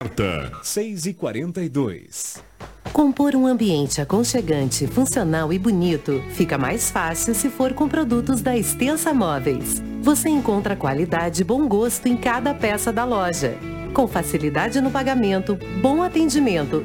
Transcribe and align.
Quarta, 0.00 0.52
6 0.62 1.06
e 1.06 1.12
42 1.12 2.40
Compor 2.92 3.34
um 3.34 3.48
ambiente 3.48 4.00
aconchegante, 4.00 4.86
funcional 4.86 5.52
e 5.52 5.58
bonito 5.58 6.22
fica 6.34 6.56
mais 6.56 6.88
fácil 6.88 7.34
se 7.34 7.50
for 7.50 7.74
com 7.74 7.88
produtos 7.88 8.40
da 8.40 8.56
Extensa 8.56 9.12
Móveis. 9.12 9.82
Você 10.00 10.28
encontra 10.28 10.76
qualidade 10.76 11.42
e 11.42 11.44
bom 11.44 11.66
gosto 11.66 12.06
em 12.06 12.16
cada 12.16 12.54
peça 12.54 12.92
da 12.92 13.04
loja. 13.04 13.58
Com 13.92 14.06
facilidade 14.06 14.80
no 14.80 14.88
pagamento, 14.88 15.58
bom 15.82 16.00
atendimento 16.00 16.84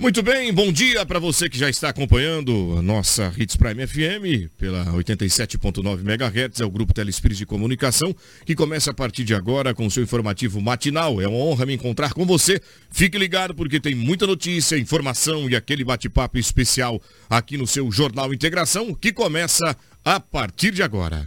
Muito 0.00 0.22
bem, 0.22 0.52
bom 0.52 0.70
dia 0.70 1.04
para 1.04 1.18
você 1.18 1.48
que 1.48 1.58
já 1.58 1.68
está 1.68 1.88
acompanhando 1.88 2.76
a 2.78 2.82
nossa 2.82 3.32
Hits 3.36 3.56
Prime 3.56 3.84
FM 3.84 4.48
pela 4.56 4.84
87.9 4.92 6.00
MHz, 6.00 6.60
é 6.60 6.64
o 6.64 6.70
Grupo 6.70 6.94
Telespires 6.94 7.36
de 7.36 7.44
Comunicação, 7.44 8.14
que 8.46 8.54
começa 8.54 8.92
a 8.92 8.94
partir 8.94 9.24
de 9.24 9.34
agora 9.34 9.74
com 9.74 9.84
o 9.84 9.90
seu 9.90 10.04
informativo 10.04 10.60
matinal. 10.60 11.20
É 11.20 11.26
uma 11.26 11.38
honra 11.38 11.66
me 11.66 11.74
encontrar 11.74 12.12
com 12.12 12.24
você. 12.24 12.60
Fique 12.92 13.18
ligado 13.18 13.56
porque 13.56 13.80
tem 13.80 13.94
muita 13.96 14.24
notícia, 14.24 14.78
informação 14.78 15.50
e 15.50 15.56
aquele 15.56 15.82
bate-papo 15.82 16.38
especial 16.38 17.02
aqui 17.28 17.58
no 17.58 17.66
seu 17.66 17.90
Jornal 17.90 18.32
Integração, 18.32 18.94
que 18.94 19.12
começa 19.12 19.76
a 20.04 20.20
partir 20.20 20.70
de 20.70 20.82
agora 20.82 21.26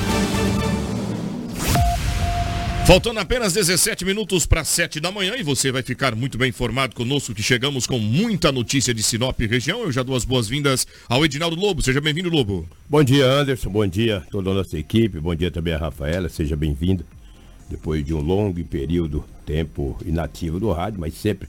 Faltando 2.91 3.21
apenas 3.21 3.53
17 3.53 4.03
minutos 4.03 4.45
para 4.45 4.65
7 4.65 4.99
da 4.99 5.13
manhã 5.13 5.35
e 5.37 5.43
você 5.43 5.71
vai 5.71 5.81
ficar 5.81 6.13
muito 6.13 6.37
bem 6.37 6.49
informado 6.49 6.93
conosco 6.93 7.33
que 7.33 7.41
chegamos 7.41 7.87
com 7.87 7.97
muita 7.97 8.51
notícia 8.51 8.93
de 8.93 9.01
Sinop 9.01 9.39
e 9.39 9.47
região. 9.47 9.79
Eu 9.83 9.93
já 9.93 10.03
dou 10.03 10.13
as 10.13 10.25
boas-vindas 10.25 10.85
ao 11.07 11.23
Edinaldo 11.23 11.55
Lobo. 11.55 11.81
Seja 11.81 12.01
bem-vindo, 12.01 12.29
Lobo. 12.29 12.67
Bom 12.89 13.01
dia, 13.01 13.25
Anderson. 13.25 13.69
Bom 13.69 13.87
dia 13.87 14.21
toda 14.29 14.49
a 14.49 14.55
nossa 14.55 14.77
equipe. 14.77 15.21
Bom 15.21 15.33
dia 15.33 15.49
também 15.49 15.73
a 15.73 15.77
Rafaela. 15.77 16.27
Seja 16.27 16.57
bem-vinda. 16.57 17.05
Depois 17.69 18.05
de 18.05 18.13
um 18.13 18.19
longo 18.19 18.61
período, 18.65 19.23
tempo 19.45 19.97
inativo 20.05 20.59
do 20.59 20.69
rádio, 20.73 20.99
mas 20.99 21.13
sempre 21.13 21.47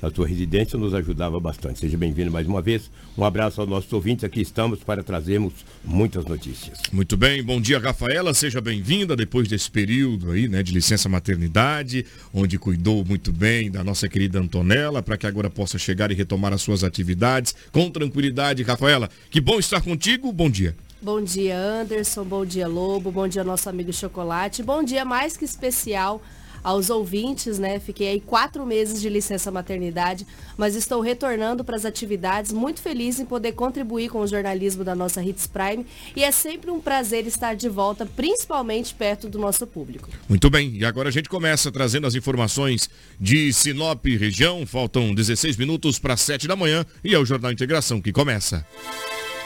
na 0.00 0.10
sua 0.10 0.26
residência 0.26 0.78
nos 0.78 0.94
ajudava 0.94 1.38
bastante. 1.38 1.78
Seja 1.78 1.96
bem-vindo 1.96 2.30
mais 2.30 2.46
uma 2.46 2.62
vez. 2.62 2.90
Um 3.16 3.24
abraço 3.24 3.60
aos 3.60 3.68
nossos 3.68 3.92
ouvintes. 3.92 4.24
Aqui 4.24 4.40
estamos 4.40 4.80
para 4.80 5.02
trazermos 5.02 5.52
muitas 5.84 6.24
notícias. 6.24 6.78
Muito 6.92 7.16
bem. 7.16 7.42
Bom 7.42 7.60
dia, 7.60 7.78
Rafaela. 7.78 8.32
Seja 8.32 8.60
bem-vinda 8.60 9.14
depois 9.14 9.48
desse 9.48 9.70
período 9.70 10.30
aí, 10.30 10.48
né, 10.48 10.62
de 10.62 10.72
licença 10.72 11.08
maternidade, 11.08 12.06
onde 12.32 12.58
cuidou 12.58 13.04
muito 13.04 13.32
bem 13.32 13.70
da 13.70 13.84
nossa 13.84 14.08
querida 14.08 14.38
Antonella, 14.38 15.02
para 15.02 15.16
que 15.16 15.26
agora 15.26 15.50
possa 15.50 15.78
chegar 15.78 16.10
e 16.10 16.14
retomar 16.14 16.52
as 16.52 16.62
suas 16.62 16.82
atividades 16.82 17.54
com 17.70 17.90
tranquilidade. 17.90 18.62
Rafaela, 18.62 19.08
que 19.30 19.40
bom 19.40 19.58
estar 19.58 19.80
contigo. 19.80 20.32
Bom 20.32 20.50
dia. 20.50 20.74
Bom 21.02 21.22
dia, 21.22 21.56
Anderson. 21.56 22.24
Bom 22.24 22.44
dia, 22.44 22.68
Lobo. 22.68 23.10
Bom 23.10 23.26
dia, 23.26 23.42
nosso 23.42 23.68
amigo 23.68 23.92
Chocolate. 23.92 24.62
Bom 24.62 24.82
dia 24.82 25.04
mais 25.04 25.36
que 25.36 25.44
especial 25.44 26.22
aos 26.62 26.90
ouvintes, 26.90 27.58
né? 27.58 27.78
Fiquei 27.78 28.08
aí 28.08 28.20
quatro 28.20 28.66
meses 28.66 29.00
de 29.00 29.08
licença 29.08 29.50
maternidade, 29.50 30.26
mas 30.56 30.74
estou 30.74 31.00
retornando 31.00 31.64
para 31.64 31.76
as 31.76 31.84
atividades, 31.84 32.52
muito 32.52 32.80
feliz 32.80 33.18
em 33.18 33.24
poder 33.24 33.52
contribuir 33.52 34.08
com 34.08 34.20
o 34.20 34.26
jornalismo 34.26 34.84
da 34.84 34.94
nossa 34.94 35.22
Hits 35.22 35.46
Prime 35.46 35.86
e 36.14 36.22
é 36.22 36.30
sempre 36.30 36.70
um 36.70 36.80
prazer 36.80 37.26
estar 37.26 37.54
de 37.54 37.68
volta, 37.68 38.06
principalmente 38.06 38.94
perto 38.94 39.28
do 39.28 39.38
nosso 39.38 39.66
público. 39.66 40.08
Muito 40.28 40.48
bem, 40.50 40.76
e 40.76 40.84
agora 40.84 41.08
a 41.08 41.12
gente 41.12 41.28
começa 41.28 41.70
trazendo 41.70 42.06
as 42.06 42.14
informações 42.14 42.88
de 43.18 43.52
Sinop 43.52 44.04
região, 44.06 44.66
faltam 44.66 45.14
16 45.14 45.56
minutos 45.56 45.98
para 45.98 46.16
7 46.16 46.46
da 46.46 46.56
manhã 46.56 46.84
e 47.02 47.14
é 47.14 47.18
o 47.18 47.24
Jornal 47.24 47.52
Integração 47.52 48.00
que 48.00 48.12
começa. 48.12 48.66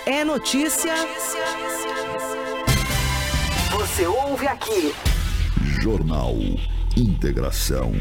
É 0.06 0.24
notícia. 0.24 0.94
Você 3.72 4.06
ouve 4.06 4.47
aqui. 4.47 4.92
Jornal 5.80 6.34
Integração. 6.97 7.93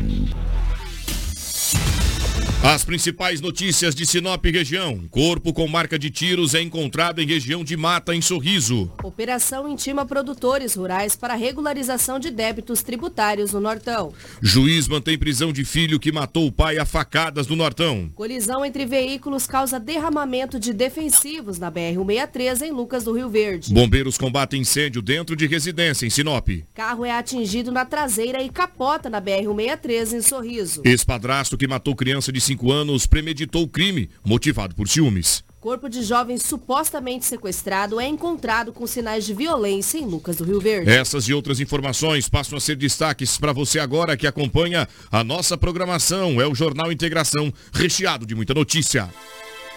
As 2.64 2.86
principais 2.86 3.42
notícias 3.42 3.94
de 3.94 4.06
Sinop 4.06 4.46
região. 4.46 5.02
Corpo 5.12 5.52
com 5.52 5.68
marca 5.68 6.00
de 6.00 6.10
tiros 6.10 6.56
é 6.56 6.62
encontrado 6.62 7.20
em 7.20 7.28
região 7.28 7.62
de 7.62 7.76
Mata, 7.76 8.16
em 8.16 8.22
Sorriso. 8.22 8.90
Operação 9.04 9.68
intima 9.68 10.06
produtores 10.06 10.76
rurais 10.76 11.14
para 11.14 11.36
regularização 11.36 12.18
de 12.18 12.32
débitos 12.32 12.82
tributários 12.82 13.52
no 13.52 13.60
Nortão. 13.60 14.14
Juiz 14.42 14.88
mantém 14.88 15.18
prisão 15.18 15.52
de 15.52 15.66
filho 15.66 16.00
que 16.00 16.10
matou 16.10 16.48
o 16.48 16.52
pai 16.54 16.78
a 16.78 16.86
facadas 16.86 17.48
no 17.48 17.58
Nortão. 17.58 18.10
Colisão 18.16 18.64
entre 18.64 18.86
veículos 18.86 19.46
causa 19.46 19.78
derramamento 19.78 20.58
de 20.58 20.72
defensivos 20.72 21.60
na 21.60 21.70
BR-163 21.70 22.62
em 22.62 22.72
Lucas 22.72 23.04
do 23.04 23.12
Rio 23.12 23.28
Verde. 23.28 23.74
Bombeiros 23.74 24.18
combatem 24.18 24.62
incêndio 24.62 25.02
dentro 25.02 25.36
de 25.36 25.46
residência 25.48 26.06
em 26.06 26.10
Sinop. 26.10 26.48
Carro 26.74 27.04
é 27.04 27.12
atingido 27.12 27.74
na 27.74 27.84
traseira 27.84 28.42
e 28.42 28.48
capota 28.48 29.10
na 29.10 29.22
BR-163 29.22 30.14
em 30.14 30.22
Sorriso. 30.22 30.82
Ex-padrasto 30.86 31.58
que 31.58 31.68
matou 31.68 31.94
criança 31.94 32.32
de 32.32 32.40
5 32.40 32.53
25 32.54 32.72
anos 32.72 33.06
premeditou 33.06 33.64
o 33.64 33.68
crime, 33.68 34.10
motivado 34.24 34.76
por 34.76 34.88
ciúmes. 34.88 35.44
Corpo 35.60 35.90
de 35.90 36.04
jovem 36.04 36.38
supostamente 36.38 37.26
sequestrado 37.26 38.00
é 38.00 38.08
encontrado 38.08 38.74
com 38.74 38.86
sinais 38.86 39.26
de 39.26 39.34
violência 39.34 39.98
em 39.98 40.06
Lucas 40.06 40.36
do 40.36 40.44
Rio 40.44 40.60
Verde. 40.60 40.92
Essas 40.92 41.28
e 41.30 41.34
outras 41.34 41.60
informações 41.60 42.28
passam 42.28 42.58
a 42.58 42.62
ser 42.62 42.76
destaques 42.76 43.38
para 43.38 43.54
você 43.54 43.80
agora 43.80 44.18
que 44.18 44.28
acompanha 44.28 44.88
a 45.10 45.24
nossa 45.24 45.58
programação. 45.58 46.42
É 46.42 46.46
o 46.46 46.54
Jornal 46.54 46.92
Integração, 46.92 47.52
recheado 47.74 48.26
de 48.26 48.36
muita 48.36 48.54
notícia. 48.54 49.10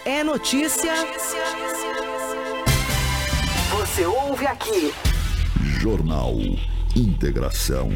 É 0.05 0.23
notícia. 0.23 0.93
Você 3.71 4.05
ouve 4.05 4.45
aqui. 4.45 4.93
Jornal 5.79 6.35
Integração. 6.95 7.89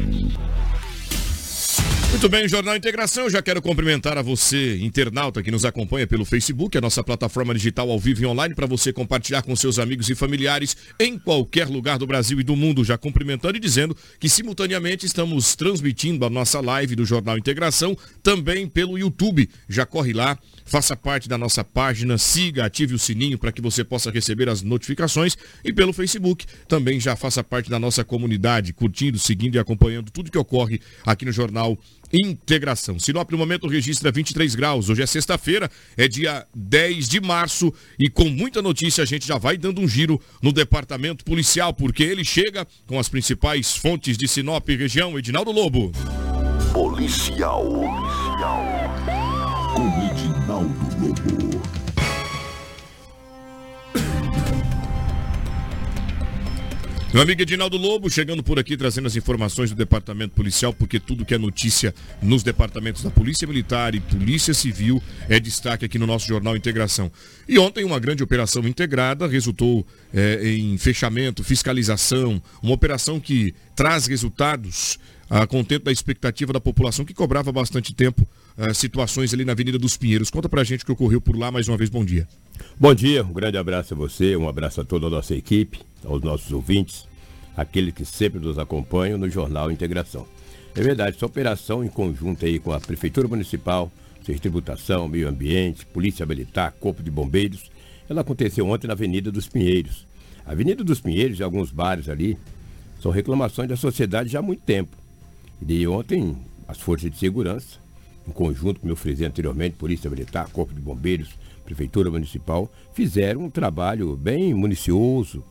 Muito 2.12 2.28
bem, 2.28 2.46
Jornal 2.46 2.76
Integração, 2.76 3.28
já 3.28 3.40
quero 3.40 3.62
cumprimentar 3.62 4.18
a 4.18 4.22
você, 4.22 4.76
internauta 4.76 5.42
que 5.42 5.50
nos 5.50 5.64
acompanha 5.64 6.06
pelo 6.06 6.26
Facebook, 6.26 6.76
a 6.76 6.80
nossa 6.80 7.02
plataforma 7.02 7.54
digital 7.54 7.90
ao 7.90 7.98
vivo 7.98 8.22
e 8.22 8.26
online, 8.26 8.54
para 8.54 8.66
você 8.66 8.92
compartilhar 8.92 9.40
com 9.40 9.56
seus 9.56 9.78
amigos 9.78 10.10
e 10.10 10.14
familiares 10.14 10.76
em 11.00 11.18
qualquer 11.18 11.66
lugar 11.66 11.98
do 11.98 12.06
Brasil 12.06 12.38
e 12.38 12.44
do 12.44 12.54
mundo, 12.54 12.84
já 12.84 12.98
cumprimentando 12.98 13.56
e 13.56 13.60
dizendo 13.60 13.96
que 14.20 14.28
simultaneamente 14.28 15.06
estamos 15.06 15.56
transmitindo 15.56 16.26
a 16.26 16.30
nossa 16.30 16.60
live 16.60 16.94
do 16.94 17.04
Jornal 17.04 17.38
Integração 17.38 17.96
também 18.22 18.68
pelo 18.68 18.98
YouTube. 18.98 19.48
Já 19.66 19.86
corre 19.86 20.12
lá, 20.12 20.38
faça 20.66 20.94
parte 20.94 21.30
da 21.30 21.38
nossa 21.38 21.64
página, 21.64 22.18
siga, 22.18 22.66
ative 22.66 22.94
o 22.94 22.98
sininho 22.98 23.38
para 23.38 23.50
que 23.50 23.62
você 23.62 23.82
possa 23.82 24.10
receber 24.10 24.50
as 24.50 24.60
notificações 24.60 25.36
e 25.64 25.72
pelo 25.72 25.94
Facebook 25.94 26.44
também 26.68 27.00
já 27.00 27.16
faça 27.16 27.42
parte 27.42 27.70
da 27.70 27.78
nossa 27.78 28.04
comunidade, 28.04 28.74
curtindo, 28.74 29.18
seguindo 29.18 29.56
e 29.56 29.58
acompanhando 29.58 30.10
tudo 30.10 30.30
que 30.30 30.38
ocorre 30.38 30.78
aqui 31.04 31.24
no 31.24 31.32
Jornal 31.32 31.72
Integração. 31.72 32.01
Sinop 32.98 33.30
no 33.30 33.38
momento 33.38 33.66
registra 33.66 34.12
23 34.12 34.54
graus. 34.54 34.88
Hoje 34.88 35.02
é 35.02 35.06
sexta-feira, 35.06 35.70
é 35.96 36.06
dia 36.06 36.46
10 36.54 37.08
de 37.08 37.20
março 37.20 37.72
e 37.98 38.10
com 38.10 38.28
muita 38.28 38.60
notícia 38.60 39.02
a 39.02 39.06
gente 39.06 39.26
já 39.26 39.38
vai 39.38 39.56
dando 39.56 39.80
um 39.80 39.88
giro 39.88 40.20
no 40.42 40.52
departamento 40.52 41.24
policial, 41.24 41.72
porque 41.72 42.02
ele 42.02 42.24
chega 42.24 42.66
com 42.86 42.98
as 42.98 43.08
principais 43.08 43.74
fontes 43.74 44.18
de 44.18 44.28
Sinop 44.28 44.68
e 44.68 44.76
região. 44.76 45.18
Edinaldo 45.18 45.50
Lobo. 45.50 45.92
Policial. 46.72 47.64
Policial. 47.64 48.64
Com 49.74 49.88
Edinaldo 50.10 51.06
Lobo. 51.06 51.71
Meu 57.12 57.20
amigo 57.20 57.42
Edinaldo 57.42 57.76
Lobo, 57.76 58.08
chegando 58.08 58.42
por 58.42 58.58
aqui 58.58 58.74
trazendo 58.74 59.06
as 59.06 59.14
informações 59.14 59.68
do 59.68 59.76
Departamento 59.76 60.34
Policial, 60.34 60.72
porque 60.72 60.98
tudo 60.98 61.26
que 61.26 61.34
é 61.34 61.38
notícia 61.38 61.94
nos 62.22 62.42
departamentos 62.42 63.02
da 63.02 63.10
Polícia 63.10 63.46
Militar 63.46 63.94
e 63.94 64.00
Polícia 64.00 64.54
Civil 64.54 65.02
é 65.28 65.38
destaque 65.38 65.84
aqui 65.84 65.98
no 65.98 66.06
nosso 66.06 66.26
Jornal 66.26 66.56
Integração. 66.56 67.12
E 67.46 67.58
ontem 67.58 67.84
uma 67.84 68.00
grande 68.00 68.22
operação 68.22 68.66
integrada 68.66 69.26
resultou 69.26 69.86
é, 70.14 70.54
em 70.54 70.78
fechamento, 70.78 71.44
fiscalização, 71.44 72.42
uma 72.62 72.72
operação 72.72 73.20
que 73.20 73.54
traz 73.76 74.06
resultados 74.06 74.98
a 75.28 75.46
contento 75.46 75.84
da 75.84 75.92
expectativa 75.92 76.50
da 76.50 76.60
população 76.60 77.04
que 77.04 77.12
cobrava 77.12 77.52
bastante 77.52 77.94
tempo 77.94 78.26
uh, 78.56 78.74
situações 78.74 79.32
ali 79.32 79.44
na 79.44 79.52
Avenida 79.52 79.78
dos 79.78 79.96
Pinheiros. 79.96 80.30
Conta 80.30 80.48
pra 80.48 80.64
gente 80.64 80.82
o 80.82 80.86
que 80.86 80.92
ocorreu 80.92 81.20
por 81.20 81.36
lá 81.36 81.50
mais 81.50 81.68
uma 81.68 81.76
vez. 81.76 81.88
Bom 81.88 82.04
dia. 82.04 82.26
Bom 82.78 82.94
dia, 82.94 83.24
um 83.24 83.32
grande 83.32 83.56
abraço 83.56 83.94
a 83.94 83.96
você, 83.96 84.36
um 84.36 84.48
abraço 84.48 84.80
a 84.80 84.84
toda 84.84 85.06
a 85.06 85.10
nossa 85.10 85.34
equipe, 85.34 85.80
aos 86.04 86.22
nossos 86.22 86.52
ouvintes, 86.52 87.06
aqueles 87.56 87.94
que 87.94 88.04
sempre 88.04 88.40
nos 88.40 88.58
acompanham 88.58 89.18
no 89.18 89.28
Jornal 89.28 89.70
Integração. 89.70 90.26
É 90.74 90.82
verdade, 90.82 91.16
essa 91.16 91.26
operação 91.26 91.84
em 91.84 91.88
conjunto 91.88 92.44
aí 92.44 92.58
com 92.58 92.72
a 92.72 92.80
Prefeitura 92.80 93.28
Municipal, 93.28 93.90
Serviço 94.16 94.42
Tributação, 94.42 95.08
Meio 95.08 95.28
Ambiente, 95.28 95.86
Polícia 95.86 96.26
Militar, 96.26 96.72
Corpo 96.72 97.02
de 97.02 97.10
Bombeiros, 97.10 97.70
ela 98.08 98.22
aconteceu 98.22 98.66
ontem 98.68 98.86
na 98.86 98.94
Avenida 98.94 99.30
dos 99.30 99.48
Pinheiros. 99.48 100.06
A 100.44 100.52
Avenida 100.52 100.82
dos 100.82 101.00
Pinheiros 101.00 101.38
e 101.38 101.42
alguns 101.42 101.70
bares 101.70 102.08
ali 102.08 102.36
são 103.00 103.10
reclamações 103.10 103.68
da 103.68 103.76
sociedade 103.76 104.30
já 104.30 104.40
há 104.40 104.42
muito 104.42 104.62
tempo. 104.62 104.96
E 105.66 105.86
ontem 105.86 106.36
as 106.66 106.78
forças 106.78 107.10
de 107.10 107.18
segurança, 107.18 107.78
em 108.26 108.32
conjunto, 108.32 108.80
como 108.80 108.92
eu 108.92 108.96
frisei 108.96 109.26
anteriormente, 109.26 109.76
Polícia 109.76 110.10
Militar, 110.10 110.48
Corpo 110.50 110.74
de 110.74 110.80
Bombeiros, 110.80 111.30
Prefeitura 111.64 112.10
Municipal, 112.10 112.70
fizeram 112.92 113.44
um 113.44 113.50
trabalho 113.50 114.16
bem 114.16 114.52
municioso 114.54 115.44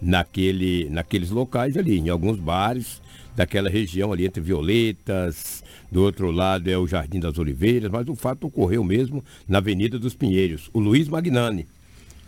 naquele, 0.00 0.88
naqueles 0.90 1.30
locais 1.30 1.76
ali, 1.76 1.98
em 1.98 2.08
alguns 2.08 2.38
bares 2.38 3.02
daquela 3.34 3.68
região 3.68 4.12
ali 4.12 4.26
entre 4.26 4.40
Violetas, 4.40 5.64
do 5.90 6.02
outro 6.02 6.30
lado 6.30 6.68
é 6.68 6.78
o 6.78 6.86
Jardim 6.86 7.20
das 7.20 7.38
Oliveiras, 7.38 7.90
mas 7.90 8.08
o 8.08 8.14
fato 8.14 8.46
ocorreu 8.46 8.82
mesmo 8.84 9.24
na 9.48 9.58
Avenida 9.58 9.98
dos 9.98 10.14
Pinheiros. 10.14 10.70
O 10.72 10.80
Luiz 10.80 11.08
Magnani, 11.08 11.66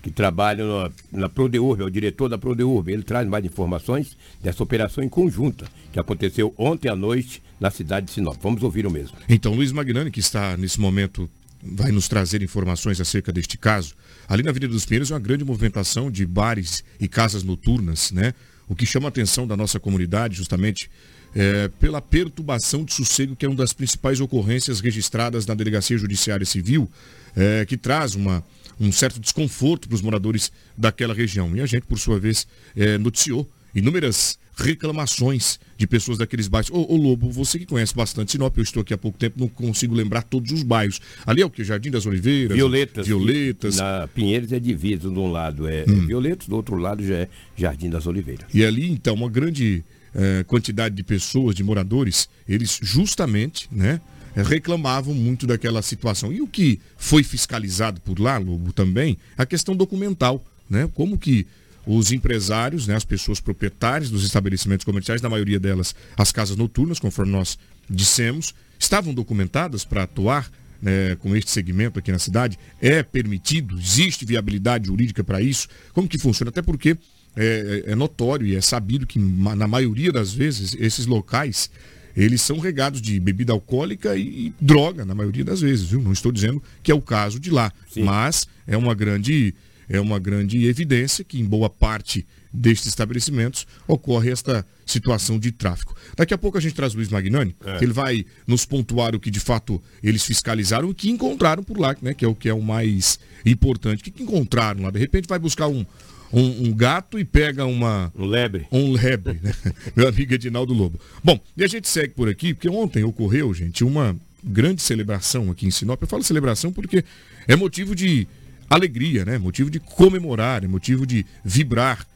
que 0.02 0.10
trabalha 0.10 0.64
na, 0.64 0.90
na 1.12 1.28
Prodeurb, 1.28 1.80
é 1.80 1.84
o 1.84 1.90
diretor 1.90 2.28
da 2.28 2.38
Prodeurb, 2.38 2.90
ele 2.90 3.02
traz 3.02 3.26
mais 3.28 3.44
informações 3.44 4.16
dessa 4.42 4.62
operação 4.62 5.02
em 5.02 5.08
conjunta, 5.08 5.66
que 5.92 5.98
aconteceu 5.98 6.54
ontem 6.56 6.88
à 6.88 6.96
noite 6.96 7.42
na 7.58 7.70
cidade 7.70 8.06
de 8.06 8.12
Sinop. 8.12 8.36
Vamos 8.40 8.62
ouvir 8.62 8.86
o 8.86 8.90
mesmo. 8.90 9.16
Então, 9.28 9.54
Luiz 9.54 9.72
Magnani, 9.72 10.10
que 10.10 10.20
está 10.20 10.56
nesse 10.56 10.80
momento 10.80 11.28
vai 11.72 11.90
nos 11.90 12.08
trazer 12.08 12.42
informações 12.42 13.00
acerca 13.00 13.32
deste 13.32 13.56
caso. 13.58 13.94
Ali 14.28 14.42
na 14.42 14.50
Avenida 14.50 14.72
dos 14.72 14.84
Pinheiros 14.84 15.10
é 15.10 15.14
uma 15.14 15.20
grande 15.20 15.44
movimentação 15.44 16.10
de 16.10 16.26
bares 16.26 16.84
e 17.00 17.08
casas 17.08 17.42
noturnas, 17.42 18.10
né? 18.12 18.34
O 18.68 18.74
que 18.74 18.84
chama 18.84 19.06
a 19.06 19.10
atenção 19.10 19.46
da 19.46 19.56
nossa 19.56 19.78
comunidade, 19.78 20.36
justamente, 20.36 20.90
é, 21.34 21.68
pela 21.80 22.00
perturbação 22.00 22.84
de 22.84 22.92
sossego, 22.92 23.36
que 23.36 23.46
é 23.46 23.48
uma 23.48 23.56
das 23.56 23.72
principais 23.72 24.20
ocorrências 24.20 24.80
registradas 24.80 25.46
na 25.46 25.54
Delegacia 25.54 25.96
Judiciária 25.96 26.44
Civil, 26.44 26.90
é, 27.36 27.64
que 27.64 27.76
traz 27.76 28.14
uma, 28.14 28.44
um 28.80 28.90
certo 28.90 29.20
desconforto 29.20 29.88
para 29.88 29.94
os 29.94 30.02
moradores 30.02 30.50
daquela 30.76 31.14
região. 31.14 31.54
E 31.56 31.60
a 31.60 31.66
gente, 31.66 31.86
por 31.86 31.98
sua 31.98 32.18
vez, 32.18 32.46
é, 32.76 32.98
noticiou 32.98 33.48
inúmeras 33.74 34.38
reclamações 34.56 35.60
de 35.76 35.86
pessoas 35.86 36.16
daqueles 36.16 36.48
bairros. 36.48 36.70
Ô, 36.70 36.92
ô, 36.92 36.96
Lobo, 36.96 37.30
você 37.30 37.58
que 37.58 37.66
conhece 37.66 37.94
bastante 37.94 38.32
Sinop, 38.32 38.56
eu 38.56 38.62
estou 38.62 38.80
aqui 38.80 38.94
há 38.94 38.98
pouco 38.98 39.18
tempo, 39.18 39.38
não 39.38 39.48
consigo 39.48 39.94
lembrar 39.94 40.22
todos 40.22 40.50
os 40.50 40.62
bairros. 40.62 41.00
Ali 41.26 41.42
é 41.42 41.46
o 41.46 41.50
que? 41.50 41.62
Jardim 41.62 41.90
das 41.90 42.06
Oliveiras? 42.06 42.56
Violetas. 42.56 43.06
Violetas. 43.06 43.76
Na 43.76 44.08
Pinheiros 44.08 44.52
é 44.52 44.58
diviso, 44.58 45.10
de 45.10 45.18
um 45.18 45.30
lado 45.30 45.68
é 45.68 45.84
hum. 45.86 46.06
Violetas, 46.06 46.48
do 46.48 46.56
outro 46.56 46.76
lado 46.76 47.04
já 47.04 47.16
é 47.16 47.28
Jardim 47.56 47.90
das 47.90 48.06
Oliveiras. 48.06 48.46
E 48.52 48.64
ali, 48.64 48.90
então, 48.90 49.14
uma 49.14 49.28
grande 49.28 49.84
eh, 50.14 50.42
quantidade 50.44 50.94
de 50.94 51.02
pessoas, 51.02 51.54
de 51.54 51.62
moradores, 51.62 52.28
eles 52.48 52.78
justamente, 52.82 53.68
né? 53.70 54.00
reclamavam 54.42 55.14
muito 55.14 55.46
daquela 55.46 55.80
situação. 55.80 56.32
E 56.32 56.42
o 56.42 56.46
que 56.46 56.78
foi 56.96 57.22
fiscalizado 57.22 58.00
por 58.00 58.18
lá, 58.18 58.36
Lobo, 58.36 58.72
também, 58.72 59.16
a 59.36 59.46
questão 59.46 59.74
documental, 59.74 60.44
né? 60.68 60.88
Como 60.94 61.16
que 61.16 61.46
os 61.86 62.10
empresários, 62.10 62.86
né, 62.86 62.96
as 62.96 63.04
pessoas 63.04 63.40
proprietárias 63.40 64.10
dos 64.10 64.24
estabelecimentos 64.24 64.84
comerciais, 64.84 65.22
na 65.22 65.28
maioria 65.28 65.60
delas 65.60 65.94
as 66.16 66.32
casas 66.32 66.56
noturnas, 66.56 66.98
conforme 66.98 67.32
nós 67.32 67.56
dissemos, 67.88 68.54
estavam 68.78 69.14
documentadas 69.14 69.84
para 69.84 70.02
atuar 70.02 70.50
né, 70.82 71.14
com 71.16 71.34
este 71.36 71.50
segmento 71.50 71.98
aqui 71.98 72.10
na 72.10 72.18
cidade? 72.18 72.58
É 72.80 73.02
permitido? 73.02 73.78
Existe 73.78 74.24
viabilidade 74.24 74.86
jurídica 74.88 75.22
para 75.22 75.40
isso? 75.40 75.68
Como 75.92 76.08
que 76.08 76.18
funciona? 76.18 76.50
Até 76.50 76.60
porque 76.60 76.96
é, 77.36 77.84
é, 77.86 77.94
notório 77.94 78.46
e 78.46 78.56
é 78.56 78.60
sabido 78.60 79.06
que 79.06 79.18
na 79.18 79.68
maioria 79.68 80.10
das 80.10 80.32
vezes 80.32 80.76
esses 80.78 81.06
locais 81.06 81.70
eles 82.16 82.40
são 82.40 82.58
regados 82.58 83.02
de 83.02 83.20
bebida 83.20 83.52
alcoólica 83.52 84.16
e, 84.16 84.46
e 84.46 84.54
droga, 84.58 85.04
na 85.04 85.14
maioria 85.14 85.44
das 85.44 85.60
vezes, 85.60 85.84
viu? 85.84 86.00
Não 86.00 86.12
estou 86.12 86.32
dizendo 86.32 86.62
que 86.82 86.90
é 86.90 86.94
o 86.94 87.00
caso 87.00 87.38
de 87.38 87.50
lá, 87.50 87.70
Sim. 87.90 88.04
mas 88.04 88.48
é 88.66 88.74
uma 88.74 88.94
grande 88.94 89.54
é 89.88 90.00
uma 90.00 90.18
grande 90.18 90.66
evidência 90.66 91.24
que 91.24 91.38
em 91.38 91.44
boa 91.44 91.70
parte 91.70 92.26
destes 92.52 92.88
estabelecimentos 92.88 93.66
ocorre 93.86 94.30
esta 94.30 94.66
situação 94.84 95.38
de 95.38 95.52
tráfico. 95.52 95.94
Daqui 96.16 96.32
a 96.32 96.38
pouco 96.38 96.56
a 96.56 96.60
gente 96.60 96.74
traz 96.74 96.94
o 96.94 96.96
Luiz 96.96 97.08
Magnani, 97.08 97.54
é. 97.64 97.78
que 97.78 97.84
ele 97.84 97.92
vai 97.92 98.24
nos 98.46 98.64
pontuar 98.64 99.14
o 99.14 99.20
que 99.20 99.30
de 99.30 99.40
fato 99.40 99.82
eles 100.02 100.24
fiscalizaram 100.24 100.88
e 100.88 100.90
o 100.90 100.94
que 100.94 101.10
encontraram 101.10 101.62
por 101.62 101.78
lá, 101.78 101.94
né, 102.00 102.14
que 102.14 102.24
é 102.24 102.28
o 102.28 102.34
que 102.34 102.48
é 102.48 102.54
o 102.54 102.62
mais 102.62 103.18
importante. 103.44 104.00
O 104.00 104.12
que 104.12 104.22
encontraram 104.22 104.82
lá? 104.82 104.90
De 104.90 104.98
repente 104.98 105.28
vai 105.28 105.38
buscar 105.38 105.66
um, 105.66 105.84
um, 106.32 106.68
um, 106.68 106.74
gato 106.74 107.18
e 107.18 107.24
pega 107.24 107.66
uma. 107.66 108.12
Um 108.16 108.26
lebre. 108.26 108.66
Um 108.70 108.92
lebre, 108.92 109.40
né? 109.42 109.52
Meu 109.94 110.08
amigo 110.08 110.32
Edinaldo 110.32 110.72
Lobo. 110.72 111.00
Bom, 111.22 111.38
e 111.56 111.64
a 111.64 111.68
gente 111.68 111.88
segue 111.88 112.14
por 112.14 112.28
aqui, 112.28 112.54
porque 112.54 112.68
ontem 112.68 113.04
ocorreu, 113.04 113.52
gente, 113.52 113.84
uma 113.84 114.16
grande 114.42 114.80
celebração 114.80 115.50
aqui 115.50 115.66
em 115.66 115.70
Sinop. 115.70 116.00
Eu 116.00 116.08
falo 116.08 116.22
celebração 116.22 116.72
porque 116.72 117.04
é 117.48 117.56
motivo 117.56 117.94
de 117.94 118.26
alegria, 118.68 119.24
né? 119.24 119.38
Motivo 119.38 119.70
de 119.70 119.80
comemorar, 119.80 120.64
é 120.64 120.66
motivo 120.66 121.06
de 121.06 121.24
vibrar. 121.44 122.06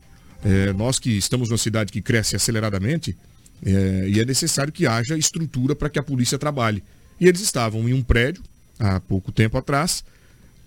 É, 0.45 0.73
nós 0.73 0.99
que 0.99 1.11
estamos 1.11 1.49
numa 1.49 1.59
cidade 1.59 1.93
que 1.93 2.01
cresce 2.01 2.35
aceleradamente, 2.35 3.17
é, 3.65 4.09
e 4.09 4.21
é 4.21 4.25
necessário 4.25 4.73
que 4.73 4.87
haja 4.87 5.17
estrutura 5.17 5.75
para 5.77 5.91
que 5.91 5.99
a 5.99 6.03
polícia 6.03 6.39
trabalhe. 6.39 6.83
E 7.21 7.27
eles 7.27 7.41
estavam 7.41 7.89
em 7.89 7.93
um 7.93 8.03
prédio, 8.03 8.43
há 8.79 8.99
pouco 9.01 9.31
tempo 9.31 9.59
atrás, 9.59 10.03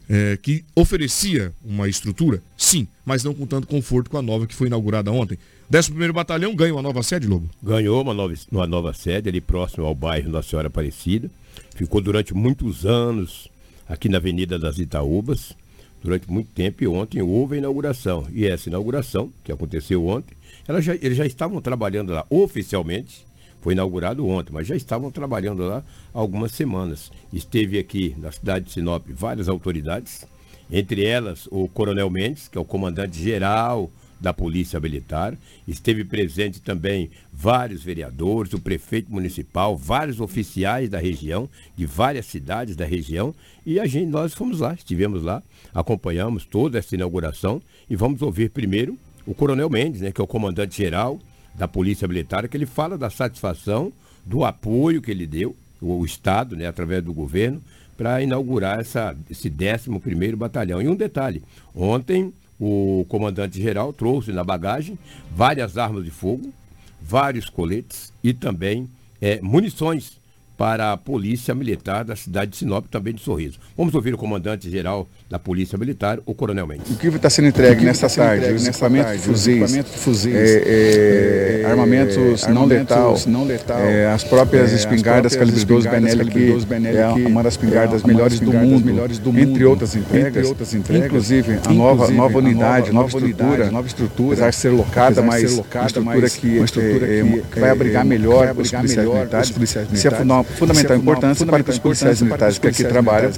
é, 0.08 0.38
que 0.38 0.64
oferecia 0.76 1.52
uma 1.64 1.88
estrutura, 1.88 2.42
sim, 2.58 2.88
mas 3.06 3.24
não 3.24 3.34
com 3.34 3.48
tanto 3.48 3.68
conforto 3.68 4.10
com 4.10 4.18
a 4.18 4.22
nova 4.22 4.46
que 4.46 4.54
foi 4.54 4.68
inaugurada 4.68 5.12
ontem. 5.12 5.38
11 5.74 6.12
Batalhão 6.12 6.56
ganha 6.56 6.74
uma 6.74 6.82
nova 6.84 7.02
sede, 7.02 7.26
Lobo? 7.26 7.50
Ganhou 7.64 8.02
uma 8.02 8.14
nova, 8.14 8.34
uma 8.52 8.68
nova 8.68 8.94
sede 8.94 9.30
ali 9.30 9.42
próximo 9.42 9.86
ao 9.86 9.96
bairro 9.96 10.30
Nossa 10.30 10.50
Senhora 10.50 10.68
Aparecida. 10.68 11.32
Ficou 11.76 12.00
durante 12.00 12.34
muitos 12.34 12.86
anos 12.86 13.50
aqui 13.88 14.08
na 14.08 14.18
Avenida 14.18 14.60
das 14.60 14.78
Itaúbas 14.78 15.56
durante 16.04 16.30
muito 16.30 16.50
tempo 16.52 16.84
e 16.84 16.88
ontem 16.88 17.22
houve 17.22 17.56
a 17.56 17.58
inauguração. 17.60 18.28
E 18.32 18.46
essa 18.46 18.68
inauguração, 18.68 19.32
que 19.44 19.52
aconteceu 19.52 20.06
ontem, 20.06 20.36
já, 20.82 20.94
eles 20.96 21.18
já 21.18 21.26
estavam 21.26 21.62
trabalhando 21.62 22.12
lá 22.12 22.26
oficialmente, 22.30 23.26
foi 23.62 23.74
inaugurado 23.74 24.28
ontem, 24.28 24.52
mas 24.52 24.68
já 24.68 24.76
estavam 24.76 25.10
trabalhando 25.10 25.64
lá 25.64 25.82
algumas 26.14 26.52
semanas. 26.52 27.10
Esteve 27.32 27.80
aqui 27.80 28.14
na 28.18 28.32
cidade 28.32 28.66
de 28.66 28.72
Sinop 28.72 29.08
várias 29.10 29.48
autoridades, 29.48 30.28
entre 30.70 31.06
elas 31.06 31.48
o 31.50 31.70
Coronel 31.70 32.10
Mendes, 32.10 32.50
que 32.50 32.58
é 32.58 32.62
o 32.62 32.66
comandante 32.66 33.18
geral 33.18 33.90
da 34.24 34.34
Polícia 34.34 34.80
Militar. 34.80 35.38
Esteve 35.68 36.06
presente 36.06 36.62
também 36.62 37.12
vários 37.32 37.84
vereadores, 37.84 38.54
o 38.54 38.60
prefeito 38.60 39.12
municipal, 39.12 39.76
vários 39.76 40.22
oficiais 40.22 40.90
da 40.90 40.98
região, 40.98 41.50
de 41.76 41.86
várias 41.86 42.26
cidades 42.26 42.78
da 42.78 42.86
região. 42.86 43.36
E 43.66 43.82
a 43.82 43.86
gente, 43.86 44.10
nós 44.10 44.34
fomos 44.34 44.62
lá, 44.62 44.74
estivemos 44.74 45.24
lá, 45.24 45.44
acompanhamos 45.76 46.46
toda 46.46 46.80
essa 46.80 46.96
inauguração 46.96 47.62
e 47.90 47.98
vamos 47.98 48.22
ouvir 48.22 48.50
primeiro 48.50 48.98
o 49.28 49.34
Coronel 49.34 49.70
Mendes, 49.70 50.02
né, 50.02 50.12
que 50.12 50.22
é 50.22 50.24
o 50.24 50.28
comandante 50.28 50.78
geral 50.78 51.20
da 51.54 51.68
Polícia 51.68 52.08
Militar, 52.08 52.48
que 52.48 52.56
ele 52.56 52.66
fala 52.66 52.98
da 52.98 53.10
satisfação, 53.10 53.92
do 54.26 54.46
apoio 54.46 55.02
que 55.02 55.12
ele 55.12 55.28
deu, 55.28 55.54
o, 55.82 56.00
o 56.00 56.06
Estado, 56.06 56.56
né, 56.56 56.66
através 56.66 57.04
do 57.04 57.14
governo, 57.14 57.62
para 57.98 58.22
inaugurar 58.22 58.80
essa, 58.80 59.16
esse 59.30 59.50
11º 59.50 60.36
Batalhão. 60.36 60.82
E 60.82 60.88
um 60.88 60.96
detalhe, 60.96 61.44
ontem 61.76 62.34
o 62.60 63.06
comandante-geral 63.10 63.94
trouxe 63.94 64.32
na 64.32 64.44
bagagem 64.44 64.98
várias 65.36 65.78
armas 65.78 66.04
de 66.04 66.12
fogo, 66.12 66.54
vários 67.02 67.50
coletes 67.50 68.14
e 68.24 68.34
também 68.34 68.90
é, 69.22 69.40
munições 69.42 70.20
para 70.58 70.94
a 70.94 70.98
Polícia 70.98 71.54
Militar 71.56 72.04
da 72.04 72.16
cidade 72.16 72.52
de 72.52 72.58
Sinop, 72.58 72.86
também 72.90 73.14
de 73.14 73.22
Sorriso. 73.22 73.58
Vamos 73.76 73.94
ouvir 73.96 74.14
o 74.14 74.18
comandante-geral 74.18 75.08
da 75.30 75.40
Polícia 75.40 75.78
Militar, 75.78 76.20
o 76.26 76.34
Coronel 76.34 76.68
Mendes. 76.68 76.92
O 76.92 76.98
que 76.98 77.08
está 77.08 77.30
sendo 77.30 77.48
entregue 77.48 77.84
nesta 77.86 78.08
tá 78.08 78.16
tarde? 78.16 78.38
Entregue 78.38 78.56
os 78.56 78.68
equipamentos 78.68 79.14
de 79.14 79.20
fuzis, 79.20 79.86
fuzis. 79.96 80.36
É, 80.36 80.64
é, 80.66 81.62
é, 81.64 81.66
armamentos, 81.66 82.48
não 82.48 82.66
letal, 82.66 83.16
não 83.28 83.46
letal. 83.46 83.80
É, 83.80 84.08
as 84.12 84.24
próprias 84.24 84.72
é, 84.72 84.76
espingardas 84.76 85.36
calibre 85.36 85.66
12 85.66 85.88
Benelli, 85.90 86.26
que 86.26 86.54
é 86.96 87.08
uma 87.28 87.42
das 87.44 87.54
espingardas 87.54 88.04
melhores 88.04 88.40
do 88.40 88.54
mundo, 88.54 88.86
melhores 88.86 89.20
do 89.20 89.34
mundo, 89.34 89.50
entre 89.50 89.66
outras 89.66 89.96
entregas, 89.96 90.28
entre 90.28 90.46
outras 90.46 90.74
entregas. 90.74 91.06
inclusive 91.08 91.60
a 91.66 91.74
nova, 91.74 92.10
nova 92.10 92.38
unidade, 92.38 92.92
nova, 92.92 93.08
nova 93.08 93.28
estrutura, 93.28 93.72
nova 93.72 93.88
estrutura, 93.88 94.34
apesar 94.34 94.50
de 94.50 94.56
ser 94.56 94.70
locada, 94.70 95.22
mas 95.22 95.58
uma 95.58 95.86
estrutura 95.86 96.30
que, 96.30 96.58
uma 96.58 96.66
estrutura 96.66 97.08
que 97.52 97.60
vai 97.60 97.70
abrigar 97.70 98.06
melhor 98.06 98.50
os 98.50 98.72
policiais 98.72 98.86
militares, 98.94 99.54
se 99.94 100.08
afundar 100.08 100.43
uma 100.44 100.58
fundamental 100.58 100.98
importância 100.98 101.46
para 101.46 101.64
que 101.64 101.70
os 101.70 101.80
policiais 101.80 102.22
militares 102.22 102.58
que 102.58 102.68
aqui 102.68 102.84
trabalham 102.84 103.32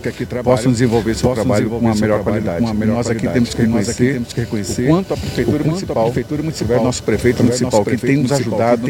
possam 0.44 0.72
desenvolver 0.72 1.16
seu 1.16 1.34
trabalho 1.34 1.70
com 1.70 1.78
uma 1.78 1.96
melhor 1.96 2.24
qualidade. 2.24 2.66
Nós 2.86 3.10
aqui 3.10 3.28
temos 3.28 3.54
que 3.54 3.62
reconhecer 4.42 4.88
quanto 4.88 5.14
a 5.14 5.18
prefeitura 5.18 5.64
municipal, 5.64 6.12
o 6.80 6.84
nosso 6.84 7.04
prefeito 7.04 7.44
municipal 7.44 7.84
que 7.86 7.98
tem 7.98 8.18
nos 8.18 8.32
ajudado, 8.32 8.88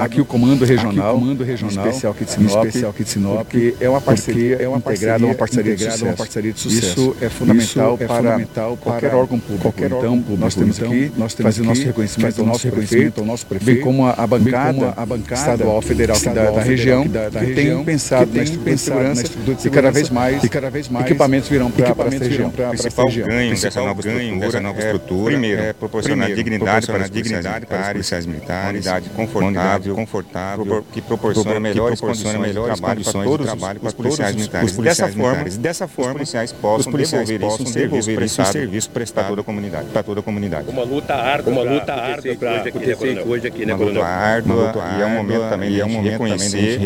aqui 0.00 0.20
o 0.20 0.24
comando 0.24 0.64
regional, 0.64 1.20
especial 1.68 2.12
aqui 2.12 2.24
de 2.24 3.10
Sinop, 3.10 3.38
porque 3.38 3.74
é 3.80 3.88
uma 3.88 4.00
parceria 4.00 4.56
é 4.56 4.68
uma 4.68 4.78
integrada, 4.78 5.24
uma 5.24 5.34
parceria 5.34 5.76
de 5.76 5.84
sucesso. 5.84 6.04
Uma 6.04 6.14
parceria 6.14 6.52
de 6.52 6.60
sucesso. 6.60 6.86
Isso 6.86 7.16
é 7.20 7.28
fundamental, 7.28 7.98
é 8.00 8.06
para, 8.06 8.16
fundamental 8.16 8.76
qualquer 8.76 9.14
órgão 9.14 9.38
público. 9.38 9.72
Então, 9.78 10.24
nós 10.38 10.54
temos 10.54 10.78
então, 10.78 10.90
aqui 10.90 11.12
nós 11.16 11.34
temos 11.34 11.54
fazer 11.54 11.62
o 11.62 11.68
nosso 11.68 11.84
reconhecimento 11.84 12.40
ao 12.40 12.46
nosso 12.46 12.68
prefeito, 12.70 13.20
ao 13.20 13.26
nosso 13.26 13.46
prefeito, 13.46 13.76
bem 13.76 13.84
como 13.84 14.06
a, 14.06 14.26
bancada, 14.26 14.94
estadual 15.32 15.82
federal, 15.82 16.18
da, 16.20 16.50
da, 16.50 17.40
região, 17.54 17.84
da, 17.84 18.18
da 18.18 18.26
que 18.26 18.38
região, 18.38 18.56
tem 18.56 18.64
pensado 18.64 19.02
na 19.02 19.12
estrutura 19.12 19.54
de 19.54 19.62
segurança 19.62 19.68
e 19.68 19.70
cada 19.70 19.90
vez 19.90 20.10
mais, 20.10 20.44
e 20.44 20.48
cada 20.48 20.70
vez 20.70 20.88
mais 20.88 21.06
equipamentos 21.06 21.48
virão 21.48 21.70
para 21.70 22.08
essa 22.08 22.24
região. 22.24 22.48
O 22.48 22.68
principal 22.70 23.06
ganho 23.10 23.60
dessa 23.60 23.80
nova 23.80 24.02
ganho 24.02 24.40
dessa 24.40 24.60
nova 24.60 24.78
estrutura, 24.78 25.32
primeiro, 25.32 25.62
é 25.62 25.72
proporcionar 25.72 26.32
dignidade 26.32 26.86
para 26.86 27.04
os 27.04 27.10
dignidade 27.10 27.66
para 27.66 27.80
os 27.80 27.88
policiais 27.88 28.26
militares, 28.26 28.86
unidade 28.86 29.10
confortável, 29.10 29.94
confortável, 29.94 30.84
que 30.92 31.00
proporciona 31.00 31.60
melhores 31.60 32.00
condições 32.00 32.54
de 32.54 32.60
trabalho 32.60 33.04
para 33.04 33.12
todos 33.12 33.46
os 33.46 33.52
trabalho 33.52 33.80
para 33.80 33.88
os 33.88 33.94
policiais 33.94 34.36
militares. 34.36 34.76
Dessa 34.76 35.08
forma, 35.08 35.44
dessa 35.44 35.88
forma, 35.88 36.12
os 36.12 36.14
policiais 36.20 36.52
possam 36.52 36.92
devolver 36.92 37.42
isso 37.42 37.62
um 37.62 37.66
serviço 37.66 38.08
serviço 38.78 38.90
prestado 38.90 39.24
para 39.24 39.28
toda 39.28 39.40
a 39.40 39.44
comunidade, 39.44 39.88
para 39.92 40.02
toda 40.02 40.20
a 40.20 40.22
comunidade. 40.22 40.68
Uma 40.68 40.84
luta 40.84 41.14
árdua, 41.14 41.52
uma 41.52 41.62
luta 41.62 41.92
árdua 41.94 42.34
para 42.36 42.62
acontecer 42.62 43.22
hoje 43.26 43.46
aqui, 43.46 43.66
né, 43.66 43.74
Uma 43.74 43.84
luta 43.84 44.04
árdua 44.04 44.74
e 44.98 45.02
é 45.02 45.06
um 45.06 45.14
momento 45.14 45.48
também 45.48 45.70
de 45.70 45.82
reconhecer, 46.08 46.78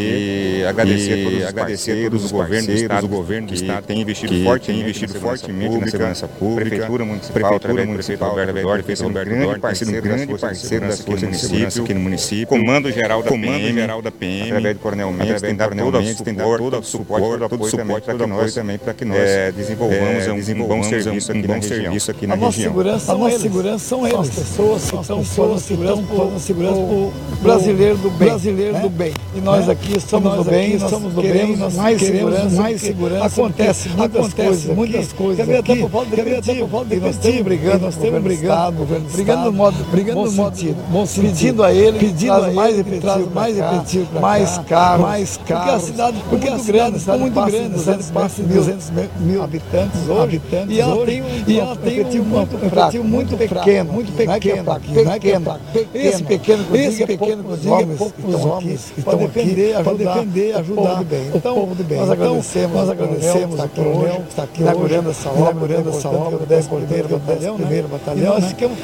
reconhecer 0.00 0.58
e 0.58 0.64
agradecer 0.64 1.24
todos 1.24 1.38
os 1.38 1.48
agradecer 1.48 2.10
todos 2.10 2.24
os 2.24 2.32
governos 2.32 3.00
do 3.00 3.08
governo 3.08 3.48
do 3.48 3.54
estado 3.54 3.84
tem 3.84 4.00
investido 4.00 4.34
fortemente, 4.44 4.82
investido 4.82 5.14
fortemente 5.20 5.78
na 5.78 5.86
segurança 5.86 6.28
pública, 6.28 6.70
prefeitura 6.70 7.04
municipal, 7.04 7.40
prefeitura 7.40 7.86
municipal, 7.86 8.30
Alberto 8.30 8.62
Dori, 8.62 8.82
fez 8.82 9.00
um 9.00 9.12
grande 9.12 9.60
parceiro, 9.60 9.96
um 9.96 10.00
grande 10.00 10.38
parceiro 10.38 10.88
da 10.88 10.96
força 10.96 11.26
município, 11.26 11.82
aqui 11.82 11.94
no 11.94 12.00
município, 12.00 12.46
comando 12.46 12.92
geral 12.92 13.22
da 13.22 13.28
comando 13.28 13.72
geral 13.72 14.02
da 14.02 14.10
PM, 14.10 14.42
através 14.42 14.76
do 14.76 14.80
Coronel 14.80 15.12
Mendes, 15.12 15.42
tem 15.42 15.54
dado 15.54 15.76
todo 15.76 15.98
o 15.98 16.24
tem 16.24 16.34
dado 16.34 16.58
todo 16.58 16.78
o 16.78 16.84
suporte, 16.84 17.48
todo 17.48 17.62
o 17.62 17.68
suporte 17.68 18.04
para 18.04 18.18
que 18.18 18.26
nós 18.26 18.54
também 18.54 18.78
para 18.78 18.94
que 18.94 19.04
nós 19.04 19.18
desenvolvamos 19.54 20.48
um 20.48 20.66
bom 20.66 20.82
serviço 20.82 21.32
aqui 21.32 21.46
na 21.46 21.54
região. 21.54 21.94
Aqui 22.10 22.26
na 22.26 22.34
região. 22.34 22.74
A 23.08 23.14
nossa 23.14 23.38
segurança 23.38 23.78
são 23.78 24.06
eles, 24.06 24.18
as 24.18 24.28
pessoas 24.30 24.90
que 24.90 24.96
estão 24.96 25.24
fazendo 25.24 26.40
segurança 26.40 26.80
o 26.80 27.12
brasileiro 27.42 27.96
do 27.98 28.10
bem, 28.10 28.28
brasileiro 28.28 28.78
do 28.80 28.88
bem. 28.88 29.12
E 29.34 29.40
nós 29.40 29.68
aqui 29.68 29.89
somos 29.98 30.34
do 30.34 30.44
bem, 30.44 30.78
somos 30.78 31.14
do 31.14 31.22
bem, 31.22 31.56
nós 31.56 31.74
mais 31.74 32.00
segurança, 32.00 32.50
mais 32.50 32.80
segurança. 32.80 33.24
Acontece 33.26 33.88
muitas 33.88 34.34
coisas, 34.34 34.76
muitas 34.76 35.12
coisas 35.12 35.50
aqui. 35.50 35.72
E 35.72 36.96
nós 36.96 37.16
estamos 37.16 37.42
brigando, 37.42 37.78
nós 37.80 37.94
estamos 37.94 38.22
brigando, 38.22 38.86
brigando 39.12 39.44
no 39.46 39.52
modo, 39.52 39.76
brigando 39.90 40.24
no 40.24 40.32
modo 40.32 40.56
bom 40.90 41.06
pedindo 41.06 41.64
a 41.64 41.72
ele, 41.72 41.98
pedindo 41.98 42.32
a 42.32 42.50
mais 42.52 42.78
efetivo, 42.78 43.30
mais 43.34 43.58
efetivo, 43.58 44.20
mais 44.20 44.58
caro, 44.58 45.02
mais 45.02 45.36
caro. 45.38 45.60
Porque 45.60 45.70
a 45.70 45.80
cidade 45.80 46.24
porque 46.28 46.48
a 46.48 46.58
grande, 46.58 46.96
está 46.98 47.16
muito 47.16 47.40
grande, 47.42 47.78
cidade 47.78 48.04
passa 48.12 48.42
de 48.42 48.54
200 48.54 48.90
mil 49.20 49.42
habitantes 49.42 50.08
hoje, 50.08 50.40
e 50.68 50.80
ela 50.80 51.76
tem 51.76 52.00
um 52.00 52.02
efetivo 52.02 52.24
muito 52.24 52.58
muito 53.04 53.36
pequeno, 53.36 53.92
muito 53.92 54.12
pequeno, 54.12 54.80
pequeno, 55.04 55.60
esse 55.94 56.22
pequeno 56.22 56.64
que 56.64 56.76
esse 56.76 57.06
pequeno 57.06 57.44
que 57.44 58.26
os 58.26 58.44
homens 58.44 58.92
que 58.94 59.00
estão 59.00 59.18
defender, 59.18 59.76
para 59.82 59.96
defender, 59.96 60.56
ajudar 60.56 61.02
o 61.32 61.40
povo 61.40 61.74
do 61.74 61.84
bem. 61.84 61.98
Nós 61.98 62.10
agradecemos, 62.10 62.76
nós 62.76 62.88
agradecemos 62.88 63.60
a 63.60 63.68
coronel 63.68 64.22
que 64.22 64.28
está 64.28 64.42
aqui 64.44 64.62
inaugurando 64.62 65.10
essa 65.10 65.28
obra, 65.28 65.42
inaugurando 65.42 65.90
essa 65.90 66.08
obra, 66.08 66.42
o 66.42 66.46
10 66.46 66.66
primeiro 66.68 67.08
batalhão, 67.08 67.56
primeiro 67.56 67.88
batalhão, 67.88 68.34
nós 68.34 68.46
ficamos 68.46 68.78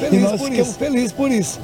felizes 0.75 1.11
por 1.11 1.31
isso. 1.31 1.59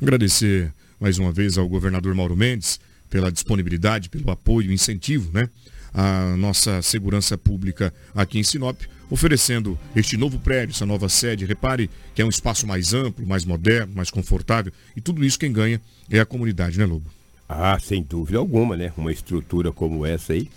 Agradecer 0.00 0.72
mais 0.98 1.18
uma 1.18 1.32
vez 1.32 1.58
ao 1.58 1.68
governador 1.68 2.14
Mauro 2.14 2.36
Mendes 2.36 2.78
pela 3.10 3.30
disponibilidade, 3.30 4.08
pelo 4.08 4.30
apoio, 4.30 4.72
incentivo, 4.72 5.30
né? 5.32 5.48
A 5.94 6.34
nossa 6.38 6.80
segurança 6.80 7.36
pública 7.36 7.92
aqui 8.14 8.38
em 8.38 8.42
Sinop, 8.42 8.80
oferecendo 9.10 9.78
este 9.94 10.16
novo 10.16 10.38
prédio, 10.38 10.72
essa 10.72 10.86
nova 10.86 11.06
sede. 11.10 11.44
Repare 11.44 11.90
que 12.14 12.22
é 12.22 12.24
um 12.24 12.30
espaço 12.30 12.66
mais 12.66 12.94
amplo, 12.94 13.26
mais 13.26 13.44
moderno, 13.44 13.92
mais 13.94 14.10
confortável. 14.10 14.72
E 14.96 15.02
tudo 15.02 15.22
isso 15.22 15.38
quem 15.38 15.52
ganha 15.52 15.78
é 16.10 16.18
a 16.18 16.24
comunidade, 16.24 16.78
né, 16.78 16.86
Lobo? 16.86 17.10
Ah, 17.54 17.78
sem 17.78 18.02
dúvida 18.02 18.38
alguma, 18.38 18.76
né? 18.76 18.92
Uma 18.96 19.12
estrutura 19.12 19.72
como 19.72 20.06
essa 20.06 20.32
aí, 20.32 20.48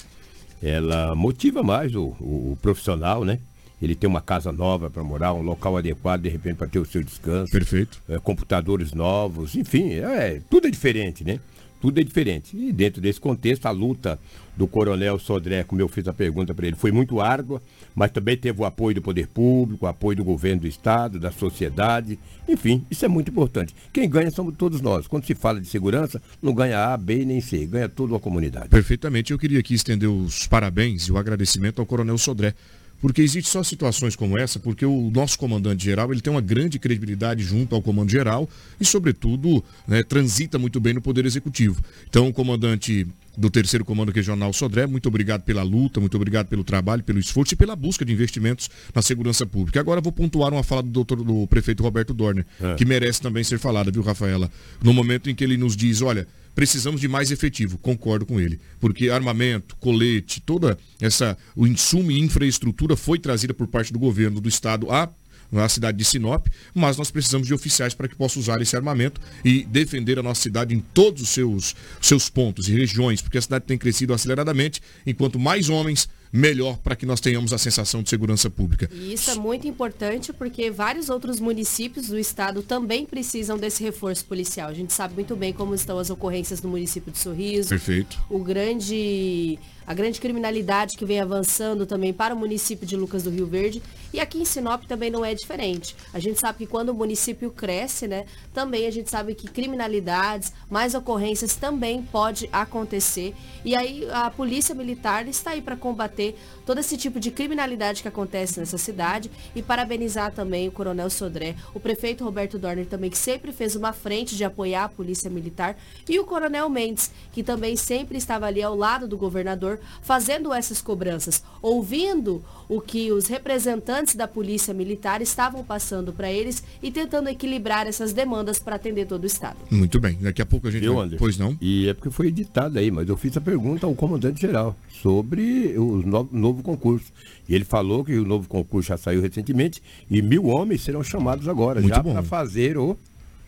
ela 0.61 1.15
motiva 1.15 1.61
mais 1.61 1.95
o, 1.95 2.15
o, 2.19 2.51
o 2.53 2.57
profissional, 2.61 3.23
né? 3.23 3.39
Ele 3.81 3.93
tem 3.93 4.09
uma 4.09 4.21
casa 4.21 4.51
nova 4.51 4.89
para 4.89 5.03
morar, 5.03 5.33
um 5.33 5.41
local 5.41 5.77
adequado, 5.77 6.21
de 6.21 6.29
repente, 6.29 6.55
para 6.55 6.67
ter 6.67 6.79
o 6.79 6.85
seu 6.85 7.03
descanso. 7.03 7.51
Perfeito. 7.51 8.01
É, 8.07 8.17
computadores 8.17 8.93
novos, 8.93 9.55
enfim, 9.55 9.93
é, 9.93 10.41
tudo 10.49 10.67
é 10.67 10.71
diferente, 10.71 11.23
né? 11.23 11.39
tudo 11.85 11.99
é 11.99 12.03
diferente. 12.03 12.57
E 12.57 12.71
dentro 12.71 12.99
desse 12.99 13.21
contexto, 13.21 13.67
a 13.67 13.71
luta 13.71 14.19
do 14.57 14.67
Coronel 14.67 15.19
Sodré, 15.19 15.63
como 15.63 15.81
eu 15.81 15.87
fiz 15.87 16.07
a 16.07 16.13
pergunta 16.13 16.53
para 16.53 16.67
ele, 16.67 16.75
foi 16.75 16.91
muito 16.91 17.19
árdua, 17.19 17.61
mas 17.93 18.11
também 18.11 18.37
teve 18.37 18.61
o 18.61 18.65
apoio 18.65 18.95
do 18.95 19.01
poder 19.01 19.27
público, 19.27 19.85
o 19.85 19.87
apoio 19.87 20.17
do 20.17 20.23
governo 20.23 20.61
do 20.61 20.67
Estado, 20.67 21.19
da 21.19 21.31
sociedade. 21.31 22.17
Enfim, 22.47 22.85
isso 22.89 23.03
é 23.05 23.07
muito 23.07 23.31
importante. 23.31 23.75
Quem 23.91 24.09
ganha 24.09 24.31
somos 24.31 24.55
todos 24.57 24.81
nós. 24.81 25.07
Quando 25.07 25.25
se 25.25 25.35
fala 25.35 25.59
de 25.59 25.67
segurança, 25.67 26.21
não 26.41 26.53
ganha 26.53 26.93
A, 26.93 26.97
B 26.97 27.25
nem 27.25 27.41
C, 27.41 27.65
ganha 27.65 27.89
toda 27.89 28.15
a 28.15 28.19
comunidade. 28.19 28.69
Perfeitamente. 28.69 29.31
Eu 29.31 29.39
queria 29.39 29.59
aqui 29.59 29.73
estender 29.73 30.09
os 30.09 30.47
parabéns 30.47 31.07
e 31.07 31.11
o 31.11 31.17
agradecimento 31.17 31.79
ao 31.79 31.85
Coronel 31.85 32.17
Sodré 32.17 32.53
porque 33.01 33.21
existe 33.21 33.49
só 33.49 33.61
situações 33.63 34.15
como 34.15 34.37
essa, 34.37 34.59
porque 34.59 34.85
o 34.85 35.11
nosso 35.11 35.37
comandante 35.37 35.83
geral 35.83 36.11
ele 36.11 36.21
tem 36.21 36.31
uma 36.31 36.41
grande 36.41 36.79
credibilidade 36.79 37.43
junto 37.43 37.75
ao 37.75 37.81
comando 37.81 38.09
geral 38.09 38.49
e, 38.79 38.85
sobretudo, 38.85 39.63
né, 39.87 40.03
transita 40.03 40.57
muito 40.57 40.79
bem 40.79 40.93
no 40.93 41.01
Poder 41.01 41.25
Executivo. 41.25 41.83
Então, 42.07 42.27
o 42.27 42.33
comandante 42.33 43.07
do 43.37 43.49
terceiro 43.49 43.83
comando 43.83 44.11
regional 44.11 44.53
Sodré, 44.53 44.87
muito 44.87 45.07
obrigado 45.07 45.43
pela 45.43 45.61
luta, 45.61 45.99
muito 45.99 46.15
obrigado 46.15 46.47
pelo 46.47 46.63
trabalho, 46.63 47.03
pelo 47.03 47.19
esforço 47.19 47.53
e 47.53 47.57
pela 47.57 47.75
busca 47.75 48.05
de 48.05 48.13
investimentos 48.13 48.69
na 48.93 49.01
segurança 49.01 49.45
pública. 49.45 49.79
Agora 49.79 50.01
vou 50.01 50.11
pontuar 50.11 50.53
uma 50.53 50.63
fala 50.63 50.81
do 50.81 50.89
doutor, 50.89 51.23
do 51.23 51.45
prefeito 51.47 51.83
Roberto 51.83 52.13
Dorner, 52.13 52.45
é. 52.61 52.75
que 52.75 52.85
merece 52.85 53.21
também 53.21 53.43
ser 53.43 53.59
falada, 53.59 53.91
viu, 53.91 54.01
Rafaela? 54.01 54.49
No 54.81 54.93
momento 54.93 55.29
em 55.29 55.35
que 55.35 55.43
ele 55.43 55.57
nos 55.57 55.75
diz, 55.75 56.01
olha, 56.01 56.27
precisamos 56.55 57.01
de 57.01 57.07
mais 57.07 57.29
efetivo. 57.29 57.77
Concordo 57.77 58.25
com 58.25 58.39
ele. 58.39 58.59
Porque 58.79 59.09
armamento, 59.09 59.75
colete, 59.75 60.41
toda 60.41 60.77
essa, 60.99 61.37
o 61.55 61.67
insumo 61.67 62.11
e 62.11 62.19
infraestrutura 62.19 62.95
foi 62.95 63.19
trazida 63.19 63.53
por 63.53 63.67
parte 63.67 63.91
do 63.93 63.99
governo 63.99 64.39
do 64.41 64.49
estado 64.49 64.89
a 64.89 65.09
na 65.51 65.69
cidade 65.69 65.97
de 65.97 66.03
Sinop, 66.03 66.47
mas 66.73 66.97
nós 66.97 67.11
precisamos 67.11 67.47
de 67.47 67.53
oficiais 67.53 67.93
para 67.93 68.07
que 68.07 68.15
possam 68.15 68.41
usar 68.41 68.61
esse 68.61 68.75
armamento 68.75 69.21
e 69.43 69.63
defender 69.63 70.17
a 70.17 70.23
nossa 70.23 70.41
cidade 70.41 70.73
em 70.73 70.79
todos 70.79 71.21
os 71.21 71.29
seus, 71.29 71.75
seus 72.01 72.29
pontos 72.29 72.67
e 72.67 72.73
regiões, 72.73 73.21
porque 73.21 73.37
a 73.37 73.41
cidade 73.41 73.65
tem 73.65 73.77
crescido 73.77 74.13
aceleradamente, 74.13 74.81
enquanto 75.05 75.39
mais 75.39 75.69
homens 75.69 76.09
melhor 76.35 76.77
para 76.77 76.95
que 76.95 77.05
nós 77.05 77.21
tenhamos 77.21 77.53
a 77.53 77.57
sensação 77.57 78.03
de 78.03 78.09
segurança 78.09 78.49
pública. 78.49 78.89
E 78.91 79.13
isso 79.13 79.31
é 79.31 79.35
muito 79.35 79.67
importante 79.67 80.33
porque 80.33 80.69
vários 80.69 81.09
outros 81.09 81.39
municípios 81.39 82.07
do 82.07 82.19
estado 82.19 82.61
também 82.61 83.05
precisam 83.05 83.57
desse 83.57 83.81
reforço 83.81 84.25
policial. 84.25 84.69
A 84.69 84.73
gente 84.73 84.91
sabe 84.91 85.13
muito 85.13 85.35
bem 85.35 85.53
como 85.53 85.73
estão 85.73 85.97
as 85.97 86.09
ocorrências 86.09 86.61
no 86.61 86.69
município 86.69 87.11
de 87.11 87.17
Sorriso. 87.17 87.69
Perfeito. 87.69 88.19
O 88.29 88.39
grande 88.39 89.57
a 89.87 89.93
grande 89.93 90.19
criminalidade 90.19 90.97
que 90.97 91.05
vem 91.05 91.19
avançando 91.19 91.85
também 91.85 92.13
para 92.13 92.33
o 92.33 92.37
município 92.37 92.85
de 92.85 92.95
Lucas 92.95 93.23
do 93.23 93.29
Rio 93.29 93.45
Verde. 93.45 93.81
E 94.13 94.19
aqui 94.19 94.39
em 94.39 94.45
Sinop 94.45 94.83
também 94.85 95.11
não 95.11 95.25
é 95.25 95.33
diferente. 95.33 95.95
A 96.13 96.19
gente 96.19 96.39
sabe 96.39 96.59
que 96.59 96.67
quando 96.67 96.89
o 96.89 96.93
município 96.93 97.51
cresce, 97.51 98.07
né, 98.07 98.25
também 98.53 98.87
a 98.87 98.91
gente 98.91 99.09
sabe 99.09 99.35
que 99.35 99.47
criminalidades, 99.47 100.53
mais 100.69 100.95
ocorrências 100.95 101.55
também 101.55 102.01
pode 102.01 102.49
acontecer. 102.51 103.35
E 103.63 103.75
aí 103.75 104.07
a 104.11 104.29
polícia 104.29 104.73
militar 104.73 105.27
está 105.27 105.51
aí 105.51 105.61
para 105.61 105.75
combater 105.75 106.35
todo 106.65 106.79
esse 106.79 106.97
tipo 106.97 107.19
de 107.19 107.31
criminalidade 107.31 108.01
que 108.01 108.07
acontece 108.07 108.59
nessa 108.59 108.77
cidade. 108.77 109.29
E 109.55 109.61
parabenizar 109.61 110.31
também 110.31 110.67
o 110.67 110.71
Coronel 110.71 111.09
Sodré, 111.09 111.55
o 111.73 111.79
prefeito 111.79 112.23
Roberto 112.23 112.57
Dorner 112.57 112.85
também, 112.85 113.09
que 113.09 113.17
sempre 113.17 113.51
fez 113.51 113.75
uma 113.75 113.93
frente 113.93 114.35
de 114.35 114.43
apoiar 114.43 114.85
a 114.85 114.89
polícia 114.89 115.29
militar, 115.29 115.77
e 116.07 116.19
o 116.19 116.25
Coronel 116.25 116.69
Mendes, 116.69 117.11
que 117.31 117.43
também 117.43 117.75
sempre 117.75 118.17
estava 118.17 118.45
ali 118.45 118.61
ao 118.61 118.75
lado 118.75 119.07
do 119.07 119.17
governador 119.17 119.79
fazendo 120.01 120.53
essas 120.53 120.81
cobranças, 120.81 121.43
ouvindo 121.61 122.43
o 122.67 122.81
que 122.81 123.11
os 123.11 123.27
representantes 123.27 124.15
da 124.15 124.27
Polícia 124.27 124.73
Militar 124.73 125.21
estavam 125.21 125.63
passando 125.63 126.11
para 126.11 126.31
eles 126.31 126.63
e 126.81 126.91
tentando 126.91 127.29
equilibrar 127.29 127.87
essas 127.87 128.11
demandas 128.11 128.59
para 128.59 128.75
atender 128.75 129.05
todo 129.05 129.23
o 129.23 129.27
Estado. 129.27 129.57
Muito 129.69 129.99
bem, 129.99 130.17
daqui 130.19 130.41
a 130.41 130.45
pouco 130.45 130.67
a 130.67 130.71
gente... 130.71 130.85
Eu, 130.85 130.95
vai... 130.95 131.09
Pois 131.09 131.37
não? 131.37 131.55
E 131.61 131.87
é 131.87 131.93
porque 131.93 132.09
foi 132.09 132.27
editado 132.27 132.79
aí, 132.79 132.89
mas 132.89 133.07
eu 133.07 133.15
fiz 133.17 133.35
a 133.37 133.41
pergunta 133.41 133.85
ao 133.85 133.93
comandante-geral 133.93 134.75
sobre 135.01 135.77
o 135.77 136.03
novo, 136.31 136.54
novo 136.55 136.63
concurso. 136.63 137.11
E 137.47 137.53
ele 137.53 137.65
falou 137.65 138.03
que 138.03 138.17
o 138.17 138.25
novo 138.25 138.47
concurso 138.47 138.89
já 138.89 138.97
saiu 138.97 139.21
recentemente 139.21 139.81
e 140.09 140.21
mil 140.21 140.45
homens 140.47 140.81
serão 140.81 141.03
chamados 141.03 141.47
agora, 141.47 141.81
Muito 141.81 141.93
já 141.93 142.01
para 142.03 142.23
fazer 142.23 142.77
o 142.77 142.97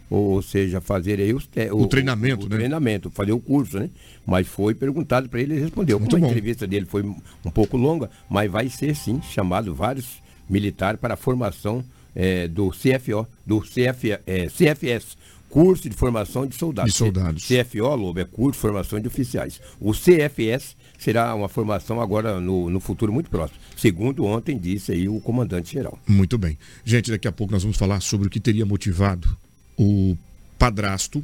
ou 0.10 0.42
seja, 0.42 0.80
fazer 0.80 1.20
aí 1.20 1.34
os 1.34 1.50
o, 1.74 1.82
o 1.82 1.88
treinamento, 1.88 2.46
o, 2.46 2.50
né? 2.50 2.56
treinamento, 2.56 3.10
fazer 3.10 3.34
o 3.34 3.40
curso, 3.40 3.78
né? 3.78 3.90
Mas 4.26 4.48
foi 4.48 4.74
perguntado 4.74 5.28
para 5.28 5.42
ele, 5.42 5.56
ele 5.56 5.62
respondeu. 5.62 6.00
Muito 6.00 6.12
Como 6.12 6.22
bom. 6.22 6.28
a 6.28 6.30
entrevista 6.30 6.66
dele 6.66 6.86
foi 6.86 7.04
um 7.04 7.52
pouco 7.54 7.76
longa, 7.76 8.10
mas 8.30 8.50
vai 8.50 8.70
ser 8.70 8.96
sim 8.96 9.22
chamado 9.22 9.76
vários 9.76 10.22
militares 10.50 10.98
para 10.98 11.16
a 11.16 11.18
formação 11.18 11.84
é, 12.16 12.48
do 12.48 12.70
CFO, 12.70 13.28
do 13.46 13.60
CF, 13.60 14.18
é, 14.26 14.48
CFS, 14.48 15.18
curso 15.50 15.90
de 15.90 15.96
formação 15.96 16.48
de 16.48 16.56
soldados. 16.56 16.94
De 16.94 16.98
soldados. 16.98 17.46
CFO, 17.46 17.96
Lobo, 17.96 18.20
é 18.20 18.26
curso 18.26 18.54
de 18.54 18.60
formação 18.60 19.00
de 19.00 19.08
oficiais. 19.08 19.60
O 19.80 19.92
CFS 19.92 20.76
será 20.98 21.34
uma 21.36 21.48
formação 21.48 22.01
agora 22.01 22.39
no, 22.39 22.70
no 22.70 22.80
futuro 22.80 23.13
muito 23.13 23.30
próximo. 23.30 23.60
Segundo 23.75 24.25
ontem 24.25 24.58
disse 24.58 24.92
aí 24.92 25.08
o 25.08 25.20
comandante-geral. 25.20 26.00
Muito 26.08 26.38
bem. 26.38 26.58
Gente, 26.84 27.12
daqui 27.12 27.27
a 27.27 27.32
pouco 27.32 27.54
nós 27.54 27.63
vamos 27.63 27.77
falar 27.77 28.00
sobre 28.01 28.27
o 28.27 28.30
que 28.30 28.39
teria 28.39 28.66
motivado 28.66 29.38
o 29.77 30.18
padrasto 30.58 31.24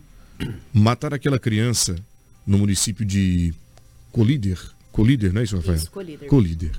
matar 0.74 1.13
aquela 1.13 1.39
criança 1.39 1.96
no 2.46 2.58
município 2.58 3.06
de 3.06 3.53
Colíder. 4.12 4.60
Colíder, 4.92 5.34
não 5.34 5.42
é 5.42 5.44
isso, 5.44 5.56
Rafael? 5.56 5.75
Isso, 5.75 5.92
Colíder. 5.92 6.30
Colíder. 6.30 6.72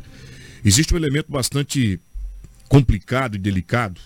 Existe 0.64 0.94
um 0.94 0.96
elemento 0.96 1.30
bastante 1.30 2.00
complicado 2.68 3.34
e 3.34 3.38
delicado 3.38 4.00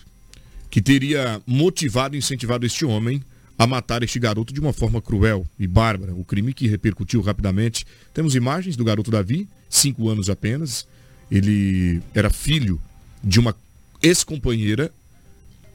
que 0.69 0.81
teria 0.81 1.41
motivado 1.45 2.15
e 2.15 2.19
incentivado 2.19 2.65
este 2.65 2.85
homem 2.85 3.23
a 3.59 3.67
matar 3.67 4.01
este 4.03 4.17
garoto 4.17 4.53
de 4.53 4.61
uma 4.61 4.71
forma 4.71 5.01
cruel 5.01 5.45
e 5.59 5.67
bárbara. 5.67 6.15
O 6.15 6.23
crime 6.23 6.53
que 6.53 6.65
repercutiu 6.65 7.19
rapidamente. 7.19 7.85
Temos 8.13 8.33
imagens 8.33 8.77
do 8.77 8.85
garoto 8.85 9.11
Davi, 9.11 9.49
cinco 9.69 10.07
anos 10.07 10.29
apenas. 10.29 10.87
Ele 11.29 12.01
era 12.13 12.29
filho 12.29 12.81
de 13.21 13.37
uma 13.37 13.53
ex-companheira 14.01 14.89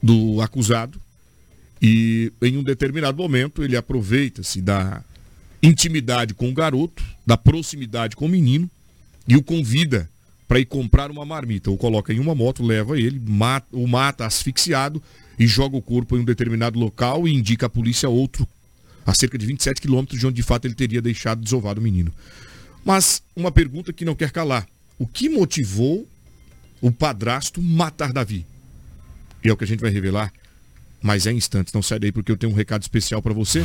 do 0.03 0.41
acusado 0.41 0.99
e 1.81 2.33
em 2.41 2.57
um 2.57 2.63
determinado 2.63 3.19
momento 3.19 3.63
ele 3.63 3.77
aproveita-se 3.77 4.63
da 4.63 5.05
intimidade 5.63 6.33
com 6.33 6.49
o 6.49 6.55
garoto, 6.55 7.05
da 7.27 7.37
proximidade 7.37 8.17
com 8.17 8.25
o 8.25 8.31
menino 8.31 8.69
e 9.29 9.37
o 9.37 9.43
convida 9.43 10.09
para 10.47 10.61
ir 10.61 10.67
comprar 10.67 11.11
uma 11.11 11.25
marmita. 11.25 11.71
Ou 11.71 11.77
coloca 11.77 12.13
em 12.13 12.21
uma 12.21 12.35
moto, 12.35 12.63
leva 12.63 12.99
ele, 12.99 13.21
mata, 13.21 13.67
o 13.73 13.87
mata 13.87 14.27
asfixiado 14.27 15.03
e 15.39 15.47
joga 15.47 15.77
o 15.77 15.83
corpo 15.83 16.17
em 16.17 16.21
um 16.21 16.25
determinado 16.25 16.79
local 16.79 17.27
e 17.27 17.35
indica 17.35 17.67
a 17.67 17.71
polícia 17.71 18.09
outro 18.09 18.47
a 19.07 19.13
cerca 19.13 19.37
de 19.37 19.45
27 19.45 19.81
quilômetros 19.81 20.19
de 20.19 20.27
onde 20.27 20.37
de 20.37 20.43
fato 20.43 20.65
ele 20.65 20.75
teria 20.75 21.03
deixado 21.03 21.43
desovado 21.43 21.81
o 21.81 21.85
menino. 21.85 22.13
Mas 22.85 23.23
uma 23.37 23.53
pergunta 23.53 23.93
que 23.93 24.05
não 24.05 24.15
quer 24.15 24.31
calar. 24.31 24.67
O 24.99 25.07
que 25.07 25.29
motivou 25.29 26.09
o 26.81 26.91
padrasto 26.91 27.61
matar 27.61 28.13
Davi? 28.13 28.47
E 29.43 29.49
é 29.49 29.53
o 29.53 29.57
que 29.57 29.65
a 29.65 29.67
gente 29.67 29.81
vai 29.81 29.91
revelar 29.91 30.33
mas 31.05 31.27
é 31.27 31.33
instantes. 31.33 31.71
Não 31.75 31.83
sai 31.83 31.99
daí 31.99 32.11
porque 32.11 32.33
eu 32.33 32.37
tenho 32.37 32.51
um 32.51 32.57
recado 32.57 32.81
especial 32.81 33.21
para 33.21 33.35
você. 33.35 33.63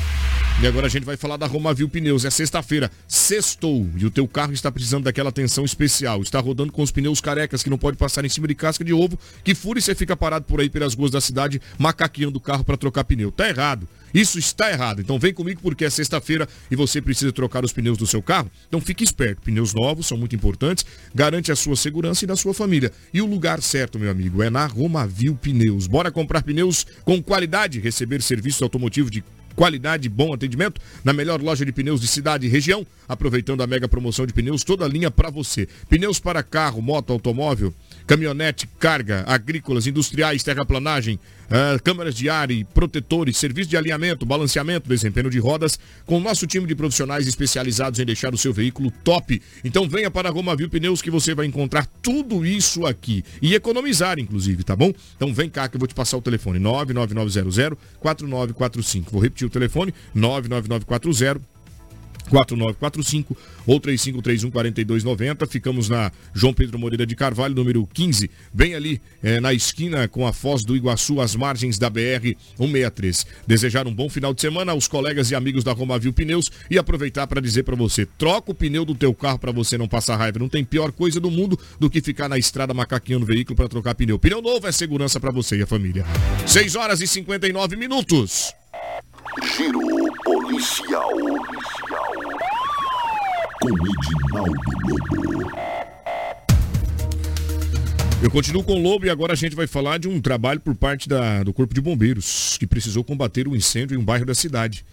E 0.62 0.68
agora 0.68 0.88
a 0.88 0.90
gente 0.90 1.06
vai 1.06 1.16
falar 1.16 1.38
da 1.38 1.48
Romavil 1.48 1.88
Pneus. 1.88 2.26
É 2.26 2.30
sexta-feira, 2.30 2.92
sextou, 3.08 3.88
e 3.96 4.06
o 4.06 4.12
teu 4.12 4.28
carro 4.28 4.52
está 4.52 4.70
precisando 4.70 5.06
daquela 5.06 5.30
atenção 5.30 5.64
especial. 5.64 6.22
Está 6.22 6.42
rodando 6.42 6.74
com 6.74 6.82
os 6.82 6.92
pneus 6.92 7.22
carecas 7.22 7.64
que 7.64 7.70
não 7.70 7.78
pode 7.78 7.96
passar 7.96 8.26
em 8.26 8.30
cima 8.30 8.46
de 8.46 8.56
casca 8.56 8.84
de 8.84 8.92
ovo, 8.92 9.18
que 9.42 9.56
fura 9.56 9.80
e 9.80 9.82
você 9.82 9.96
fica 9.96 10.18
parado 10.18 10.44
por 10.44 10.60
aí 10.60 10.70
pelas 10.70 10.94
ruas 10.94 11.12
da 11.12 11.22
cidade, 11.22 11.62
macaqueando 11.78 12.38
o 12.38 12.42
carro 12.42 12.66
para 12.66 12.76
trocar 12.76 13.06
pneu. 13.06 13.32
Tá 13.32 13.48
errado. 13.48 13.88
Isso 14.14 14.40
está 14.40 14.72
errado. 14.72 15.02
Então 15.02 15.20
vem 15.20 15.34
comigo 15.34 15.62
porque 15.62 15.86
é 15.86 15.90
sexta-feira 15.90 16.48
e 16.70 16.76
você 16.76 17.02
precisa 17.02 17.32
trocar 17.32 17.64
os 17.64 17.74
pneus 17.74 17.98
do 17.98 18.08
seu 18.08 18.22
carro. 18.22 18.50
Então 18.68 18.82
fique 18.82 19.04
esperto. 19.04 19.42
Pneus 19.42 19.74
novos 19.74 20.08
são 20.08 20.18
muito 20.18 20.36
importantes, 20.36 20.86
garante 21.14 21.52
a 21.52 21.56
sua 21.56 21.76
segurança 21.76 22.24
e 22.24 22.28
da 22.28 22.36
sua 22.36 22.54
família. 22.54 22.92
E 23.14 23.22
o 23.22 23.26
lugar 23.26 23.62
certo, 23.62 24.00
meu 24.00 24.12
amigo, 24.12 24.42
é 24.44 24.50
na 24.50 24.66
Romavil 24.66 25.36
Pneus. 25.36 25.88
Bora 25.88 26.12
comprar 26.12 26.44
pneus 26.44 26.86
com 27.04 27.22
qualidade, 27.22 27.80
receber 27.80 28.22
serviço 28.22 28.64
automotivo 28.64 29.10
de 29.10 29.24
qualidade 29.60 30.08
bom 30.08 30.34
atendimento 30.34 30.80
na 31.04 31.12
melhor 31.12 31.42
loja 31.42 31.66
de 31.66 31.74
pneus 31.74 32.00
de 32.00 32.08
cidade 32.08 32.48
e 32.48 32.50
região, 32.50 32.88
aproveitando 33.10 33.62
a 33.62 33.68
mega 33.68 33.90
promoção 33.90 34.26
de 34.26 34.32
pneus, 34.32 34.64
toda 34.64 34.86
a 34.86 34.88
linha 34.88 35.12
para 35.12 35.30
você. 35.30 35.68
Pneus 35.90 36.18
para 36.18 36.42
carro, 36.42 36.82
moto, 36.82 37.12
automóvel, 37.12 37.74
caminhonete, 38.08 38.70
carga, 38.80 39.26
agrícolas, 39.28 39.86
industriais, 39.86 40.44
terraplanagem, 40.44 41.20
uh, 41.50 41.84
câmeras 41.84 42.16
de 42.16 42.30
ar 42.30 42.50
e 42.52 42.64
protetores, 42.64 43.36
serviço 43.36 43.70
de 43.70 43.76
alinhamento, 43.76 44.26
balanceamento, 44.26 44.88
desempenho 44.88 45.30
de 45.30 45.40
rodas, 45.40 45.78
com 46.06 46.18
o 46.18 46.22
nosso 46.22 46.48
time 46.48 46.66
de 46.66 46.74
profissionais 46.74 47.28
especializados 47.28 48.00
em 48.00 48.06
deixar 48.06 48.34
o 48.34 48.38
seu 48.38 48.54
veículo 48.54 48.90
top. 49.04 49.42
Então 49.62 49.90
venha 49.90 50.10
para 50.10 50.30
a 50.30 50.32
Roma 50.32 50.56
Viu 50.56 50.70
Pneus 50.70 51.02
que 51.02 51.12
você 51.12 51.36
vai 51.36 51.46
encontrar 51.46 51.86
tudo 52.02 52.46
isso 52.46 52.86
aqui 52.86 53.26
e 53.42 53.56
economizar, 53.56 54.20
inclusive, 54.20 54.64
tá 54.64 54.76
bom? 54.76 54.94
Então 55.18 55.34
vem 55.34 55.50
cá 55.50 55.68
que 55.68 55.76
eu 55.76 55.80
vou 55.80 55.88
te 55.88 55.94
passar 55.94 56.16
o 56.16 56.22
telefone 56.22 56.60
99900 56.60 57.78
4945. 58.00 59.12
Vou 59.12 59.22
repetir 59.22 59.49
o 59.50 59.52
telefone 59.52 59.94
99940 60.14 61.60
4945 62.30 63.38
ou 63.66 63.82
3531-4290. 63.82 65.48
Ficamos 65.48 65.90
na 65.90 66.12
João 66.34 66.54
Pedro 66.54 66.80
Moreira 66.80 67.06
de 67.06 67.16
Carvalho, 67.16 67.56
número 67.56 67.88
15, 67.94 68.30
bem 68.54 68.76
ali 68.76 69.02
é, 69.22 69.40
na 69.40 69.54
esquina 69.54 70.08
com 70.08 70.26
a 70.26 70.32
Foz 70.32 70.64
do 70.64 70.76
Iguaçu, 70.76 71.20
às 71.20 71.36
margens 71.36 71.78
da 71.78 71.90
BR 71.90 72.36
163. 72.58 73.26
Desejar 73.46 73.88
um 73.88 73.94
bom 73.94 74.10
final 74.10 74.34
de 74.34 74.42
semana 74.42 74.72
aos 74.72 74.88
colegas 74.88 75.32
e 75.32 75.36
amigos 75.36 75.64
da 75.64 75.74
Romavil 75.74 76.14
Pneus 76.14 76.50
e 76.70 76.78
aproveitar 76.78 77.28
para 77.28 77.42
dizer 77.42 77.64
para 77.64 77.76
você, 77.76 78.06
troca 78.06 78.52
o 78.52 78.56
pneu 78.56 78.86
do 78.86 78.96
teu 78.96 79.14
carro 79.14 79.40
para 79.40 79.52
você 79.52 79.78
não 79.78 79.88
passar 79.88 80.16
raiva. 80.16 80.40
Não 80.40 80.50
tem 80.50 80.64
pior 80.64 80.92
coisa 80.92 81.20
do 81.20 81.32
mundo 81.32 81.60
do 81.80 81.90
que 81.90 82.02
ficar 82.02 82.30
na 82.30 82.38
estrada 82.38 82.74
macaquinhando 82.74 83.24
o 83.24 83.28
veículo 83.28 83.56
para 83.56 83.68
trocar 83.68 83.96
pneu. 83.96 84.20
Pneu 84.20 84.42
novo 84.42 84.68
é 84.68 84.72
segurança 84.72 85.20
para 85.20 85.32
você 85.32 85.58
e 85.58 85.64
a 85.64 85.68
família. 85.68 86.06
6 86.46 86.76
horas 86.76 87.02
e 87.02 87.08
59 87.08 87.76
minutos. 87.76 88.54
Giro 89.38 89.80
policial. 90.24 91.12
Com 93.62 93.70
Edinaldo 93.70 94.54
Lobo. 94.88 95.52
Eu 98.24 98.32
continuo 98.32 98.64
com 98.64 98.74
o 98.74 98.82
Lobo 98.82 99.06
e 99.06 99.10
agora 99.10 99.34
a 99.34 99.36
gente 99.36 99.56
vai 99.56 99.68
falar 99.68 100.00
de 100.00 100.10
um 100.10 100.20
trabalho 100.20 100.60
por 100.60 100.74
parte 100.76 101.08
da, 101.08 101.44
do 101.44 101.54
Corpo 101.54 101.76
de 101.76 101.80
Bombeiros, 101.80 102.58
que 102.58 102.66
precisou 102.66 103.04
combater 103.04 103.48
o 103.48 103.52
um 103.52 103.56
incêndio 103.56 103.96
em 103.96 104.02
um 104.02 104.04
bairro 104.04 104.26
da 104.26 104.34
cidade. 104.34 104.84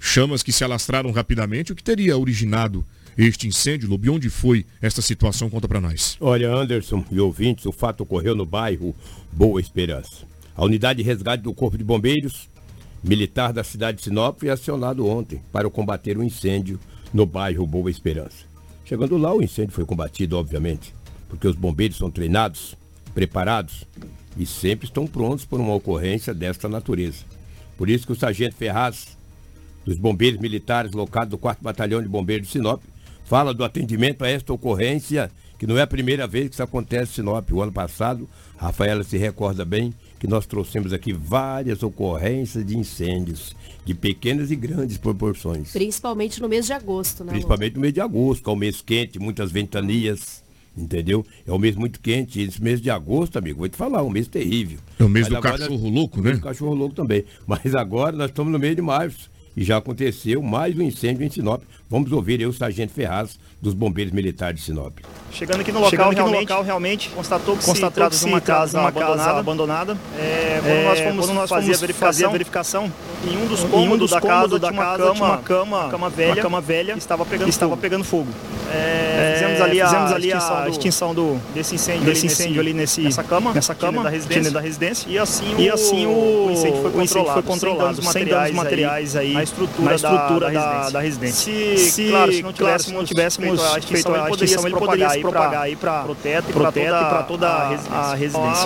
Chamas 0.00 0.42
que 0.42 0.52
se 0.52 0.64
alastraram 0.64 1.12
rapidamente. 1.12 1.72
O 1.72 1.76
que 1.76 1.82
teria 1.82 2.18
originado 2.18 2.84
este 3.16 3.46
incêndio, 3.46 3.88
Lobo? 3.88 4.04
E 4.04 4.10
onde 4.10 4.28
foi 4.28 4.66
esta 4.82 5.00
situação? 5.00 5.48
Conta 5.48 5.68
para 5.68 5.80
nós. 5.80 6.16
Olha, 6.20 6.52
Anderson 6.52 7.04
e 7.10 7.20
ouvintes, 7.20 7.64
o 7.66 7.72
fato 7.72 8.02
ocorreu 8.02 8.34
no 8.34 8.44
bairro 8.44 8.96
Boa 9.30 9.60
Esperança. 9.60 10.26
A 10.56 10.64
unidade 10.64 11.02
de 11.02 11.08
resgate 11.08 11.44
do 11.44 11.54
Corpo 11.54 11.78
de 11.78 11.84
Bombeiros 11.84 12.48
militar 13.06 13.52
da 13.52 13.62
cidade 13.62 13.98
de 13.98 14.04
Sinop 14.04 14.40
foi 14.40 14.50
acionado 14.50 15.06
ontem 15.06 15.40
para 15.52 15.70
combater 15.70 16.18
o 16.18 16.20
um 16.20 16.24
incêndio 16.24 16.78
no 17.14 17.24
bairro 17.24 17.64
Boa 17.64 17.88
Esperança. 17.88 18.44
Chegando 18.84 19.16
lá, 19.16 19.32
o 19.32 19.42
incêndio 19.42 19.72
foi 19.72 19.84
combatido, 19.84 20.36
obviamente, 20.36 20.92
porque 21.28 21.46
os 21.46 21.54
bombeiros 21.54 21.96
são 21.96 22.10
treinados, 22.10 22.76
preparados 23.14 23.84
e 24.36 24.44
sempre 24.44 24.86
estão 24.86 25.06
prontos 25.06 25.44
por 25.44 25.60
uma 25.60 25.74
ocorrência 25.74 26.34
desta 26.34 26.68
natureza. 26.68 27.24
Por 27.78 27.88
isso 27.88 28.06
que 28.06 28.12
o 28.12 28.16
sargento 28.16 28.56
Ferraz, 28.56 29.16
dos 29.84 29.96
bombeiros 29.96 30.40
militares 30.40 30.90
locado 30.90 31.30
do 31.30 31.38
4 31.38 31.62
Batalhão 31.62 32.02
de 32.02 32.08
Bombeiros 32.08 32.48
de 32.48 32.54
Sinop, 32.54 32.82
fala 33.24 33.54
do 33.54 33.62
atendimento 33.64 34.24
a 34.24 34.28
esta 34.28 34.52
ocorrência, 34.52 35.30
que 35.58 35.66
não 35.66 35.78
é 35.78 35.82
a 35.82 35.86
primeira 35.86 36.26
vez 36.26 36.48
que 36.48 36.54
isso 36.54 36.62
acontece 36.62 37.12
em 37.12 37.14
Sinop. 37.14 37.52
O 37.52 37.62
ano 37.62 37.72
passado, 37.72 38.28
Rafaela 38.56 39.04
se 39.04 39.16
recorda 39.16 39.64
bem, 39.64 39.94
que 40.18 40.26
nós 40.26 40.46
trouxemos 40.46 40.92
aqui 40.92 41.12
várias 41.12 41.82
ocorrências 41.82 42.64
de 42.64 42.76
incêndios 42.76 43.54
de 43.84 43.94
pequenas 43.94 44.50
e 44.50 44.56
grandes 44.56 44.98
proporções. 44.98 45.72
Principalmente 45.72 46.40
no 46.40 46.48
mês 46.48 46.66
de 46.66 46.72
agosto, 46.72 47.22
né? 47.22 47.32
Principalmente 47.32 47.74
no 47.74 47.80
mês 47.80 47.92
de 47.92 48.00
agosto, 48.00 48.42
que 48.42 48.50
é 48.50 48.52
um 48.52 48.56
mês 48.56 48.80
quente, 48.80 49.18
muitas 49.18 49.52
ventanias. 49.52 50.44
Entendeu? 50.76 51.24
É 51.46 51.52
um 51.52 51.58
mês 51.58 51.74
muito 51.74 51.98
quente. 52.00 52.40
Esse 52.40 52.62
mês 52.62 52.82
de 52.82 52.90
agosto, 52.90 53.38
amigo, 53.38 53.60
vou 53.60 53.68
te 53.68 53.76
falar, 53.76 54.00
é 54.00 54.02
um 54.02 54.10
mês 54.10 54.28
terrível. 54.28 54.78
É 54.98 55.04
o 55.04 55.08
mês 55.08 55.26
Mas 55.26 55.38
do 55.38 55.42
cachorro 55.42 55.82
nós... 55.82 55.92
louco, 55.92 56.20
né? 56.20 56.32
do 56.32 56.40
cachorro 56.40 56.74
louco 56.74 56.94
também. 56.94 57.24
Mas 57.46 57.74
agora 57.74 58.14
nós 58.14 58.28
estamos 58.28 58.52
no 58.52 58.58
mês 58.58 58.76
de 58.76 58.82
março. 58.82 59.30
E 59.56 59.64
já 59.64 59.78
aconteceu 59.78 60.42
mais 60.42 60.76
um 60.76 60.82
incêndio 60.82 61.24
em 61.24 61.30
Sinop. 61.30 61.62
Vamos 61.88 62.12
ouvir 62.12 62.40
aí 62.40 62.46
o 62.46 62.52
Sargento 62.52 62.92
Ferraz 62.92 63.38
dos 63.60 63.72
Bombeiros 63.72 64.12
Militares 64.12 64.60
de 64.60 64.66
Sinop. 64.66 64.98
Chegando 65.32 65.62
aqui 65.62 65.72
no 65.72 65.80
local, 65.80 66.08
aqui 66.08 66.14
realmente, 66.16 66.34
no 66.34 66.40
local 66.40 66.62
realmente 66.62 67.08
constatou 67.08 67.56
que 67.56 67.64
constatou 67.64 67.90
se 67.90 67.94
trata 67.94 68.16
de 68.16 68.24
uma 68.26 68.40
casa, 68.40 68.78
uma 68.78 68.88
abandonada. 68.88 69.24
Casa 69.24 69.40
abandonada. 69.40 69.98
É, 70.18 70.60
quando 70.60 70.70
é, 70.70 70.84
nós 70.84 71.00
fomos, 71.00 71.26
quando 71.26 71.36
nós 71.36 71.50
fazer, 71.50 71.74
a 71.74 71.78
verificação, 71.78 72.28
a 72.28 72.32
verificação, 72.32 72.92
em 73.24 73.36
um 73.36 73.46
dos 73.46 73.60
cômodos, 73.64 73.94
um 73.94 73.96
dos 73.96 74.10
da 74.10 74.20
casa, 74.20 74.58
da 74.58 74.68
tinha, 74.68 74.82
uma 74.82 74.96
cama, 74.96 75.26
uma 75.26 75.38
cama, 75.38 75.76
uma 75.84 75.90
cama 75.90 76.10
velha, 76.10 76.32
uma 76.34 76.42
cama 76.42 76.60
velha 76.60 76.92
que 76.92 76.98
estava 76.98 77.24
pegando, 77.24 77.48
estava 77.48 77.70
fogo. 77.70 77.82
pegando 77.82 78.04
fogo. 78.04 78.28
É, 78.70 79.34
fizemos 79.34 79.60
ali, 79.60 79.80
a, 79.80 79.86
fizemos 79.86 80.12
ali 80.12 80.32
a, 80.32 80.68
extinção, 80.68 81.14
do, 81.14 81.40
desse 81.54 81.76
incêndio, 81.76 82.04
desse 82.04 82.26
incêndio 82.26 82.60
ali 82.60 82.74
nesse, 82.74 83.00
nessa 83.00 83.22
cama, 83.22 83.54
nessa 83.54 83.74
cama 83.74 84.02
da 84.02 84.10
residência, 84.10 84.50
da 84.50 84.60
residência. 84.60 85.08
E 85.08 85.18
assim 85.18 85.54
o, 85.54 85.60
e 85.60 85.70
assim 85.70 86.06
o, 86.06 86.46
o 86.46 86.52
incêndio 86.52 86.82
foi 86.82 86.90
controlado, 86.92 87.32
foi 87.32 87.42
controlado 87.42 87.96
sem 87.96 88.04
materiais, 88.04 88.54
materiais 88.54 89.16
aí, 89.16 89.32
na 89.32 89.45
estrutura, 89.46 89.88
na 89.88 89.94
estrutura 89.94 90.50
da, 90.50 90.90
da, 90.90 91.00
residência. 91.00 91.52
Se, 91.52 91.90
se, 91.90 92.08
claro, 92.10 92.32
se 92.32 92.42
não 92.42 92.52
tivéssemos, 92.52 92.98
não 92.98 93.04
tivéssemos 93.04 93.60
feito 93.84 94.12
a 94.12 94.28
extinção, 94.28 94.66
ele 94.66 94.76
poderia 94.76 95.08
se 95.08 95.20
propagar 95.20 95.62
aí 95.62 95.76
para 95.76 96.06
o 96.06 96.14
teto 96.14 96.50
e 96.50 96.52
para 96.52 97.22
toda 97.22 97.48
a 97.48 98.14
residência. 98.14 98.64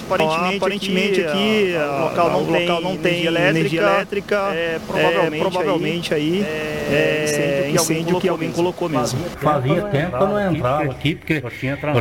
Aparentemente 0.57 1.25
aqui 1.25 1.75
o 1.77 2.03
local 2.05 2.81
não 2.81 2.97
tem 2.97 3.27
energia 3.27 3.81
elétrica, 3.81 4.49
provavelmente 5.39 6.15
aí 6.15 6.43
é 6.43 7.71
incêndio 7.73 8.21
que 8.21 8.29
alguém 8.29 8.51
colocou 8.51 8.89
mesmo. 8.89 9.21
Fazia 9.39 9.83
tempo 9.83 10.17
que 10.17 10.23
eu 10.23 10.29
não 10.29 10.55
entrava 10.55 10.91
aqui, 10.91 11.15
porque 11.15 11.43
eu 11.45 11.51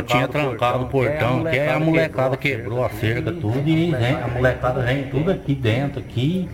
tinha 0.02 0.28
trancado, 0.28 0.84
o 0.84 0.88
portão, 0.88 1.44
que 1.44 1.58
a 1.58 1.78
molecada 1.78 2.36
quebrou 2.36 2.84
a 2.84 2.90
cerca, 2.90 3.32
tudo, 3.32 3.68
e 3.68 3.90
vem, 3.90 4.14
a 4.14 4.28
molecada 4.28 4.82
vem 4.82 5.04
tudo 5.04 5.30
aqui 5.30 5.54
dentro, 5.54 6.00
aqui, 6.00 6.48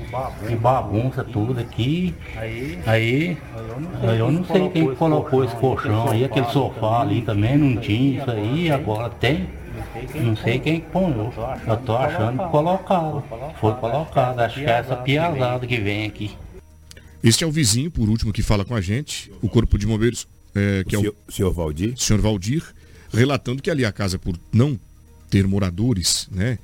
e 0.48 0.54
bagunça 0.54 1.24
tudo 1.24 1.58
aqui. 1.60 2.14
Aí, 2.86 3.36
eu 4.18 4.30
não 4.30 4.44
sei 4.44 4.68
quem 4.70 4.94
colocou 4.94 5.44
esse 5.44 5.56
colchão 5.56 6.10
aí, 6.10 6.24
aquele 6.24 6.46
sofá 6.50 7.02
ali 7.02 7.22
também 7.22 7.56
não 7.56 7.80
tinha 7.80 8.20
isso 8.20 8.30
aí, 8.30 8.70
agora 8.70 9.10
tem. 9.10 9.48
Não 10.14 10.36
sei 10.36 10.58
quem 10.58 10.80
põe. 10.80 11.12
Eu 11.66 11.76
tô 11.84 11.96
achando 11.96 12.44
que 12.44 12.50
colocaram. 12.50 13.22
Foi 13.60 13.74
colocado. 13.74 14.40
Acho 14.40 14.60
que 14.60 14.66
é 14.66 14.70
essa 14.70 14.96
piazada 14.96 15.66
que 15.66 15.76
vem 15.78 16.06
aqui. 16.06 16.36
Este 17.22 17.44
é 17.44 17.46
o 17.46 17.50
vizinho, 17.50 17.90
por 17.90 18.08
último, 18.08 18.32
que 18.32 18.42
fala 18.42 18.64
com 18.64 18.74
a 18.74 18.80
gente, 18.80 19.32
o 19.42 19.48
Corpo 19.48 19.78
de 19.78 19.86
Bombeiros, 19.86 20.28
é, 20.54 20.84
que 20.86 20.96
o 20.96 21.06
é 21.06 21.08
o 21.08 21.14
senhor 21.28 21.52
Valdir. 21.52 21.94
senhor 21.96 22.20
Valdir, 22.20 22.62
relatando 23.12 23.62
que 23.62 23.70
ali 23.70 23.84
a 23.84 23.92
casa, 23.92 24.18
por 24.18 24.38
não 24.52 24.78
ter 25.28 25.46
moradores, 25.46 26.28
né? 26.30 26.58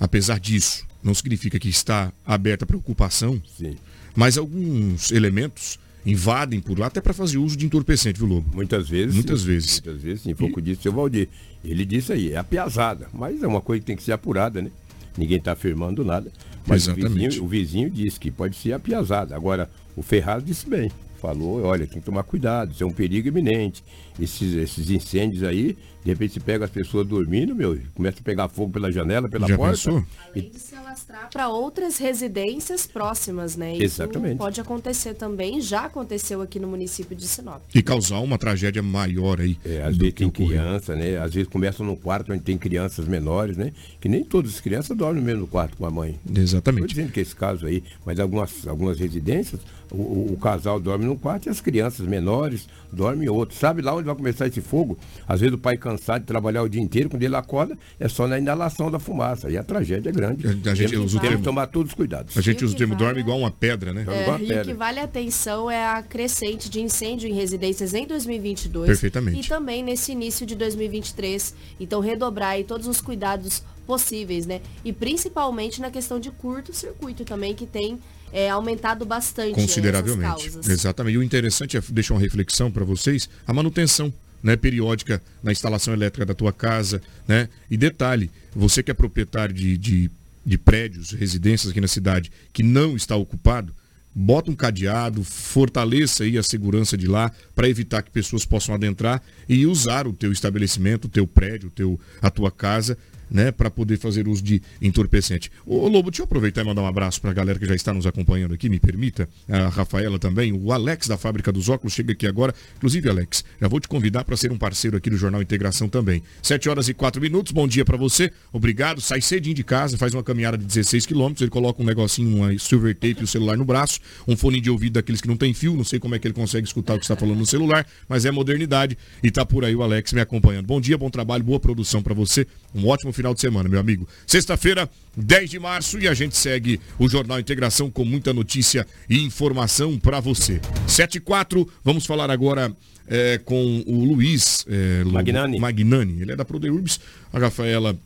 Apesar 0.00 0.38
disso, 0.38 0.86
não 1.02 1.12
significa 1.14 1.58
que 1.58 1.68
está 1.68 2.12
aberta 2.24 2.64
para 2.64 2.76
ocupação, 2.76 3.42
Sim. 3.56 3.76
Mas 4.18 4.36
alguns 4.36 5.12
elementos 5.12 5.78
invadem 6.04 6.58
por 6.58 6.76
lá 6.76 6.88
até 6.88 7.00
para 7.00 7.14
fazer 7.14 7.38
uso 7.38 7.56
de 7.56 7.64
entorpecente, 7.64 8.18
viu, 8.18 8.26
Lobo? 8.26 8.50
Muitas 8.52 8.88
vezes. 8.88 9.14
Muitas 9.14 9.42
sim. 9.42 9.46
vezes. 9.46 9.80
Muitas 9.80 10.02
vezes, 10.02 10.22
sim. 10.22 10.34
Foi 10.34 10.50
o 10.50 10.52
que 10.52 10.60
disse 10.60 10.80
o 10.80 10.82
seu 10.82 10.92
Valdir. 10.92 11.28
Ele 11.64 11.84
disse 11.84 12.12
aí, 12.12 12.32
é 12.32 12.36
a 12.36 12.42
piazada, 12.42 13.06
mas 13.12 13.40
é 13.40 13.46
uma 13.46 13.60
coisa 13.60 13.78
que 13.78 13.86
tem 13.86 13.94
que 13.94 14.02
ser 14.02 14.10
apurada, 14.10 14.60
né? 14.60 14.72
Ninguém 15.16 15.38
está 15.38 15.52
afirmando 15.52 16.04
nada. 16.04 16.32
Mas 16.66 16.88
o 16.88 16.94
vizinho, 16.96 17.44
o 17.44 17.46
vizinho, 17.46 17.88
disse 17.88 18.18
que 18.18 18.28
pode 18.28 18.56
ser 18.56 18.72
a 18.72 18.80
piazada. 18.80 19.36
Agora, 19.36 19.70
o 19.94 20.02
Ferraz 20.02 20.44
disse 20.44 20.68
bem. 20.68 20.90
Falou, 21.20 21.62
olha, 21.62 21.86
tem 21.86 22.00
que 22.00 22.06
tomar 22.06 22.24
cuidado, 22.24 22.72
isso 22.72 22.82
é 22.82 22.86
um 22.86 22.92
perigo 22.92 23.28
iminente. 23.28 23.84
Esses, 24.18 24.54
esses 24.54 24.90
incêndios 24.90 25.42
aí, 25.44 25.76
de 26.04 26.10
repente 26.10 26.34
se 26.34 26.40
pega 26.40 26.64
as 26.64 26.70
pessoas 26.70 27.06
dormindo, 27.06 27.54
meu, 27.54 27.78
começa 27.94 28.18
a 28.20 28.22
pegar 28.22 28.48
fogo 28.48 28.72
pela 28.72 28.90
janela, 28.90 29.28
pela 29.28 29.46
Já 29.46 29.56
porta. 29.56 29.72
pensou? 29.76 30.04
E, 30.34 30.50
se 30.58 30.74
alastrar 30.74 31.28
para 31.30 31.48
outras 31.48 31.98
residências 31.98 32.86
próximas, 32.86 33.56
né? 33.56 33.72
Isso 33.74 33.84
Exatamente. 34.02 34.38
pode 34.38 34.60
acontecer 34.60 35.14
também, 35.14 35.60
já 35.60 35.84
aconteceu 35.84 36.40
aqui 36.42 36.58
no 36.58 36.66
município 36.68 37.16
de 37.16 37.26
Sinop. 37.26 37.62
E 37.74 37.82
causar 37.82 38.18
uma 38.20 38.38
tragédia 38.38 38.82
maior 38.82 39.40
aí. 39.40 39.58
é, 39.64 39.82
às 39.82 39.96
vezes 39.96 40.14
tem 40.14 40.26
ocorreu. 40.26 40.48
criança, 40.48 40.94
né? 40.96 41.16
Às 41.18 41.34
vezes 41.34 41.48
começam 41.48 41.84
no 41.86 41.96
quarto 41.96 42.32
onde 42.32 42.42
tem 42.42 42.56
crianças 42.58 43.06
menores, 43.06 43.56
né? 43.56 43.72
Que 44.00 44.08
nem 44.08 44.24
todas 44.24 44.54
as 44.54 44.60
crianças 44.60 44.96
dormem 44.96 45.20
no 45.20 45.26
mesmo 45.26 45.46
quarto 45.46 45.76
com 45.76 45.86
a 45.86 45.90
mãe. 45.90 46.18
Estou 46.26 46.42
Exatamente. 46.42 46.88
dizendo 46.88 47.12
que 47.12 47.20
esse 47.20 47.34
caso 47.36 47.66
aí, 47.66 47.82
mas 48.04 48.18
algumas, 48.18 48.66
algumas 48.66 48.98
residências, 48.98 49.60
o, 49.90 49.96
o- 49.96 50.32
o 50.32 50.36
casal 50.36 50.78
dorme 50.80 51.04
num 51.04 51.16
quarto 51.16 51.46
e 51.46 51.50
as 51.50 51.60
crianças 51.60 52.06
menores 52.06 52.68
dormem 52.92 53.26
em 53.26 53.30
outro. 53.30 53.56
Sabe 53.56 53.82
lá 53.82 53.94
onde 53.94 54.07
vai 54.08 54.16
começar 54.16 54.46
esse 54.46 54.60
fogo? 54.60 54.98
Às 55.26 55.40
vezes 55.40 55.54
o 55.54 55.58
pai 55.58 55.76
cansado 55.76 56.20
de 56.22 56.26
trabalhar 56.26 56.62
o 56.62 56.68
dia 56.68 56.80
inteiro, 56.82 57.08
quando 57.08 57.22
ele 57.22 57.34
acorda, 57.36 57.76
é 57.98 58.08
só 58.08 58.26
na 58.26 58.38
inalação 58.38 58.90
da 58.90 58.98
fumaça. 58.98 59.50
E 59.50 59.56
a 59.56 59.62
tragédia 59.62 60.10
é 60.10 60.12
grande. 60.12 60.46
A- 60.46 60.70
a 60.72 60.74
gente 60.74 60.90
temos, 60.90 61.06
usa 61.06 61.18
o 61.18 61.20
temos 61.20 61.36
que 61.38 61.42
tomar 61.42 61.66
todos 61.68 61.92
os 61.92 61.94
cuidados. 61.94 62.36
A 62.36 62.40
gente 62.40 62.64
usa 62.64 62.72
o 62.72 62.76
que 62.76 62.78
termo 62.78 62.94
vale 62.94 63.04
dorme 63.06 63.20
igual 63.20 63.38
uma 63.38 63.50
pedra, 63.50 63.92
né? 63.92 64.04
É, 64.06 64.28
uma 64.28 64.38
e 64.40 64.44
o 64.44 64.48
pedra. 64.48 64.64
que 64.64 64.74
vale 64.74 65.00
a 65.00 65.04
atenção 65.04 65.70
é 65.70 65.84
a 65.86 66.02
crescente 66.02 66.68
de 66.68 66.80
incêndio 66.80 67.28
em 67.28 67.32
residências 67.34 67.94
em 67.94 68.06
2022. 68.06 68.86
Perfeitamente. 68.86 69.40
E 69.46 69.48
também 69.48 69.82
nesse 69.82 70.12
início 70.12 70.44
de 70.46 70.54
2023. 70.54 71.54
Então, 71.78 72.00
redobrar 72.00 72.50
aí 72.50 72.64
todos 72.64 72.86
os 72.86 73.00
cuidados 73.00 73.62
possíveis, 73.86 74.44
né? 74.46 74.60
E 74.84 74.92
principalmente 74.92 75.80
na 75.80 75.90
questão 75.90 76.20
de 76.20 76.30
curto-circuito 76.30 77.24
também, 77.24 77.54
que 77.54 77.66
tem 77.66 77.98
é, 78.32 78.50
aumentado 78.50 79.04
bastante 79.04 79.54
Consideravelmente. 79.54 80.46
essas 80.46 80.54
causas. 80.54 80.68
Exatamente. 80.68 81.14
E 81.14 81.18
o 81.18 81.22
interessante 81.22 81.76
é 81.76 81.82
deixar 81.90 82.14
uma 82.14 82.20
reflexão 82.20 82.70
para 82.70 82.84
vocês, 82.84 83.28
a 83.46 83.52
manutenção. 83.52 84.12
Né, 84.40 84.54
periódica 84.54 85.20
na 85.42 85.50
instalação 85.50 85.92
elétrica 85.92 86.24
da 86.24 86.32
tua 86.32 86.52
casa, 86.52 87.02
né? 87.26 87.48
E 87.68 87.76
detalhe, 87.76 88.30
você 88.54 88.84
que 88.84 88.90
é 88.92 88.94
proprietário 88.94 89.52
de, 89.52 89.76
de, 89.76 90.08
de 90.46 90.56
prédios, 90.56 91.10
residências 91.10 91.72
aqui 91.72 91.80
na 91.80 91.88
cidade, 91.88 92.30
que 92.52 92.62
não 92.62 92.94
está 92.94 93.16
ocupado, 93.16 93.74
bota 94.14 94.50
um 94.50 94.54
cadeado, 94.54 95.22
fortaleça 95.22 96.24
aí 96.24 96.36
a 96.36 96.42
segurança 96.42 96.96
de 96.96 97.06
lá 97.06 97.30
para 97.54 97.68
evitar 97.68 98.02
que 98.02 98.10
pessoas 98.10 98.44
possam 98.44 98.74
adentrar 98.74 99.22
e 99.48 99.66
usar 99.66 100.06
o 100.06 100.12
teu 100.12 100.32
estabelecimento, 100.32 101.04
o 101.04 101.08
teu 101.08 101.26
prédio, 101.26 101.68
o 101.68 101.72
teu, 101.72 102.00
a 102.20 102.30
tua 102.30 102.50
casa, 102.50 102.98
né, 103.30 103.50
para 103.50 103.70
poder 103.70 103.98
fazer 103.98 104.28
uso 104.28 104.42
de 104.42 104.62
entorpecente. 104.80 105.50
Ô 105.66 105.88
Lobo, 105.88 106.10
deixa 106.10 106.22
eu 106.22 106.24
aproveitar 106.24 106.62
e 106.62 106.64
mandar 106.64 106.82
um 106.82 106.86
abraço 106.86 107.20
para 107.20 107.30
a 107.30 107.34
galera 107.34 107.58
que 107.58 107.66
já 107.66 107.74
está 107.74 107.92
nos 107.92 108.06
acompanhando 108.06 108.54
aqui, 108.54 108.68
me 108.68 108.78
permita, 108.78 109.28
a 109.48 109.68
Rafaela 109.68 110.18
também, 110.18 110.52
o 110.52 110.72
Alex 110.72 111.08
da 111.08 111.16
Fábrica 111.16 111.52
dos 111.52 111.68
Óculos 111.68 111.92
chega 111.92 112.12
aqui 112.12 112.26
agora. 112.26 112.54
Inclusive, 112.76 113.08
Alex, 113.08 113.44
já 113.60 113.68
vou 113.68 113.80
te 113.80 113.88
convidar 113.88 114.24
para 114.24 114.36
ser 114.36 114.52
um 114.52 114.58
parceiro 114.58 114.96
aqui 114.96 115.10
do 115.10 115.16
Jornal 115.16 115.42
Integração 115.42 115.88
também. 115.88 116.22
7 116.42 116.68
horas 116.68 116.88
e 116.88 116.94
4 116.94 117.20
minutos, 117.20 117.52
bom 117.52 117.66
dia 117.66 117.84
para 117.84 117.96
você, 117.96 118.30
obrigado. 118.52 119.00
Sai 119.00 119.20
cedinho 119.20 119.54
de 119.54 119.64
casa, 119.64 119.96
faz 119.96 120.14
uma 120.14 120.22
caminhada 120.22 120.56
de 120.56 120.64
16 120.64 121.06
quilômetros, 121.06 121.42
ele 121.42 121.50
coloca 121.50 121.82
um 121.82 121.86
negocinho, 121.86 122.36
uma 122.36 122.58
silver 122.58 122.94
tape 122.94 123.20
e 123.20 123.24
o 123.24 123.26
celular 123.26 123.56
no 123.56 123.64
braço, 123.64 124.00
um 124.26 124.36
fone 124.36 124.60
de 124.60 124.70
ouvido 124.70 124.94
daqueles 124.94 125.20
que 125.20 125.28
não 125.28 125.36
tem 125.36 125.52
fio, 125.54 125.74
não 125.74 125.84
sei 125.84 125.98
como 125.98 126.14
é 126.14 126.18
que 126.18 126.26
ele 126.26 126.34
consegue 126.34 126.66
escutar 126.66 126.94
o 126.94 126.98
que 126.98 127.04
está 127.04 127.16
falando 127.16 127.38
no 127.38 127.46
celular, 127.46 127.86
mas 128.08 128.24
é 128.24 128.30
modernidade 128.30 128.96
e 129.22 129.30
tá 129.30 129.44
por 129.44 129.64
aí 129.64 129.74
o 129.74 129.82
Alex 129.82 130.12
me 130.12 130.20
acompanhando. 130.20 130.66
Bom 130.66 130.80
dia, 130.80 130.96
bom 130.96 131.10
trabalho, 131.10 131.44
boa 131.44 131.60
produção 131.60 132.02
para 132.02 132.14
você, 132.14 132.46
um 132.74 132.86
ótimo 132.86 133.12
final 133.18 133.34
de 133.34 133.40
semana, 133.40 133.68
meu 133.68 133.80
amigo. 133.80 134.06
Sexta-feira, 134.24 134.88
10 135.16 135.50
de 135.50 135.58
março 135.58 135.98
e 135.98 136.06
a 136.06 136.14
gente 136.14 136.36
segue 136.36 136.80
o 136.98 137.08
Jornal 137.08 137.40
Integração 137.40 137.90
com 137.90 138.04
muita 138.04 138.32
notícia 138.32 138.86
e 139.10 139.20
informação 139.24 139.98
para 139.98 140.20
você. 140.20 140.60
7 140.86 141.16
e 141.16 141.20
4, 141.20 141.68
vamos 141.84 142.06
falar 142.06 142.30
agora 142.30 142.72
é, 143.08 143.38
com 143.38 143.82
o 143.86 144.04
Luiz 144.04 144.64
é, 144.68 145.02
Magnani. 145.02 145.58
Magnani. 145.58 146.22
Ele 146.22 146.32
é 146.32 146.36
da 146.36 146.44
Prodeurbs. 146.44 147.00
A 147.32 147.40
Rafaela 147.40 147.98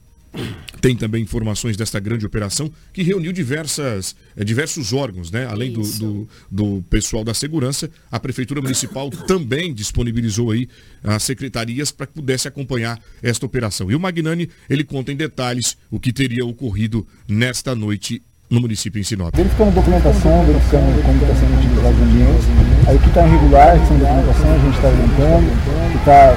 tem 0.81 0.97
também 0.97 1.23
informações 1.23 1.77
desta 1.77 2.01
grande 2.01 2.27
operação 2.27 2.71
que 2.92 3.03
reuniu 3.03 3.33
diversas, 3.33 4.16
eh, 4.37 4.42
diversos 4.42 4.92
órgãos, 4.92 5.31
né? 5.31 5.47
Além 5.47 5.73
do, 5.73 5.83
do, 5.83 6.29
do 6.51 6.85
pessoal 6.90 7.23
da 7.23 7.35
segurança, 7.35 7.90
a 8.11 8.18
Prefeitura 8.18 8.61
Municipal 8.61 9.11
também 9.11 9.73
disponibilizou 9.73 10.51
aí 10.51 10.68
as 11.05 11.23
secretarias 11.23 11.90
para 11.90 12.07
que 12.07 12.14
pudesse 12.14 12.49
acompanhar 12.49 12.99
esta 13.23 13.47
operação. 13.47 13.90
E 13.90 13.95
o 13.95 14.01
Magnani, 14.01 14.49
ele 14.68 14.85
conta 14.85 15.12
em 15.12 15.16
detalhes 15.16 15.77
o 15.90 16.01
que 16.01 16.12
teria 16.12 16.45
ocorrido 16.45 17.07
nesta 17.29 17.75
noite 17.75 18.23
no 18.51 18.61
município 18.61 19.01
em 19.01 19.03
Sinop. 19.03 19.35
Verificando 19.35 19.75
documentação, 19.75 20.45
verificando 20.45 21.03
como 21.03 21.23
está 21.23 21.35
sendo 21.37 21.59
utilizado 21.59 21.95
os 21.95 22.03
ambientes. 22.03 22.47
Aí 22.87 22.97
o 22.97 23.01
que 23.01 23.09
está 23.09 23.27
irregular, 23.27 23.87
sem 23.88 23.99
documentação, 23.99 24.55
a 24.55 24.59
gente 24.59 24.75
está 24.77 24.88
orientando. 24.88 25.71
Que 25.92 25.98
está 25.98 26.35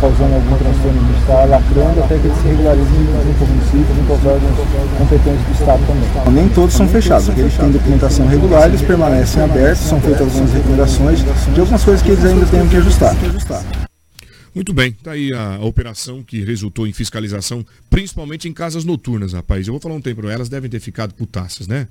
causando 0.00 0.34
algum 0.34 0.56
transtorno, 0.56 1.00
gente 1.08 1.20
está 1.20 1.44
lacrando 1.44 2.00
até 2.02 2.18
que 2.18 2.26
ele 2.26 2.34
se 2.34 2.48
regularize 2.48 2.88
junto 2.88 3.42
ao 3.42 3.48
município, 3.48 3.94
junto 3.94 4.12
aos 4.12 4.24
órgãos 4.24 4.56
competentes 4.96 5.44
do 5.44 5.52
Estado 5.52 5.82
também. 5.86 6.32
Nem 6.32 6.48
todos 6.48 6.74
são 6.74 6.88
fechados. 6.88 7.28
Aqueles 7.28 7.52
que 7.52 7.60
têm 7.60 7.70
documentação 7.70 8.26
regular, 8.26 8.68
eles 8.68 8.80
permanecem 8.80 9.42
abertos, 9.42 9.84
são 9.84 10.00
feitas 10.00 10.22
algumas 10.22 10.52
recomendações 10.52 11.18
de 11.22 11.60
algumas 11.60 11.84
coisas 11.84 12.02
que 12.02 12.10
eles 12.10 12.24
ainda 12.24 12.46
têm 12.46 12.66
que 12.66 12.76
ajustar. 12.76 13.14
Muito 14.54 14.72
bem, 14.72 14.92
tá 14.92 15.12
aí 15.12 15.32
a, 15.34 15.56
a 15.56 15.64
operação 15.64 16.22
que 16.22 16.42
resultou 16.42 16.86
em 16.86 16.92
fiscalização, 16.92 17.64
principalmente 17.90 18.48
em 18.48 18.52
casas 18.52 18.84
noturnas, 18.84 19.34
rapaz. 19.34 19.66
Eu 19.66 19.74
vou 19.74 19.80
falar 19.80 19.94
um 19.94 20.00
tempo, 20.00 20.26
elas 20.26 20.48
devem 20.48 20.70
ter 20.70 20.80
ficado 20.80 21.12
putaças, 21.14 21.68
né? 21.68 21.86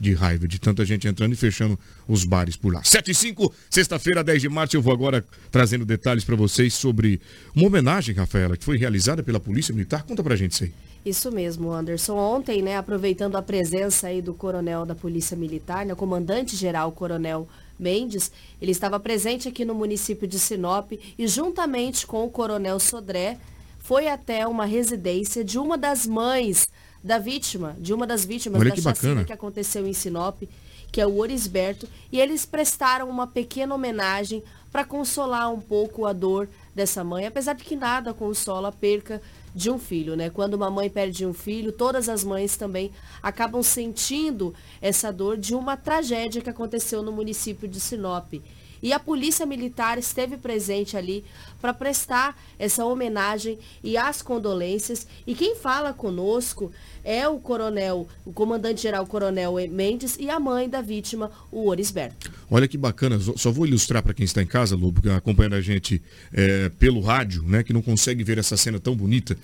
De 0.00 0.14
raiva, 0.14 0.46
de 0.46 0.60
tanta 0.60 0.84
gente 0.84 1.08
entrando 1.08 1.32
e 1.32 1.36
fechando 1.36 1.78
os 2.06 2.24
bares 2.24 2.56
por 2.56 2.72
lá. 2.72 2.82
7 2.84 3.10
e 3.10 3.14
5, 3.14 3.52
sexta-feira, 3.68 4.22
10 4.22 4.42
de 4.42 4.48
março, 4.48 4.76
eu 4.76 4.82
vou 4.82 4.92
agora 4.92 5.24
trazendo 5.50 5.84
detalhes 5.84 6.24
para 6.24 6.36
vocês 6.36 6.74
sobre 6.74 7.20
uma 7.54 7.66
homenagem, 7.66 8.14
Rafaela, 8.14 8.56
que 8.56 8.64
foi 8.64 8.76
realizada 8.76 9.22
pela 9.22 9.40
Polícia 9.40 9.74
Militar. 9.74 10.04
Conta 10.04 10.22
pra 10.22 10.36
gente 10.36 10.52
isso 10.52 10.64
aí. 10.64 10.72
Isso 11.04 11.32
mesmo, 11.32 11.72
Anderson. 11.72 12.16
Ontem, 12.16 12.60
né, 12.60 12.76
aproveitando 12.76 13.36
a 13.36 13.42
presença 13.42 14.08
aí 14.08 14.20
do 14.20 14.34
coronel 14.34 14.84
da 14.84 14.94
Polícia 14.94 15.36
Militar, 15.36 15.86
né, 15.86 15.94
comandante-geral 15.94 16.92
Coronel 16.92 17.48
Mendes, 17.78 18.30
ele 18.60 18.72
estava 18.72 18.98
presente 18.98 19.48
aqui 19.48 19.64
no 19.64 19.74
município 19.74 20.26
de 20.26 20.38
Sinop 20.38 20.92
e 21.16 21.28
juntamente 21.28 22.06
com 22.06 22.24
o 22.24 22.30
coronel 22.30 22.80
Sodré 22.80 23.38
foi 23.78 24.08
até 24.08 24.46
uma 24.46 24.66
residência 24.66 25.44
de 25.44 25.58
uma 25.58 25.78
das 25.78 26.06
mães 26.06 26.66
da 27.02 27.18
vítima, 27.18 27.76
de 27.78 27.92
uma 27.94 28.06
das 28.06 28.24
vítimas 28.24 28.60
Olha 28.60 28.70
da 28.70 28.74
que 28.76 28.82
chacina 28.82 29.10
bacana. 29.10 29.24
que 29.24 29.32
aconteceu 29.32 29.86
em 29.86 29.92
Sinop, 29.92 30.42
que 30.90 31.00
é 31.00 31.06
o 31.06 31.18
Orisberto, 31.18 31.88
e 32.10 32.20
eles 32.20 32.46
prestaram 32.46 33.08
uma 33.08 33.26
pequena 33.26 33.74
homenagem 33.74 34.42
para 34.72 34.84
consolar 34.84 35.52
um 35.52 35.60
pouco 35.60 36.06
a 36.06 36.12
dor 36.12 36.48
dessa 36.74 37.02
mãe, 37.02 37.26
apesar 37.26 37.54
de 37.54 37.64
que 37.64 37.76
nada 37.76 38.12
consola 38.12 38.68
a 38.68 38.72
perca 38.72 39.20
de 39.54 39.70
um 39.70 39.78
filho, 39.78 40.14
né? 40.14 40.30
Quando 40.30 40.54
uma 40.54 40.70
mãe 40.70 40.88
perde 40.88 41.26
um 41.26 41.32
filho, 41.32 41.72
todas 41.72 42.08
as 42.08 42.22
mães 42.22 42.56
também 42.56 42.92
acabam 43.22 43.62
sentindo 43.62 44.54
essa 44.80 45.12
dor 45.12 45.36
de 45.36 45.54
uma 45.54 45.76
tragédia 45.76 46.40
que 46.42 46.50
aconteceu 46.50 47.02
no 47.02 47.10
município 47.10 47.66
de 47.66 47.80
Sinop. 47.80 48.34
E 48.82 48.92
a 48.92 48.98
Polícia 48.98 49.44
Militar 49.44 49.98
esteve 49.98 50.36
presente 50.36 50.96
ali 50.96 51.24
para 51.60 51.74
prestar 51.74 52.40
essa 52.58 52.84
homenagem 52.84 53.58
e 53.82 53.96
as 53.96 54.22
condolências. 54.22 55.06
E 55.26 55.34
quem 55.34 55.56
fala 55.56 55.92
conosco 55.92 56.70
é 57.04 57.26
o 57.28 57.38
coronel, 57.38 58.06
o 58.24 58.32
comandante-geral 58.32 59.06
coronel 59.06 59.54
Mendes 59.70 60.16
e 60.20 60.28
a 60.28 60.38
mãe 60.38 60.68
da 60.68 60.80
vítima, 60.80 61.30
o 61.50 61.68
Orisberto. 61.68 62.30
Olha 62.50 62.68
que 62.68 62.76
bacana, 62.76 63.18
só 63.36 63.50
vou 63.50 63.66
ilustrar 63.66 64.02
para 64.02 64.14
quem 64.14 64.24
está 64.24 64.42
em 64.42 64.46
casa, 64.46 64.76
Lobo, 64.76 65.00
acompanhando 65.10 65.54
a 65.54 65.60
gente 65.60 66.02
é, 66.32 66.68
pelo 66.78 67.00
rádio, 67.00 67.42
né, 67.44 67.62
que 67.62 67.72
não 67.72 67.82
consegue 67.82 68.22
ver 68.22 68.38
essa 68.38 68.56
cena 68.56 68.78
tão 68.78 68.94
bonita. 68.94 69.36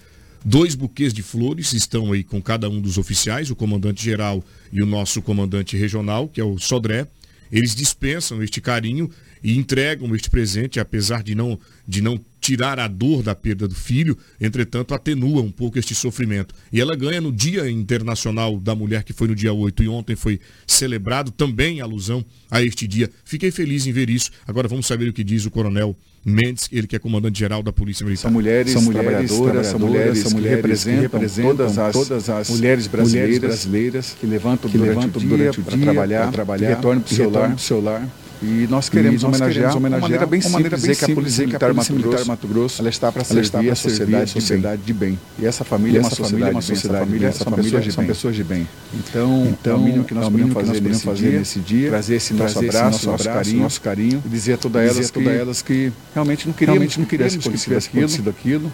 Dois 0.45 0.75
buquês 0.75 1.15
de 1.15 1.23
flores 1.23 1.73
estão 1.73 2.13
aí 2.13 2.23
com 2.23 2.41
cada 2.43 2.69
um 2.69 2.79
dos 2.79 2.99
oficiais, 2.99 3.51
o 3.51 3.57
comandante-geral 3.57 4.45
e 4.71 4.83
o 4.83 4.87
nosso 4.87 5.23
comandante 5.23 5.75
regional, 5.75 6.29
que 6.29 6.39
é 6.39 6.45
o 6.45 6.59
Sodré. 6.59 7.07
Eles 7.55 7.73
dispensam 7.73 8.43
este 8.43 8.61
carinho 8.61 9.09
e 9.41 9.57
entregam 9.57 10.13
este 10.13 10.29
presente, 10.29 10.81
apesar 10.81 11.23
de 11.23 11.37
não, 11.37 11.57
de 11.87 12.03
não 12.03 12.19
tirar 12.45 12.79
a 12.79 12.87
dor 12.87 13.23
da 13.23 13.35
perda 13.35 13.67
do 13.67 13.75
filho, 13.75 14.19
entretanto 14.39 14.93
atenua 14.93 15.41
um 15.41 15.51
pouco 15.51 15.79
este 15.79 15.95
sofrimento. 15.95 16.55
E 16.71 16.79
ela 16.79 16.95
ganha 16.95 17.19
no 17.19 17.33
Dia 17.33 17.71
Internacional 17.71 18.61
da 18.61 18.75
Mulher, 18.75 19.03
que 19.03 19.15
foi 19.15 19.29
no 19.29 19.35
dia 19.35 19.51
8 19.51 19.83
e 19.83 19.89
ontem 19.89 20.15
foi 20.15 20.39
celebrado 20.67 21.31
também 21.31 21.81
alusão 21.81 22.23
a 22.51 22.63
este 22.63 22.87
dia. 22.87 23.11
Fiquei 23.25 23.51
feliz 23.51 23.87
em 23.87 23.93
ver 23.93 24.11
isso. 24.11 24.31
Agora 24.47 24.69
vamos 24.69 24.87
saber 24.87 25.09
o 25.09 25.13
que 25.15 25.25
diz 25.25 25.47
o 25.47 25.51
coronel 25.51 25.97
Mendes, 26.23 26.69
ele 26.71 26.87
que 26.87 26.97
é 26.97 26.99
comandante-geral 26.99 27.63
da 27.63 27.73
Polícia 27.73 28.05
Militar. 28.05 28.23
São 28.23 28.31
mulheres, 28.31 28.73
são 28.73 28.83
mulheres 28.83 29.31
trabalhadoras, 29.31 29.67
são 29.67 29.79
mulheres, 29.79 30.19
são 30.19 30.31
mulheres 30.31 30.51
que, 30.51 30.57
representam, 30.57 30.97
que 30.97 31.03
representam 31.03 31.57
todas, 31.57 31.79
as, 31.79 31.93
todas 31.93 32.31
as 32.31 32.51
mulheres 32.51 32.87
brasileiras, 32.87 33.37
mulheres 33.37 33.39
brasileiras 33.41 34.17
que 34.19 34.27
levantam, 34.27 34.71
que 34.71 34.79
durante, 34.79 34.97
levantam 34.97 35.23
o 35.23 35.27
dia, 35.27 35.37
durante 35.37 35.61
o 35.61 35.63
dia 35.63 35.71
para 35.71 35.79
trabalhar, 35.79 36.33
trabalhar, 36.33 36.69
retornam 36.69 37.03
para 37.03 37.55
o 37.55 37.59
seu 37.59 37.83
lar 37.83 38.24
e 38.45 38.67
nós 38.69 38.89
queremos 38.89 39.23
e 39.23 39.25
nós 39.25 39.35
homenagear, 39.35 39.53
queremos 39.55 39.77
homenagear 39.77 40.01
uma 40.01 40.09
maneira 40.09 40.27
bem 40.27 40.41
simples, 40.41 40.53
maneira 40.53 40.77
bem 40.77 40.91
dizer 40.91 40.97
que 40.97 41.13
a 41.13 41.15
Polícia 41.15 41.47
Militar, 41.47 41.75
Mato, 41.75 41.95
Grosso, 41.95 42.29
Mato 42.29 42.49
Grosso 42.49 42.83
ela 42.83 42.91
está 42.91 43.11
para 43.11 43.25
servir 43.25 43.71
a 43.71 43.75
sociedade, 43.75 44.31
sociedade 44.31 44.83
de 44.83 44.93
bem. 44.93 45.19
E 45.39 45.47
essa 45.47 45.65
família 45.65 45.99
é 45.99 46.01
uma 46.03 46.11
sociedade, 46.11 46.51
uma 46.53 46.63
sociedade 46.63 47.11
de 47.11 47.19
bem. 47.19 47.29
Essa 47.29 47.45
família 47.45 47.91
são 47.91 48.07
pessoas 48.07 48.37
de 48.37 48.45
bem. 48.45 48.69
Então, 48.93 49.47
então 49.61 49.73
é 49.73 49.77
o 49.77 49.81
mínimo 49.81 50.05
que 50.05 50.15
nós 50.15 50.29
podemos 50.29 51.03
fazer 51.03 51.31
nesse 51.31 51.59
dia, 51.61 51.89
trazer 51.89 52.17
esse 52.17 52.35
nosso 52.35 52.59
abraço, 52.59 53.07
nosso 53.07 53.25
carinho, 53.25 53.61
nosso 53.61 53.81
carinho, 53.81 54.23
e 54.25 54.29
dizer 54.29 54.55
a 54.55 54.57
todas 54.59 55.15
elas 55.25 55.63
que 55.63 55.93
realmente 56.13 56.47
não 56.47 56.55
queríamos 56.55 56.95
que 56.95 57.05
tivesse 57.07 57.39
acontecido 57.39 58.29
aquilo, 58.29 58.73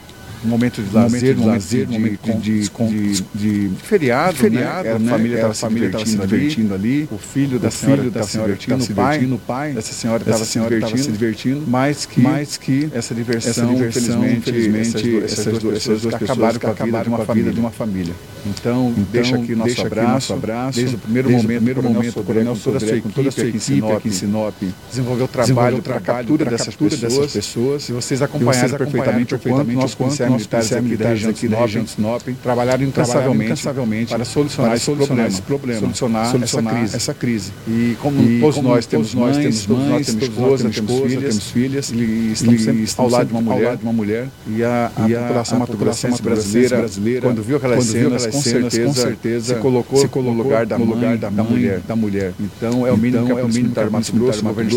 momento 0.49 0.83
de 0.83 0.95
lazer, 0.95 1.37
um 1.37 1.43
momento 1.43 1.69
de, 1.69 1.87
momento 1.87 2.41
de, 2.41 2.69
de, 2.69 3.23
de, 3.35 3.69
de 3.69 3.77
feriado, 3.83 4.37
feriado 4.37 4.99
né? 4.99 5.13
a 5.43 5.55
família 5.55 5.87
estava 5.87 6.05
se 6.05 6.17
divertindo 6.17 6.75
ali, 6.75 7.09
o 7.11 7.19
filho 7.19 7.59
da 7.59 7.71
senhora 7.71 8.07
estava 8.07 8.27
se 8.27 8.39
divertindo, 8.39 9.35
o 9.35 9.39
pai, 9.39 9.73
dessa 9.73 9.93
senhora 9.93 10.23
estava 10.23 10.45
se 10.45 11.11
divertindo, 11.11 11.65
se 11.65 11.71
mais 11.71 12.07
que, 12.07 12.21
mais 12.21 12.57
que 12.57 12.89
essa 12.93 13.15
diversão, 13.15 13.75
infelizmente, 13.77 15.23
essas 15.25 15.59
duas, 15.59 15.85
duas 15.85 16.15
acabaram 16.15 16.59
com 16.59 17.31
a 17.31 17.35
vida 17.35 17.53
de 17.53 17.61
uma 17.61 17.71
família. 17.71 18.15
Então, 18.47 18.91
então 18.91 19.07
deixa 19.11 19.37
aqui 19.37 19.55
nosso 19.55 19.83
abraço, 19.83 20.39
desde 20.75 20.97
o 20.97 20.99
primeiro 20.99 21.31
momento, 21.31 21.47
primeiro 21.47 21.83
momento, 21.83 22.21
o 22.21 22.25
coronel 22.25 22.57
sua 22.57 22.77
equipe, 22.77 23.09
toda 23.15 23.29
a 23.29 23.33
sua 23.33 23.45
equipe 23.45 23.93
aqui 23.93 24.09
em 24.09 24.13
Sinop, 24.13 24.55
desenvolveu 24.89 25.25
o 25.27 25.29
trabalho 25.29 25.83
para 25.83 25.97
a 25.97 26.01
captura 26.01 26.45
dessas 26.45 26.75
pessoas, 26.75 27.89
e 27.89 27.93
vocês 27.93 28.23
acompanharam 28.23 28.79
perfeitamente 28.79 29.35
o 29.35 29.39
quanto 29.39 29.73
nós 29.73 29.95
policiais 30.39 30.83
militares 30.83 31.27
aqui 31.27 31.49
da 31.49 31.59
região 31.59 31.85
de 31.85 31.91
Sinop, 31.91 32.23
trabalharam 32.43 32.85
incansavelmente 32.85 34.11
para 34.11 34.25
solucionar 34.25 34.75
esse 34.75 35.43
problema, 35.43 35.93
solucionar 35.95 36.85
essa 36.85 37.15
crise. 37.15 37.53
E 37.67 37.97
como 38.01 38.41
todos 38.41 38.63
nós 38.63 38.87
temos 38.87 39.15
nós 39.15 39.37
temos 39.37 39.67
mães, 39.67 40.07
temos 40.07 40.77
esposa, 40.77 41.21
temos 41.21 41.51
filhas, 41.51 41.91
e 41.91 42.33
estamos 42.33 42.63
sempre 42.63 42.87
ao 42.97 43.09
lado 43.09 43.29
de 43.29 43.83
uma 43.83 43.93
mulher, 43.93 44.29
e 44.47 44.63
a 44.63 44.91
população 44.95 45.59
mato-grossense 45.59 46.23
brasileira, 46.23 46.89
quando 47.21 47.43
viu 47.43 47.57
aquelas 47.57 47.85
cenas, 47.85 48.27
com 48.27 48.41
certeza, 48.41 48.85
com 48.87 48.95
certeza 48.95 49.55
se 49.55 49.61
colocou, 49.61 50.01
se 50.01 50.09
colocou 50.09 50.35
no 50.35 50.43
lugar 50.43 50.67
da, 50.67 50.79
no 50.79 50.85
lugar 50.85 51.17
da, 51.17 51.31
da, 51.31 51.43
mulher, 51.43 51.81
da 51.81 51.97
mulher. 51.97 52.33
Então 52.39 52.87
é 52.87 52.93
o 52.93 52.97
mínimo 52.97 53.25
então, 53.25 53.37
que 53.37 53.43
é 53.43 53.45
mínimo 53.45 53.75
que 53.75 53.91
Mato 53.91 54.13
Grosso, 54.13 54.41
o 54.41 54.49
governo 54.49 54.71
do 54.71 54.77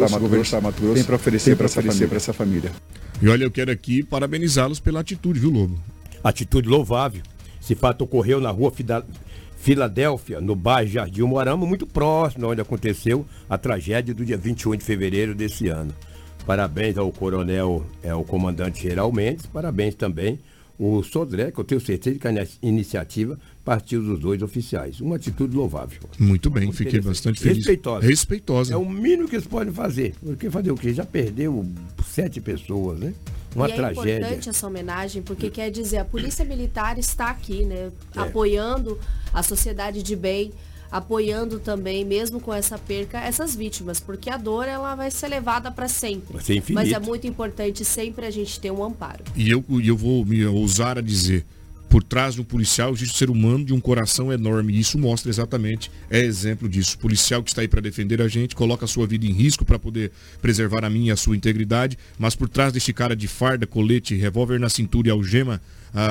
Mato 0.61 0.81
Grosso 0.81 0.93
tem 0.93 1.03
para 1.03 1.15
oferecer 1.15 1.55
para 1.55 1.65
essa 1.65 1.81
para 1.81 2.17
essa 2.17 2.33
família. 2.33 2.71
E 3.21 3.29
olha, 3.29 3.43
eu 3.45 3.51
quero 3.51 3.71
aqui 3.71 4.03
parabenizá-los 4.03 4.79
pela 4.79 4.99
atitude, 4.99 5.39
viu, 5.43 5.51
Lobo? 5.51 5.77
Atitude 6.23 6.67
louvável. 6.69 7.21
Esse 7.62 7.75
fato 7.75 8.03
ocorreu 8.03 8.39
na 8.39 8.49
rua 8.49 8.71
Filadélfia, 9.58 10.41
no 10.41 10.56
bairro 10.56 10.89
Jardim 10.89 11.23
Moarama, 11.23 11.65
muito 11.65 11.86
próximo 11.86 12.47
onde 12.47 12.62
aconteceu 12.62 13.25
a 13.49 13.58
tragédia 13.58 14.13
do 14.13 14.25
dia 14.25 14.38
21 14.38 14.75
de 14.75 14.84
fevereiro 14.84 15.36
desse 15.36 15.67
ano. 15.67 15.93
Parabéns 16.45 16.97
ao 16.97 17.10
coronel, 17.12 17.86
é, 18.01 18.13
o 18.13 18.23
comandante 18.23 18.84
Geral 18.84 19.12
Mendes, 19.12 19.45
parabéns 19.45 19.95
também 19.95 20.39
o 20.77 21.03
Sodré, 21.03 21.51
que 21.51 21.60
eu 21.60 21.63
tenho 21.63 21.79
certeza 21.79 22.19
que 22.19 22.27
a 22.27 22.47
iniciativa 22.62 23.39
partiu 23.63 24.01
dos 24.01 24.19
dois 24.19 24.41
oficiais. 24.41 24.99
Uma 24.99 25.15
atitude 25.15 25.56
louvável. 25.56 25.99
Muito 26.19 26.49
bem, 26.49 26.65
Muito 26.65 26.77
fiquei 26.77 26.99
bastante 26.99 27.39
feliz. 27.39 27.58
Respeitosa. 27.58 28.06
Respeitosa. 28.06 28.73
É 28.73 28.77
o 28.77 28.89
mínimo 28.89 29.29
que 29.29 29.36
eles 29.36 29.47
podem 29.47 29.71
fazer. 29.71 30.15
Porque 30.21 30.49
fazer 30.49 30.71
o 30.71 30.75
quê? 30.75 30.93
Já 30.93 31.06
perdeu 31.06 31.65
sete 32.06 32.41
pessoas, 32.41 32.99
né? 32.99 33.13
Uma 33.55 33.69
e 33.69 33.73
tragédia. 33.73 34.11
É 34.11 34.17
importante 34.17 34.49
essa 34.49 34.67
homenagem, 34.67 35.21
porque 35.21 35.49
quer 35.49 35.69
dizer, 35.69 35.97
a 35.97 36.05
Polícia 36.05 36.43
Militar 36.43 36.97
está 36.97 37.29
aqui, 37.29 37.65
né? 37.65 37.91
É. 38.15 38.19
Apoiando 38.19 38.99
a 39.33 39.43
sociedade 39.43 40.01
de 40.01 40.15
bem 40.15 40.51
apoiando 40.93 41.59
também, 41.59 42.05
mesmo 42.05 42.39
com 42.39 42.53
essa 42.53 42.77
perca, 42.77 43.19
essas 43.19 43.55
vítimas, 43.55 43.99
porque 43.99 44.29
a 44.29 44.37
dor 44.37 44.67
ela 44.67 44.93
vai 44.93 45.09
ser 45.09 45.27
levada 45.27 45.71
para 45.71 45.87
sempre. 45.87 46.37
Mas 46.71 46.91
é 46.91 46.99
muito 46.99 47.25
importante 47.25 47.83
sempre 47.83 48.27
a 48.27 48.29
gente 48.29 48.59
ter 48.59 48.69
um 48.69 48.83
amparo. 48.83 49.23
E 49.35 49.49
eu, 49.49 49.65
eu 49.83 49.97
vou 49.97 50.23
me 50.23 50.45
ousar 50.45 50.99
a 50.99 51.01
dizer, 51.01 51.47
por 51.93 52.01
trás 52.01 52.34
do 52.34 52.43
policial 52.43 52.91
existe 52.91 53.13
um 53.13 53.17
ser 53.19 53.29
humano 53.29 53.63
de 53.63 53.71
um 53.71 53.79
coração 53.79 54.34
enorme. 54.34 54.73
E 54.73 54.79
isso 54.79 54.97
mostra 54.97 55.29
exatamente, 55.29 55.91
é 56.10 56.21
exemplo 56.21 56.67
disso. 56.67 56.95
O 56.95 56.97
policial 56.97 57.43
que 57.43 57.51
está 57.51 57.62
aí 57.62 57.67
para 57.67 57.82
defender 57.82 58.19
a 58.19 58.27
gente, 58.27 58.56
coloca 58.56 58.86
a 58.86 58.88
sua 58.88 59.06
vida 59.06 59.27
em 59.27 59.32
risco 59.32 59.63
para 59.63 59.77
poder 59.77 60.12
preservar 60.41 60.84
a 60.84 60.89
minha 60.89 61.10
e 61.10 61.12
a 61.12 61.15
sua 61.15 61.38
integridade, 61.38 61.95
mas 62.17 62.34
por 62.34 62.49
trás 62.49 62.73
deste 62.73 62.91
cara 62.93 63.15
de 63.15 63.27
farda, 63.27 63.67
colete, 63.67 64.15
revólver 64.15 64.60
na 64.60 64.69
cintura 64.69 65.10
e 65.10 65.12
algema 65.12 65.62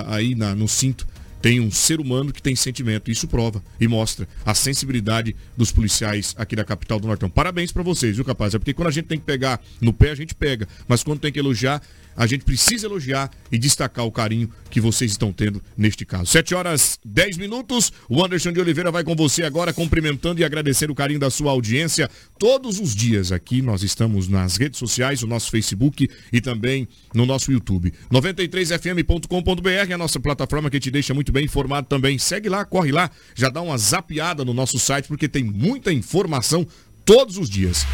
aí 0.06 0.36
na, 0.36 0.54
no 0.54 0.68
cinto, 0.68 1.04
tem 1.42 1.58
um 1.58 1.70
ser 1.70 2.00
humano 2.00 2.32
que 2.32 2.40
tem 2.40 2.54
sentimento. 2.54 3.10
Isso 3.10 3.26
prova 3.26 3.62
e 3.80 3.88
mostra 3.88 4.28
a 4.46 4.54
sensibilidade 4.54 5.34
dos 5.56 5.72
policiais 5.72 6.34
aqui 6.38 6.54
da 6.54 6.64
capital 6.64 7.00
do 7.00 7.08
Nortão. 7.08 7.28
Parabéns 7.28 7.72
para 7.72 7.82
vocês, 7.82 8.14
viu, 8.14 8.24
capaz? 8.24 8.54
É 8.54 8.58
porque 8.58 8.72
quando 8.72 8.88
a 8.88 8.92
gente 8.92 9.06
tem 9.06 9.18
que 9.18 9.26
pegar 9.26 9.60
no 9.80 9.92
pé, 9.92 10.12
a 10.12 10.14
gente 10.14 10.34
pega. 10.34 10.68
Mas 10.86 11.02
quando 11.02 11.18
tem 11.18 11.32
que 11.32 11.40
elogiar, 11.40 11.82
a 12.16 12.26
gente 12.26 12.44
precisa 12.44 12.86
elogiar 12.86 13.30
e 13.50 13.58
destacar 13.58 14.04
o 14.04 14.12
carinho 14.12 14.50
que 14.70 14.80
vocês 14.80 15.10
estão 15.10 15.32
tendo 15.32 15.62
neste 15.76 16.04
caso. 16.04 16.26
7 16.26 16.54
horas 16.54 16.98
10 17.04 17.38
minutos. 17.38 17.92
O 18.08 18.24
Anderson 18.24 18.52
de 18.52 18.60
Oliveira 18.60 18.90
vai 18.90 19.02
com 19.02 19.14
você 19.14 19.42
agora, 19.42 19.72
cumprimentando 19.72 20.40
e 20.40 20.44
agradecendo 20.44 20.92
o 20.92 20.96
carinho 20.96 21.20
da 21.20 21.30
sua 21.30 21.50
audiência 21.50 22.08
todos 22.38 22.78
os 22.78 22.94
dias. 22.94 23.32
Aqui 23.32 23.62
nós 23.62 23.82
estamos 23.82 24.28
nas 24.28 24.56
redes 24.56 24.78
sociais, 24.78 25.22
no 25.22 25.28
nosso 25.28 25.50
Facebook 25.50 26.08
e 26.32 26.40
também 26.40 26.86
no 27.14 27.26
nosso 27.26 27.50
YouTube. 27.50 27.92
93fm.com.br, 28.10 29.68
é 29.68 29.92
a 29.92 29.98
nossa 29.98 30.20
plataforma 30.20 30.70
que 30.70 30.80
te 30.80 30.90
deixa 30.90 31.14
muito 31.14 31.31
bem 31.32 31.46
informado 31.46 31.86
também. 31.88 32.18
Segue 32.18 32.48
lá, 32.48 32.64
corre 32.64 32.92
lá, 32.92 33.10
já 33.34 33.48
dá 33.48 33.60
uma 33.60 33.76
zapiada 33.78 34.44
no 34.44 34.54
nosso 34.54 34.78
site, 34.78 35.08
porque 35.08 35.28
tem 35.28 35.42
muita 35.42 35.92
informação 35.92 36.66
todos 37.04 37.36
os 37.36 37.48
dias. 37.48 37.86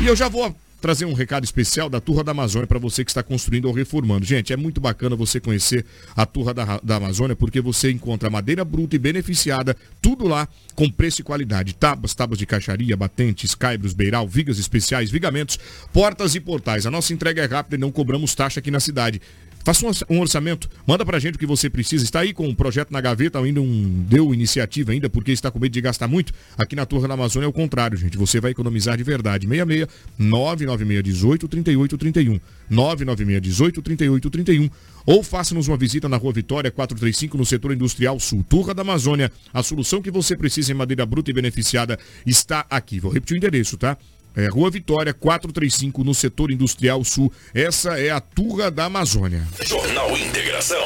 E 0.00 0.06
eu 0.06 0.16
já 0.16 0.28
vou 0.28 0.54
trazer 0.80 1.04
um 1.04 1.12
recado 1.12 1.44
especial 1.44 1.90
da 1.90 2.00
Turra 2.00 2.24
da 2.24 2.32
Amazônia 2.32 2.66
para 2.66 2.78
você 2.78 3.04
que 3.04 3.10
está 3.10 3.22
construindo 3.22 3.66
ou 3.66 3.72
reformando. 3.72 4.24
Gente, 4.24 4.52
é 4.52 4.56
muito 4.56 4.80
bacana 4.80 5.14
você 5.14 5.38
conhecer 5.38 5.84
a 6.16 6.24
Turra 6.24 6.54
da, 6.54 6.80
da 6.82 6.96
Amazônia 6.96 7.36
porque 7.36 7.60
você 7.60 7.90
encontra 7.90 8.30
madeira 8.30 8.64
bruta 8.64 8.96
e 8.96 8.98
beneficiada, 8.98 9.76
tudo 10.00 10.26
lá 10.26 10.48
com 10.74 10.90
preço 10.90 11.20
e 11.20 11.24
qualidade. 11.24 11.74
Tábuas, 11.74 12.14
tábuas 12.14 12.38
de 12.38 12.46
caixaria, 12.46 12.96
batentes, 12.96 13.54
caibros, 13.54 13.92
beiral, 13.92 14.26
vigas 14.26 14.58
especiais, 14.58 15.10
vigamentos, 15.10 15.58
portas 15.92 16.34
e 16.34 16.40
portais. 16.40 16.86
A 16.86 16.90
nossa 16.90 17.12
entrega 17.12 17.42
é 17.42 17.46
rápida 17.46 17.76
e 17.76 17.78
não 17.78 17.92
cobramos 17.92 18.34
taxa 18.34 18.60
aqui 18.60 18.70
na 18.70 18.80
cidade. 18.80 19.20
Faça 19.62 19.84
um 20.08 20.20
orçamento, 20.20 20.70
manda 20.86 21.04
pra 21.04 21.18
gente 21.18 21.34
o 21.34 21.38
que 21.38 21.46
você 21.46 21.68
precisa. 21.68 22.02
Está 22.02 22.20
aí 22.20 22.32
com 22.32 22.48
um 22.48 22.54
projeto 22.54 22.90
na 22.90 23.00
gaveta, 23.00 23.38
ainda 23.38 23.60
não 23.60 23.68
deu 24.08 24.32
iniciativa 24.32 24.92
ainda, 24.92 25.10
porque 25.10 25.32
está 25.32 25.50
com 25.50 25.58
medo 25.58 25.72
de 25.72 25.80
gastar 25.80 26.08
muito. 26.08 26.32
Aqui 26.56 26.74
na 26.74 26.86
Torre 26.86 27.06
da 27.06 27.14
Amazônia 27.14 27.46
é 27.46 27.48
o 27.48 27.52
contrário, 27.52 27.96
gente. 27.96 28.16
Você 28.16 28.40
vai 28.40 28.52
economizar 28.52 28.96
de 28.96 29.04
verdade. 29.04 29.46
66 29.46 29.86
996 30.18 31.02
18 31.02 31.48
38 31.48 31.98
31. 31.98 32.40
996 32.70 33.42
18 33.42 33.82
38 33.82 34.30
31. 34.30 34.70
Ou 35.04 35.22
faça-nos 35.22 35.68
uma 35.68 35.76
visita 35.76 36.08
na 36.08 36.16
Rua 36.16 36.32
Vitória 36.32 36.70
435, 36.70 37.36
no 37.36 37.44
setor 37.44 37.72
industrial 37.72 38.18
sul. 38.18 38.44
Turra 38.48 38.72
da 38.72 38.82
Amazônia. 38.82 39.30
A 39.52 39.62
solução 39.62 40.00
que 40.00 40.10
você 40.10 40.36
precisa 40.36 40.72
em 40.72 40.74
madeira 40.74 41.04
bruta 41.04 41.30
e 41.30 41.34
beneficiada 41.34 41.98
está 42.24 42.64
aqui. 42.70 42.98
Vou 42.98 43.12
repetir 43.12 43.34
o 43.34 43.38
endereço, 43.38 43.76
tá? 43.76 43.96
É, 44.36 44.48
Rua 44.48 44.70
Vitória, 44.70 45.12
435, 45.12 46.04
no 46.04 46.14
setor 46.14 46.50
industrial 46.50 47.02
sul. 47.04 47.32
Essa 47.52 47.98
é 47.98 48.10
a 48.10 48.20
Turra 48.20 48.70
da 48.70 48.84
Amazônia. 48.84 49.46
Jornal 49.66 50.16
Integração. 50.16 50.84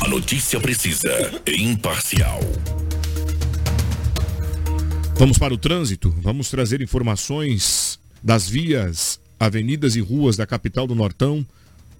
A 0.00 0.08
notícia 0.08 0.58
precisa 0.58 1.10
e 1.46 1.62
imparcial. 1.62 2.40
Vamos 5.14 5.38
para 5.38 5.54
o 5.54 5.58
trânsito. 5.58 6.14
Vamos 6.20 6.50
trazer 6.50 6.80
informações 6.82 7.98
das 8.22 8.48
vias, 8.48 9.20
avenidas 9.38 9.96
e 9.96 10.00
ruas 10.00 10.36
da 10.36 10.46
capital 10.46 10.86
do 10.86 10.94
Nortão. 10.94 11.46